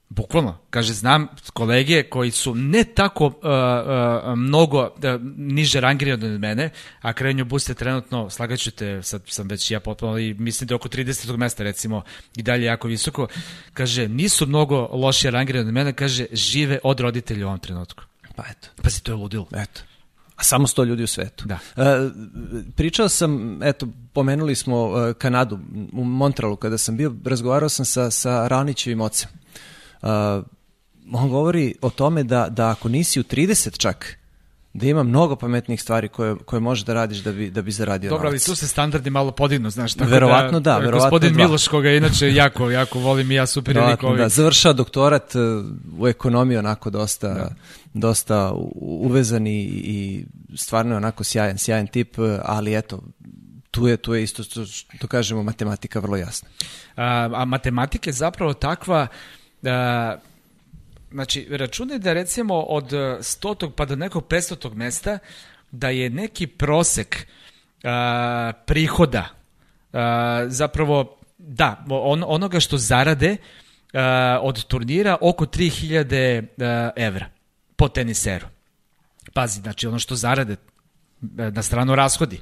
Bukvalno. 0.10 0.58
Kaže, 0.70 0.94
znam 0.94 1.28
kolege 1.54 2.04
koji 2.04 2.32
su 2.32 2.56
ne 2.56 2.84
tako 2.84 3.26
uh, 3.26 3.34
uh, 3.34 4.38
mnogo 4.38 4.82
uh, 4.82 5.22
niže 5.38 5.82
rangirani 5.82 6.26
od 6.26 6.40
mene, 6.40 6.70
a 7.02 7.14
Krenjo 7.14 7.46
Bust 7.46 7.70
je 7.70 7.76
trenutno, 7.76 8.30
slagaću 8.30 8.72
te, 8.72 9.04
sad 9.04 9.22
sam 9.28 9.48
već 9.48 9.72
ja 9.72 9.80
potpuno, 9.80 10.18
i 10.18 10.34
mislim 10.34 10.68
da 10.68 10.76
oko 10.76 10.90
30. 10.90 11.38
mesta 11.38 11.64
recimo 11.64 12.02
i 12.36 12.44
dalje 12.44 12.66
jako 12.66 12.88
visoko, 12.88 13.28
kaže, 13.74 14.08
nisu 14.08 14.48
mnogo 14.48 14.90
lošije 14.92 15.32
rangirani 15.32 15.68
od 15.68 15.74
mene, 15.74 15.94
kaže, 15.94 16.26
žive 16.32 16.80
od 16.84 17.00
roditelja 17.00 17.46
u 17.46 17.48
ovom 17.48 17.60
trenutku. 17.60 18.04
Pa 18.36 18.44
eto. 18.52 18.68
Pazi, 18.84 19.04
to 19.04 19.12
je 19.12 19.16
ludilo. 19.16 19.48
Eto. 19.56 19.82
A 20.36 20.44
samo 20.44 20.68
100 20.68 20.86
ljudi 20.86 21.04
u 21.04 21.08
svetu. 21.08 21.46
Da. 21.48 21.60
E, 21.76 22.10
pričao 22.76 23.10
sam, 23.10 23.64
eto, 23.64 23.88
pomenuli 24.14 24.56
smo 24.56 24.94
e, 24.98 25.14
Kanadu, 25.14 25.60
u 25.94 26.04
Montrealu 26.04 26.56
kada 26.56 26.78
sam 26.78 26.98
bio, 26.98 27.16
razgovarao 27.26 27.70
sam 27.70 27.86
sa, 27.86 28.12
sa 28.12 28.48
Ranićevim 28.48 29.02
ocem. 29.02 29.30
E, 30.04 30.08
on 31.14 31.30
govori 31.30 31.76
o 31.82 31.90
tome 31.90 32.24
da, 32.24 32.48
da 32.50 32.70
ako 32.70 32.90
nisi 32.90 33.20
u 33.20 33.24
30 33.24 33.78
čak, 33.78 34.18
da 34.74 34.86
ima 34.88 35.04
mnogo 35.04 35.36
pametnih 35.36 35.82
stvari 35.82 36.08
koje, 36.08 36.36
koje 36.46 36.60
možeš 36.60 36.86
da 36.86 36.94
radiš 36.94 37.18
da 37.18 37.32
bi, 37.32 37.50
da 37.52 37.62
bi 37.62 37.72
zaradio 37.72 38.10
Dobro, 38.10 38.28
ali 38.28 38.34
novac. 38.34 38.46
tu 38.46 38.56
se 38.56 38.68
standardi 38.68 39.10
malo 39.10 39.32
podignu, 39.32 39.70
znaš, 39.70 39.94
tako 39.94 40.12
Verovatno 40.12 40.60
da, 40.60 40.72
da, 40.72 40.78
verovatno 40.78 41.06
Gospodin 41.10 41.34
dva. 41.34 41.46
Miloš, 41.46 41.68
koga 41.68 41.90
inače 41.90 42.34
jako, 42.34 42.70
jako 42.72 43.00
volim 43.00 43.32
i 43.32 43.36
ja 43.36 43.46
super 43.46 43.76
Verovatno, 43.76 44.08
ovaj. 44.08 44.20
da, 44.20 44.30
završava 44.30 44.74
doktorat 44.74 45.36
e, 45.36 45.40
u 46.00 46.08
ekonomiji 46.08 46.58
onako 46.58 46.90
dosta, 46.90 47.34
da. 47.34 47.50
dosta 47.94 48.52
uvezan 48.82 49.48
i, 49.48 49.62
i 49.66 50.26
stvarno 50.56 50.94
je 50.94 50.98
onako 50.98 51.24
sjajan, 51.24 51.58
sjajan 51.58 51.88
tip, 51.88 52.20
e, 52.20 52.40
ali 52.44 52.78
eto, 52.78 53.02
tu 53.72 53.88
je, 53.88 53.98
tu 53.98 54.14
je 54.14 54.24
isto, 54.24 54.44
što 54.74 55.08
kažemo, 55.08 55.44
matematika 55.44 56.00
vrlo 56.00 56.18
jasna. 56.18 56.50
A, 56.96 57.30
a 57.34 57.46
matematika 57.46 58.10
je 58.10 58.14
zapravo 58.14 58.54
takva 58.54 59.08
da 59.62 60.20
znači 61.12 61.48
računaj 61.50 62.00
da 62.00 62.14
recimo 62.14 62.56
od 62.56 62.92
100. 62.92 63.72
pa 63.76 63.86
do 63.86 63.96
nekog 63.96 64.28
500. 64.28 64.74
mesta 64.74 65.20
da 65.72 65.90
je 65.90 66.10
neki 66.10 66.48
prosek 66.48 67.28
a, 67.84 68.52
prihoda 68.66 69.30
a, 69.94 70.46
zapravo 70.48 71.18
da 71.38 71.86
on, 71.90 72.24
onoga 72.28 72.60
što 72.60 72.78
zarade 72.78 73.38
a, 73.94 74.40
od 74.42 74.64
turnira 74.64 75.18
oko 75.22 75.46
3000 75.46 76.46
a, 76.60 76.90
evra 76.96 77.26
po 77.76 77.88
teniseru. 77.88 78.48
Pazi, 79.34 79.62
znači 79.62 79.88
ono 79.88 80.00
što 80.00 80.16
zarade 80.16 80.54
e, 80.54 81.52
na 81.52 81.64
stranu 81.64 81.96
rashodi. 81.96 82.42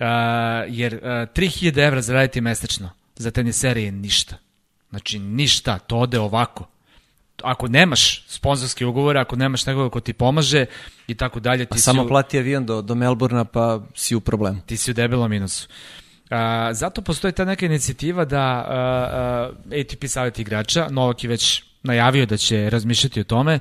Uh, 0.00 0.06
jer 0.68 0.94
uh, 0.94 1.00
3000 1.02 1.86
evra 1.86 2.02
zaraditi 2.02 2.40
mesečno 2.40 2.90
za 3.16 3.30
tenisere 3.30 3.82
je 3.82 3.92
ništa. 3.92 4.36
Znači 4.90 5.18
ništa, 5.18 5.78
to 5.78 5.96
ode 5.96 6.18
ovako. 6.18 6.66
Ako 7.42 7.68
nemaš 7.68 8.24
sponzorske 8.28 8.86
ugovore, 8.86 9.20
ako 9.20 9.36
nemaš 9.36 9.66
nekoga 9.66 9.90
ko 9.90 10.00
ti 10.00 10.12
pomaže 10.12 10.66
i 11.06 11.14
tako 11.14 11.40
dalje, 11.40 11.64
ti 11.64 11.74
A 11.74 11.76
si 11.76 11.82
samo 11.82 12.02
u- 12.04 12.08
plati 12.08 12.38
avion 12.38 12.66
do, 12.66 12.82
do 12.82 12.94
Melbourna 12.94 13.44
pa 13.44 13.80
si 13.94 14.14
u 14.14 14.20
problemu. 14.20 14.60
ti 14.66 14.76
si 14.76 14.90
u 14.90 14.94
debelom 14.94 15.30
minusu. 15.30 15.68
A, 16.30 16.70
zato 16.74 17.02
postoji 17.02 17.32
ta 17.32 17.44
neka 17.44 17.66
inicijativa 17.66 18.24
da 18.24 18.40
a, 18.40 18.64
a, 18.68 19.50
ATP 19.80 20.04
savjet 20.06 20.38
igrača, 20.38 20.88
Novak 20.90 21.24
je 21.24 21.28
već 21.28 21.62
najavio 21.82 22.26
da 22.26 22.36
će 22.36 22.70
razmišljati 22.70 23.20
o 23.20 23.24
tome, 23.24 23.58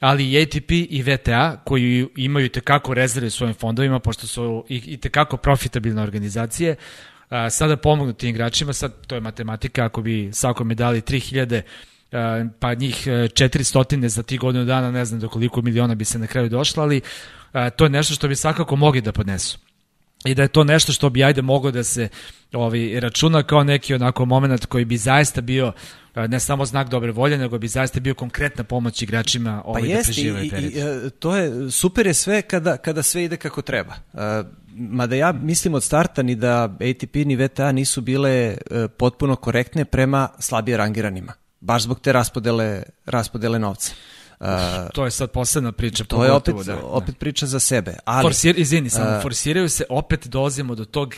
ali 0.00 0.30
i 0.30 0.42
ATP 0.42 0.70
i 0.70 1.02
VTA 1.02 1.60
koji 1.64 2.06
imaju 2.16 2.48
tekako 2.48 2.94
rezerve 2.94 3.26
u 3.26 3.30
svojim 3.30 3.54
fondovima, 3.54 3.98
pošto 3.98 4.26
su 4.26 4.64
i, 4.68 4.82
i 4.86 4.96
tekako 4.96 5.36
profitabilne 5.36 6.02
organizacije, 6.02 6.76
a, 7.32 7.50
sada 7.50 7.76
pomognu 7.76 8.12
tim 8.12 8.28
igračima, 8.28 8.72
sad 8.72 9.06
to 9.06 9.14
je 9.14 9.20
matematika, 9.20 9.84
ako 9.84 10.02
bi 10.02 10.30
svakome 10.32 10.74
dali 10.74 11.00
3000 11.00 11.62
a, 12.12 12.44
pa 12.60 12.74
njih 12.74 13.06
e, 13.06 13.10
400 13.10 14.06
za 14.08 14.22
tih 14.22 14.40
godinu 14.40 14.64
dana, 14.64 14.90
ne 14.90 15.04
znam 15.04 15.20
do 15.20 15.28
koliko 15.28 15.62
miliona 15.62 15.94
bi 15.94 16.04
se 16.04 16.18
na 16.18 16.26
kraju 16.26 16.48
došlo, 16.48 16.82
ali 16.82 17.00
a, 17.52 17.70
to 17.70 17.84
je 17.84 17.90
nešto 17.90 18.14
što 18.14 18.28
bi 18.28 18.36
svakako 18.36 18.76
mogli 18.76 19.00
da 19.00 19.12
podnesu 19.12 19.58
i 20.24 20.34
da 20.34 20.42
je 20.42 20.48
to 20.48 20.64
nešto 20.64 20.92
što 20.92 21.10
bi 21.10 21.24
ajde 21.24 21.42
moglo 21.42 21.70
da 21.70 21.84
se 21.84 22.08
ovi, 22.52 23.00
računa 23.00 23.42
kao 23.42 23.64
neki 23.64 23.94
onako 23.94 24.24
moment 24.24 24.66
koji 24.66 24.84
bi 24.84 24.96
zaista 24.96 25.40
bio 25.40 25.72
a, 26.14 26.26
ne 26.26 26.40
samo 26.40 26.64
znak 26.64 26.88
dobre 26.88 27.12
volje, 27.12 27.38
nego 27.38 27.58
bi 27.58 27.68
zaista 27.68 28.00
bio 28.00 28.14
konkretna 28.14 28.64
pomoć 28.64 29.02
igračima 29.02 29.62
Pa 29.64 29.70
ovi, 29.70 29.82
da 29.82 29.88
jeste, 29.88 30.12
i, 30.12 30.14
preživaju 30.14 30.44
i, 30.44 30.50
period. 30.50 30.72
i, 30.72 31.06
e, 31.06 31.10
to 31.10 31.36
je, 31.36 31.70
super 31.70 32.06
je 32.06 32.14
sve 32.14 32.42
kada, 32.42 32.76
kada 32.76 33.02
sve 33.02 33.24
ide 33.24 33.36
kako 33.36 33.62
treba. 33.62 33.94
Uh, 34.12 34.20
mada 34.74 35.16
ja 35.16 35.32
mislim 35.32 35.74
od 35.74 35.84
starta 35.84 36.22
ni 36.22 36.34
da 36.34 36.64
ATP 36.64 37.14
ni 37.14 37.36
VTA 37.36 37.72
nisu 37.72 38.00
bile 38.00 38.56
potpuno 38.96 39.36
korektne 39.36 39.84
prema 39.84 40.28
slabije 40.38 40.76
rangiranima. 40.76 41.32
Baš 41.60 41.82
zbog 41.82 42.00
te 42.00 42.12
raspodele, 42.12 42.82
raspodele 43.06 43.58
novca. 43.58 43.92
Uh, 44.42 44.48
To 44.94 45.04
je 45.04 45.10
sad 45.10 45.30
posebna 45.30 45.72
priča. 45.72 46.04
to 46.04 46.24
je 46.24 46.32
opet, 46.32 46.54
da, 46.54 46.62
da. 46.62 46.82
opet 46.82 47.18
priča 47.18 47.46
za 47.46 47.60
sebe. 47.60 47.96
Ali, 48.04 48.22
Forsir, 48.22 48.58
izvini, 48.58 48.90
samo 48.90 49.20
forsiraju 49.22 49.68
se, 49.68 49.84
opet 49.88 50.26
dolazimo 50.26 50.74
do 50.74 50.84
tog, 50.84 51.14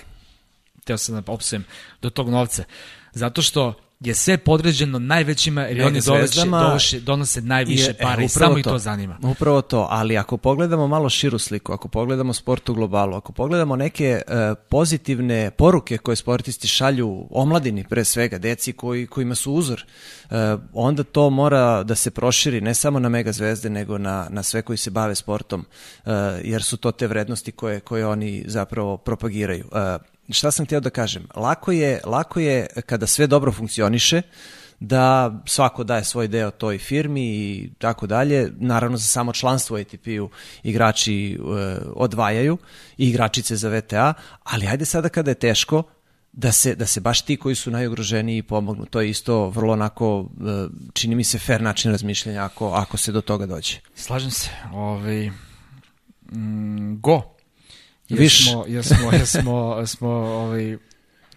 teo 0.84 0.96
sam 0.96 1.14
da 1.14 1.32
opsujem, 1.32 1.64
do 2.02 2.10
tog 2.10 2.30
novca. 2.30 2.64
Zato 3.12 3.42
što 3.42 3.74
je 4.06 4.14
sve 4.14 4.38
podređeno 4.38 4.98
najvećima 4.98 5.62
jer 5.62 5.76
Mega 5.76 5.86
oni 5.86 6.00
zvezdama 6.00 6.60
donose, 6.60 7.00
donose 7.00 7.40
najviše 7.40 7.84
je- 7.84 7.90
e, 7.90 8.02
pare 8.02 8.22
i 8.22 8.26
upravo 8.26 8.48
samo 8.48 8.58
i 8.58 8.62
to 8.62 8.78
zanima. 8.78 9.18
Upravo 9.22 9.62
to, 9.62 9.86
ali 9.90 10.18
ako 10.18 10.36
pogledamo 10.36 10.86
malo 10.86 11.08
širu 11.08 11.38
sliku, 11.38 11.72
ako 11.72 11.88
pogledamo 11.88 12.32
sport 12.32 12.68
u 12.68 12.74
globalu, 12.74 13.16
ako 13.16 13.32
pogledamo 13.32 13.76
neke 13.76 14.04
e, 14.04 14.20
pozitivne 14.68 15.50
poruke 15.50 15.98
koje 15.98 16.16
sportisti 16.16 16.68
šalju 16.68 17.26
omladini 17.30 17.84
pre 17.84 18.04
svega, 18.04 18.38
deci 18.38 18.72
koji, 18.72 19.06
kojima 19.06 19.34
su 19.34 19.52
uzor, 19.52 19.84
e, 20.30 20.34
onda 20.72 21.02
to 21.02 21.30
mora 21.30 21.82
da 21.82 21.94
se 21.94 22.10
proširi 22.10 22.60
ne 22.60 22.74
samo 22.74 22.98
na 22.98 23.08
mega 23.08 23.32
zvezde, 23.32 23.70
nego 23.70 23.98
na, 23.98 24.26
na 24.30 24.42
sve 24.42 24.62
koji 24.62 24.76
se 24.76 24.90
bave 24.90 25.14
sportom, 25.14 25.64
e, 26.06 26.10
jer 26.44 26.62
su 26.62 26.76
to 26.76 26.92
te 26.92 27.06
vrednosti 27.06 27.52
koje, 27.52 27.80
koje 27.80 28.06
oni 28.06 28.44
zapravo 28.46 28.96
propagiraju. 28.96 29.64
E, 29.74 30.13
šta 30.30 30.50
sam 30.50 30.66
htio 30.66 30.80
da 30.80 30.90
kažem? 30.90 31.26
Lako 31.34 31.72
je, 31.72 32.00
lako 32.04 32.40
je 32.40 32.66
kada 32.86 33.06
sve 33.06 33.26
dobro 33.26 33.52
funkcioniše, 33.52 34.22
da 34.80 35.34
svako 35.46 35.84
daje 35.84 36.04
svoj 36.04 36.28
deo 36.28 36.50
toj 36.50 36.78
firmi 36.78 37.26
i 37.26 37.70
tako 37.78 38.06
dalje. 38.06 38.52
Naravno 38.58 38.96
za 38.96 39.04
samo 39.04 39.32
članstvo 39.32 39.76
ATP-u 39.76 40.30
igrači 40.62 41.32
e, 41.32 41.38
odvajaju 41.94 42.58
i 42.98 43.08
igračice 43.08 43.56
za 43.56 43.68
VTA, 43.68 44.14
ali 44.44 44.66
ajde 44.66 44.84
sada 44.84 45.08
kada 45.08 45.30
je 45.30 45.34
teško 45.34 45.82
da 46.32 46.52
se, 46.52 46.74
da 46.74 46.86
se 46.86 47.00
baš 47.00 47.22
ti 47.22 47.36
koji 47.36 47.54
su 47.54 47.70
najugroženiji 47.70 48.42
pomognu. 48.42 48.86
To 48.86 49.00
je 49.00 49.10
isto 49.10 49.48
vrlo 49.48 49.72
onako, 49.72 50.26
e, 50.40 50.68
čini 50.92 51.14
mi 51.14 51.24
se, 51.24 51.38
fair 51.38 51.62
način 51.62 51.90
razmišljanja 51.90 52.44
ako, 52.44 52.70
ako 52.70 52.96
se 52.96 53.12
do 53.12 53.20
toga 53.20 53.46
dođe. 53.46 53.76
Slažem 53.94 54.30
se. 54.30 54.50
Ovaj, 54.72 55.30
mm, 56.32 57.00
go. 57.00 57.33
Jer 58.08 58.20
Viš. 58.20 58.50
Smo, 58.50 58.64
jer 58.68 58.84
smo, 58.84 59.12
jer 59.12 59.26
smo, 59.26 59.86
smo 59.86 60.08
ovaj, 60.08 60.76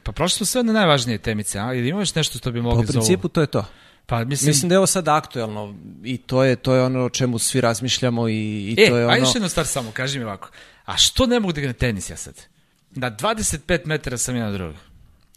pa 0.04 0.12
prošli 0.12 0.38
smo 0.38 0.46
sve 0.46 0.64
na 0.64 0.74
najvažnije 0.74 1.18
temice, 1.18 1.60
a? 1.60 1.74
Ili 1.74 1.90
ima 1.90 2.00
još 2.00 2.16
nešto 2.16 2.38
što 2.38 2.52
bi 2.52 2.60
Pa 2.60 2.64
mogli 2.64 2.84
u 2.84 2.88
principu 2.88 3.28
to 3.28 3.42
je 3.42 3.48
to. 3.48 3.60
za? 3.60 3.68
Pa 4.08 4.24
mislim, 4.24 4.48
Mislim 4.48 4.70
da 4.70 4.76
je 4.76 4.80
ovo 4.80 4.88
sad 4.88 5.08
aktuelno 5.08 5.76
i 6.04 6.18
to 6.18 6.44
je, 6.44 6.56
to 6.56 6.74
je 6.74 6.84
ono 6.84 7.06
o 7.06 7.10
čemu 7.10 7.40
svi 7.40 7.62
razmišljamo 7.62 8.30
i, 8.30 8.34
i 8.34 8.76
e, 8.78 8.90
to 8.90 8.98
je 8.98 9.06
ono... 9.06 9.14
ajde 9.14 9.26
još 9.26 9.36
jednu 9.36 9.50
stvar 9.50 9.68
samo, 9.68 9.92
kaži 9.92 10.20
mi 10.20 10.26
ovako. 10.26 10.50
A 10.86 10.98
što 10.98 11.26
ne 11.26 11.40
mogu 11.40 11.54
da 11.54 11.60
igram 11.60 11.74
tenis 11.74 12.10
ja 12.10 12.18
sad? 12.18 12.46
Na 12.92 13.12
25 13.12 13.86
metara 13.86 14.18
sam 14.18 14.36
jedan 14.36 14.54
drugog. 14.54 14.76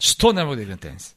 Što 0.00 0.32
ne 0.32 0.44
mogu 0.44 0.56
da 0.56 0.62
igram 0.62 0.78
tenis? 0.78 1.14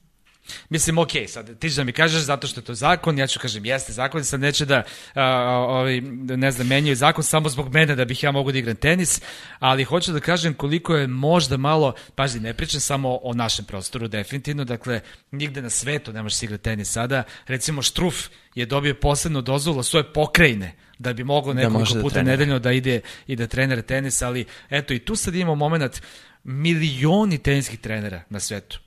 Mislim, 0.70 0.98
ok, 0.98 1.10
sad 1.28 1.60
ti 1.60 1.70
da 1.70 1.84
mi 1.84 1.92
kažeš 1.92 2.22
zato 2.22 2.48
što 2.48 2.60
je 2.60 2.66
to 2.66 2.74
zakon, 2.74 3.20
ja 3.20 3.28
ću 3.28 3.40
kažem 3.40 3.66
jeste 3.66 3.94
zakon, 3.94 4.24
sad 4.24 4.40
neće 4.40 4.66
da, 4.66 4.84
a, 5.14 5.26
ovaj, 5.70 6.02
ne 6.38 6.52
znam, 6.52 6.68
menjaju 6.68 6.96
zakon 6.96 7.24
samo 7.24 7.50
zbog 7.50 7.74
mene 7.74 7.96
da 7.96 8.06
bih 8.06 8.24
ja 8.24 8.32
mogu 8.32 8.52
da 8.52 8.58
igram 8.58 8.76
tenis, 8.76 9.22
ali 9.60 9.84
hoću 9.84 10.14
da 10.14 10.20
kažem 10.20 10.54
koliko 10.54 10.96
je 10.96 11.08
možda 11.08 11.58
malo, 11.58 11.94
pazi, 12.16 12.40
ne 12.40 12.54
pričam 12.54 12.80
samo 12.80 13.20
o 13.24 13.34
našem 13.34 13.66
prostoru, 13.66 14.08
definitivno, 14.08 14.64
dakle, 14.64 15.02
nigde 15.32 15.62
na 15.62 15.70
svetu 15.70 16.14
ne 16.14 16.24
možeš 16.24 16.44
igrati 16.44 16.64
tenis 16.64 16.92
sada, 16.92 17.24
recimo 17.48 17.82
Štruf 17.82 18.28
je 18.56 18.66
dobio 18.66 18.96
posebnu 18.96 19.42
dozvolu 19.42 19.84
svoje 19.84 20.14
pokrajine, 20.14 20.76
da 21.00 21.14
bi 21.14 21.24
moglo 21.24 21.54
nekoliko 21.54 21.80
može 21.80 21.96
da 21.96 22.02
puta 22.02 22.14
trenira. 22.14 22.32
nedeljno 22.32 22.60
da 22.60 22.72
ide 22.72 23.02
i 23.28 23.36
da 23.36 23.48
trenira 23.48 23.82
tenis, 23.82 24.22
ali 24.22 24.46
eto 24.70 24.94
i 24.94 25.00
tu 25.00 25.16
sad 25.16 25.36
imamo 25.36 25.56
moment 25.56 26.02
milioni 26.44 27.38
teniskih 27.38 27.80
trenera 27.80 28.24
na 28.30 28.40
svetu 28.40 28.83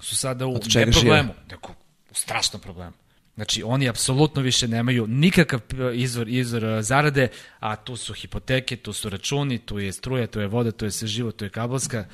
su 0.00 0.16
sada 0.16 0.46
u 0.46 0.60
ne 0.74 0.92
problemu, 0.92 1.34
nego 1.50 1.68
u 2.10 2.14
strašnom 2.14 2.62
problemu. 2.62 2.92
Znači, 3.34 3.62
oni 3.62 3.88
apsolutno 3.88 4.42
više 4.42 4.68
nemaju 4.68 5.06
nikakav 5.06 5.60
izvor, 5.94 6.28
izvor 6.28 6.64
e, 6.64 6.82
zarade, 6.82 7.28
a 7.60 7.76
tu 7.76 7.96
su 7.96 8.14
hipoteke, 8.14 8.76
tu 8.76 8.92
su 8.92 9.08
računi, 9.08 9.58
tu 9.58 9.78
je 9.78 9.92
struja, 9.92 10.26
tu 10.26 10.40
je 10.40 10.46
voda, 10.46 10.70
tu 10.72 10.84
je 10.84 10.90
sve 10.90 11.08
živo, 11.08 11.32
tu 11.32 11.44
je 11.44 11.48
kabelska 11.50 12.04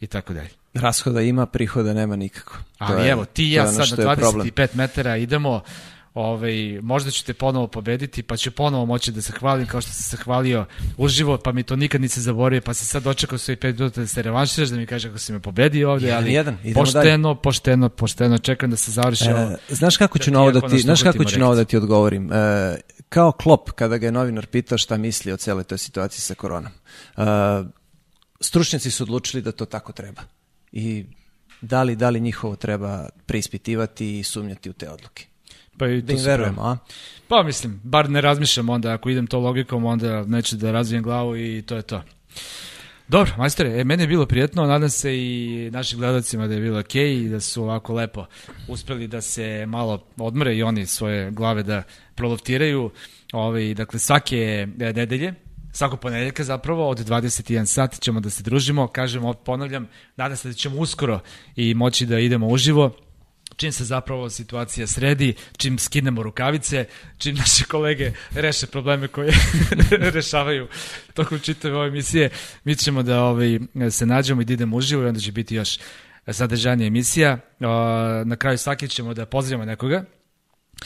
i 0.00 0.06
tako 0.06 0.32
dalje. 0.32 0.50
Rashoda 0.74 1.20
ima, 1.20 1.46
prihoda 1.46 1.94
nema 1.94 2.16
nikako. 2.16 2.52
To 2.52 2.62
Ali 2.78 3.02
je- 3.02 3.10
evo, 3.10 3.24
ti 3.24 3.52
i 3.52 3.54
to 3.54 3.56
ja 3.56 3.66
sad 3.66 3.98
na 3.98 4.10
je 4.10 4.16
problem. 4.16 4.46
25 4.46 4.68
metara 4.74 5.16
idemo, 5.16 5.62
ovaj, 6.14 6.80
možda 6.82 7.10
ću 7.10 7.24
te 7.24 7.34
ponovo 7.34 7.66
pobediti, 7.66 8.22
pa 8.22 8.36
ću 8.36 8.50
ponovo 8.50 8.86
moći 8.86 9.12
da 9.12 9.22
se 9.22 9.32
hvalim 9.32 9.66
kao 9.66 9.80
što 9.80 9.92
sam 9.92 10.02
se 10.02 10.16
hvalio 10.16 10.64
uživo, 10.96 11.38
pa 11.38 11.52
mi 11.52 11.62
to 11.62 11.76
nikad 11.76 12.00
nisi 12.00 12.20
zaboravio, 12.20 12.60
pa 12.60 12.74
se 12.74 12.84
sad 12.84 13.02
dočekao 13.02 13.38
svoj 13.38 13.56
5 13.56 13.78
minuta 13.78 14.00
da 14.00 14.06
se 14.06 14.22
revanširaš, 14.22 14.68
da 14.68 14.76
mi 14.76 14.86
kaže 14.86 15.08
kako 15.08 15.18
si 15.18 15.32
me 15.32 15.40
pobedio 15.40 15.92
ovde, 15.92 16.06
Jedan, 16.06 16.22
ali 16.22 16.32
jedan, 16.32 16.58
idemo 16.64 16.84
pošteno, 16.84 17.34
pošteno, 17.34 17.88
pošteno, 17.88 18.38
čekam 18.38 18.70
da 18.70 18.76
se 18.76 18.90
završi 18.90 19.30
ovo. 19.30 19.40
E, 19.40 19.56
znaš 19.68 19.96
kako 19.96 20.18
ću 20.18 20.30
na 20.30 20.40
ovo 20.40 20.52
da 20.52 20.58
ako 20.58 20.68
ti, 20.68 20.78
znaš 20.78 21.02
kako 21.02 21.24
ću 21.24 21.38
na 21.38 21.46
ovo 21.46 21.54
da 21.54 21.64
ti 21.64 21.76
odgovorim? 21.76 22.32
E, 22.32 22.76
kao 23.08 23.32
Klop, 23.32 23.70
kada 23.70 23.98
ga 23.98 24.06
je 24.06 24.12
novinar 24.12 24.46
pitao 24.46 24.78
šta 24.78 24.96
misli 24.96 25.32
o 25.32 25.36
celoj 25.36 25.64
toj 25.64 25.78
situaciji 25.78 26.20
sa 26.20 26.34
koronom. 26.34 26.72
E, 27.16 27.22
stručnjaci 28.40 28.90
su 28.90 29.02
odlučili 29.02 29.42
da 29.42 29.52
to 29.52 29.64
tako 29.64 29.92
treba. 29.92 30.22
I 30.72 31.04
da 31.60 31.82
li, 31.82 31.96
da 31.96 32.10
li 32.10 32.20
njihovo 32.20 32.56
treba 32.56 33.08
preispitivati 33.26 34.18
i 34.18 34.22
sumnjati 34.22 34.70
u 34.70 34.72
te 34.72 34.90
odluke. 34.90 35.31
Pa 35.82 35.88
i 35.88 36.02
Da 36.02 36.12
im 36.12 36.18
pravo. 36.24 36.68
a? 36.68 36.76
Pa 37.28 37.42
mislim, 37.42 37.80
bar 37.84 38.10
ne 38.10 38.20
razmišljam 38.20 38.68
onda, 38.68 38.92
ako 38.92 39.10
idem 39.10 39.26
to 39.26 39.38
logikom, 39.38 39.84
onda 39.84 40.24
neću 40.24 40.56
da 40.56 40.72
razvijem 40.72 41.02
glavu 41.02 41.36
i 41.36 41.62
to 41.66 41.76
je 41.76 41.82
to. 41.82 42.02
Dobro, 43.08 43.32
majstore, 43.38 43.80
e, 43.80 43.84
meni 43.84 44.02
je 44.02 44.06
bilo 44.06 44.26
prijetno, 44.26 44.66
nadam 44.66 44.90
se 44.90 45.16
i 45.16 45.70
našim 45.72 45.98
gledalcima 45.98 46.46
da 46.46 46.54
je 46.54 46.60
bilo 46.60 46.80
ok 46.80 46.94
i 46.94 47.28
da 47.28 47.40
su 47.40 47.62
ovako 47.62 47.94
lepo 47.94 48.26
uspeli 48.68 49.06
da 49.06 49.20
se 49.20 49.66
malo 49.66 50.06
odmore 50.16 50.56
i 50.56 50.62
oni 50.62 50.86
svoje 50.86 51.30
glave 51.30 51.62
da 51.62 51.82
proloftiraju. 52.14 52.90
Ovaj, 53.32 53.74
dakle, 53.74 53.98
svake 53.98 54.66
e, 54.80 54.92
nedelje, 54.92 55.34
svakog 55.72 56.00
ponedeljka 56.00 56.44
zapravo 56.44 56.88
od 56.88 56.98
21 56.98 57.66
sat 57.66 58.00
ćemo 58.00 58.20
da 58.20 58.30
se 58.30 58.42
družimo, 58.42 58.86
kažem, 58.86 59.22
ponavljam, 59.44 59.88
nadam 60.16 60.36
se 60.36 60.48
da 60.48 60.54
ćemo 60.54 60.76
uskoro 60.76 61.20
i 61.56 61.74
moći 61.74 62.06
da 62.06 62.18
idemo 62.18 62.46
uživo 62.46 62.92
čim 63.56 63.72
se 63.72 63.84
zapravo 63.84 64.30
situacija 64.30 64.86
sredi, 64.86 65.34
čim 65.56 65.78
skinemo 65.78 66.22
rukavice, 66.22 66.84
čim 67.18 67.36
naše 67.36 67.64
kolege 67.64 68.12
reše 68.34 68.66
probleme 68.66 69.08
koje 69.08 69.32
rešavaju 70.16 70.68
tokom 71.14 71.38
čitave 71.38 71.76
ove 71.76 71.88
emisije, 71.88 72.30
mi 72.64 72.76
ćemo 72.76 73.02
da 73.02 73.24
ovaj, 73.24 73.58
se 73.90 74.06
nađemo 74.06 74.42
i 74.42 74.44
da 74.44 74.52
idemo 74.52 74.76
uživo 74.76 75.02
i 75.02 75.06
onda 75.06 75.20
će 75.20 75.32
biti 75.32 75.54
još 75.54 75.78
sadržanija 76.28 76.86
emisija. 76.86 77.38
Na 78.24 78.36
kraju 78.38 78.58
svake 78.58 78.88
ćemo 78.88 79.14
da 79.14 79.26
pozdravimo 79.26 79.64
nekoga. 79.64 80.04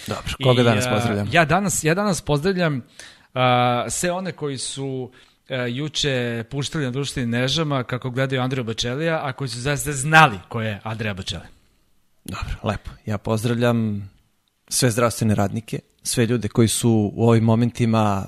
Dobro, 0.06 0.34
koga 0.42 0.60
I, 0.60 0.64
danas 0.64 0.84
pozdravljam? 0.88 1.28
Ja 1.32 1.44
danas, 1.44 1.84
ja 1.84 1.94
danas 1.94 2.20
pozdravljam 2.20 2.82
a, 3.34 3.86
sve 3.90 4.12
one 4.12 4.32
koji 4.32 4.58
su 4.58 5.12
a, 5.48 5.54
juče 5.66 6.44
puštali 6.50 6.84
na 6.84 6.90
društvenim 6.90 7.30
mrežama 7.30 7.84
kako 7.84 8.10
gledaju 8.10 8.42
Andreja 8.42 8.64
Bačelija, 8.64 9.20
a 9.22 9.32
koji 9.32 9.48
su 9.48 9.60
zaista 9.60 9.92
znali 9.92 10.38
ko 10.48 10.60
je 10.60 10.80
Andreja 10.84 11.14
Bačelija. 11.14 11.55
Dobro, 12.28 12.54
lepo. 12.62 12.90
Ja 13.06 13.18
pozdravljam 13.18 14.10
sve 14.68 14.90
zdravstvene 14.90 15.34
radnike, 15.34 15.78
sve 16.02 16.26
ljude 16.26 16.48
koji 16.48 16.68
su 16.68 17.12
u 17.14 17.28
ovim 17.28 17.44
momentima 17.44 18.26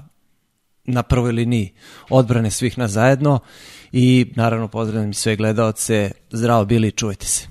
na 0.85 1.03
prvoj 1.03 1.33
liniji 1.33 1.73
odbrane 2.11 2.51
svih 2.51 2.79
nas 2.79 2.91
zajedno 2.91 3.41
i 3.93 4.33
naravno 4.37 4.69
pozdravljam 4.69 5.11
i 5.11 5.15
sve 5.15 5.37
gledaoce. 5.37 6.11
Zdravo 6.31 6.65
bili, 6.65 6.93
čuvajte 6.93 7.27
se. 7.27 7.49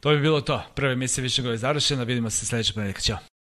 To 0.00 0.10
bi 0.10 0.20
bilo 0.20 0.40
to. 0.40 0.62
Prva 0.74 0.92
emisija 0.92 1.22
Višegova 1.22 1.52
je 1.52 1.58
završena. 1.58 2.02
Vidimo 2.02 2.30
se 2.30 2.46
sledeće 2.46 2.72
ponedjeljka. 2.74 3.00
Ćao. 3.00 3.33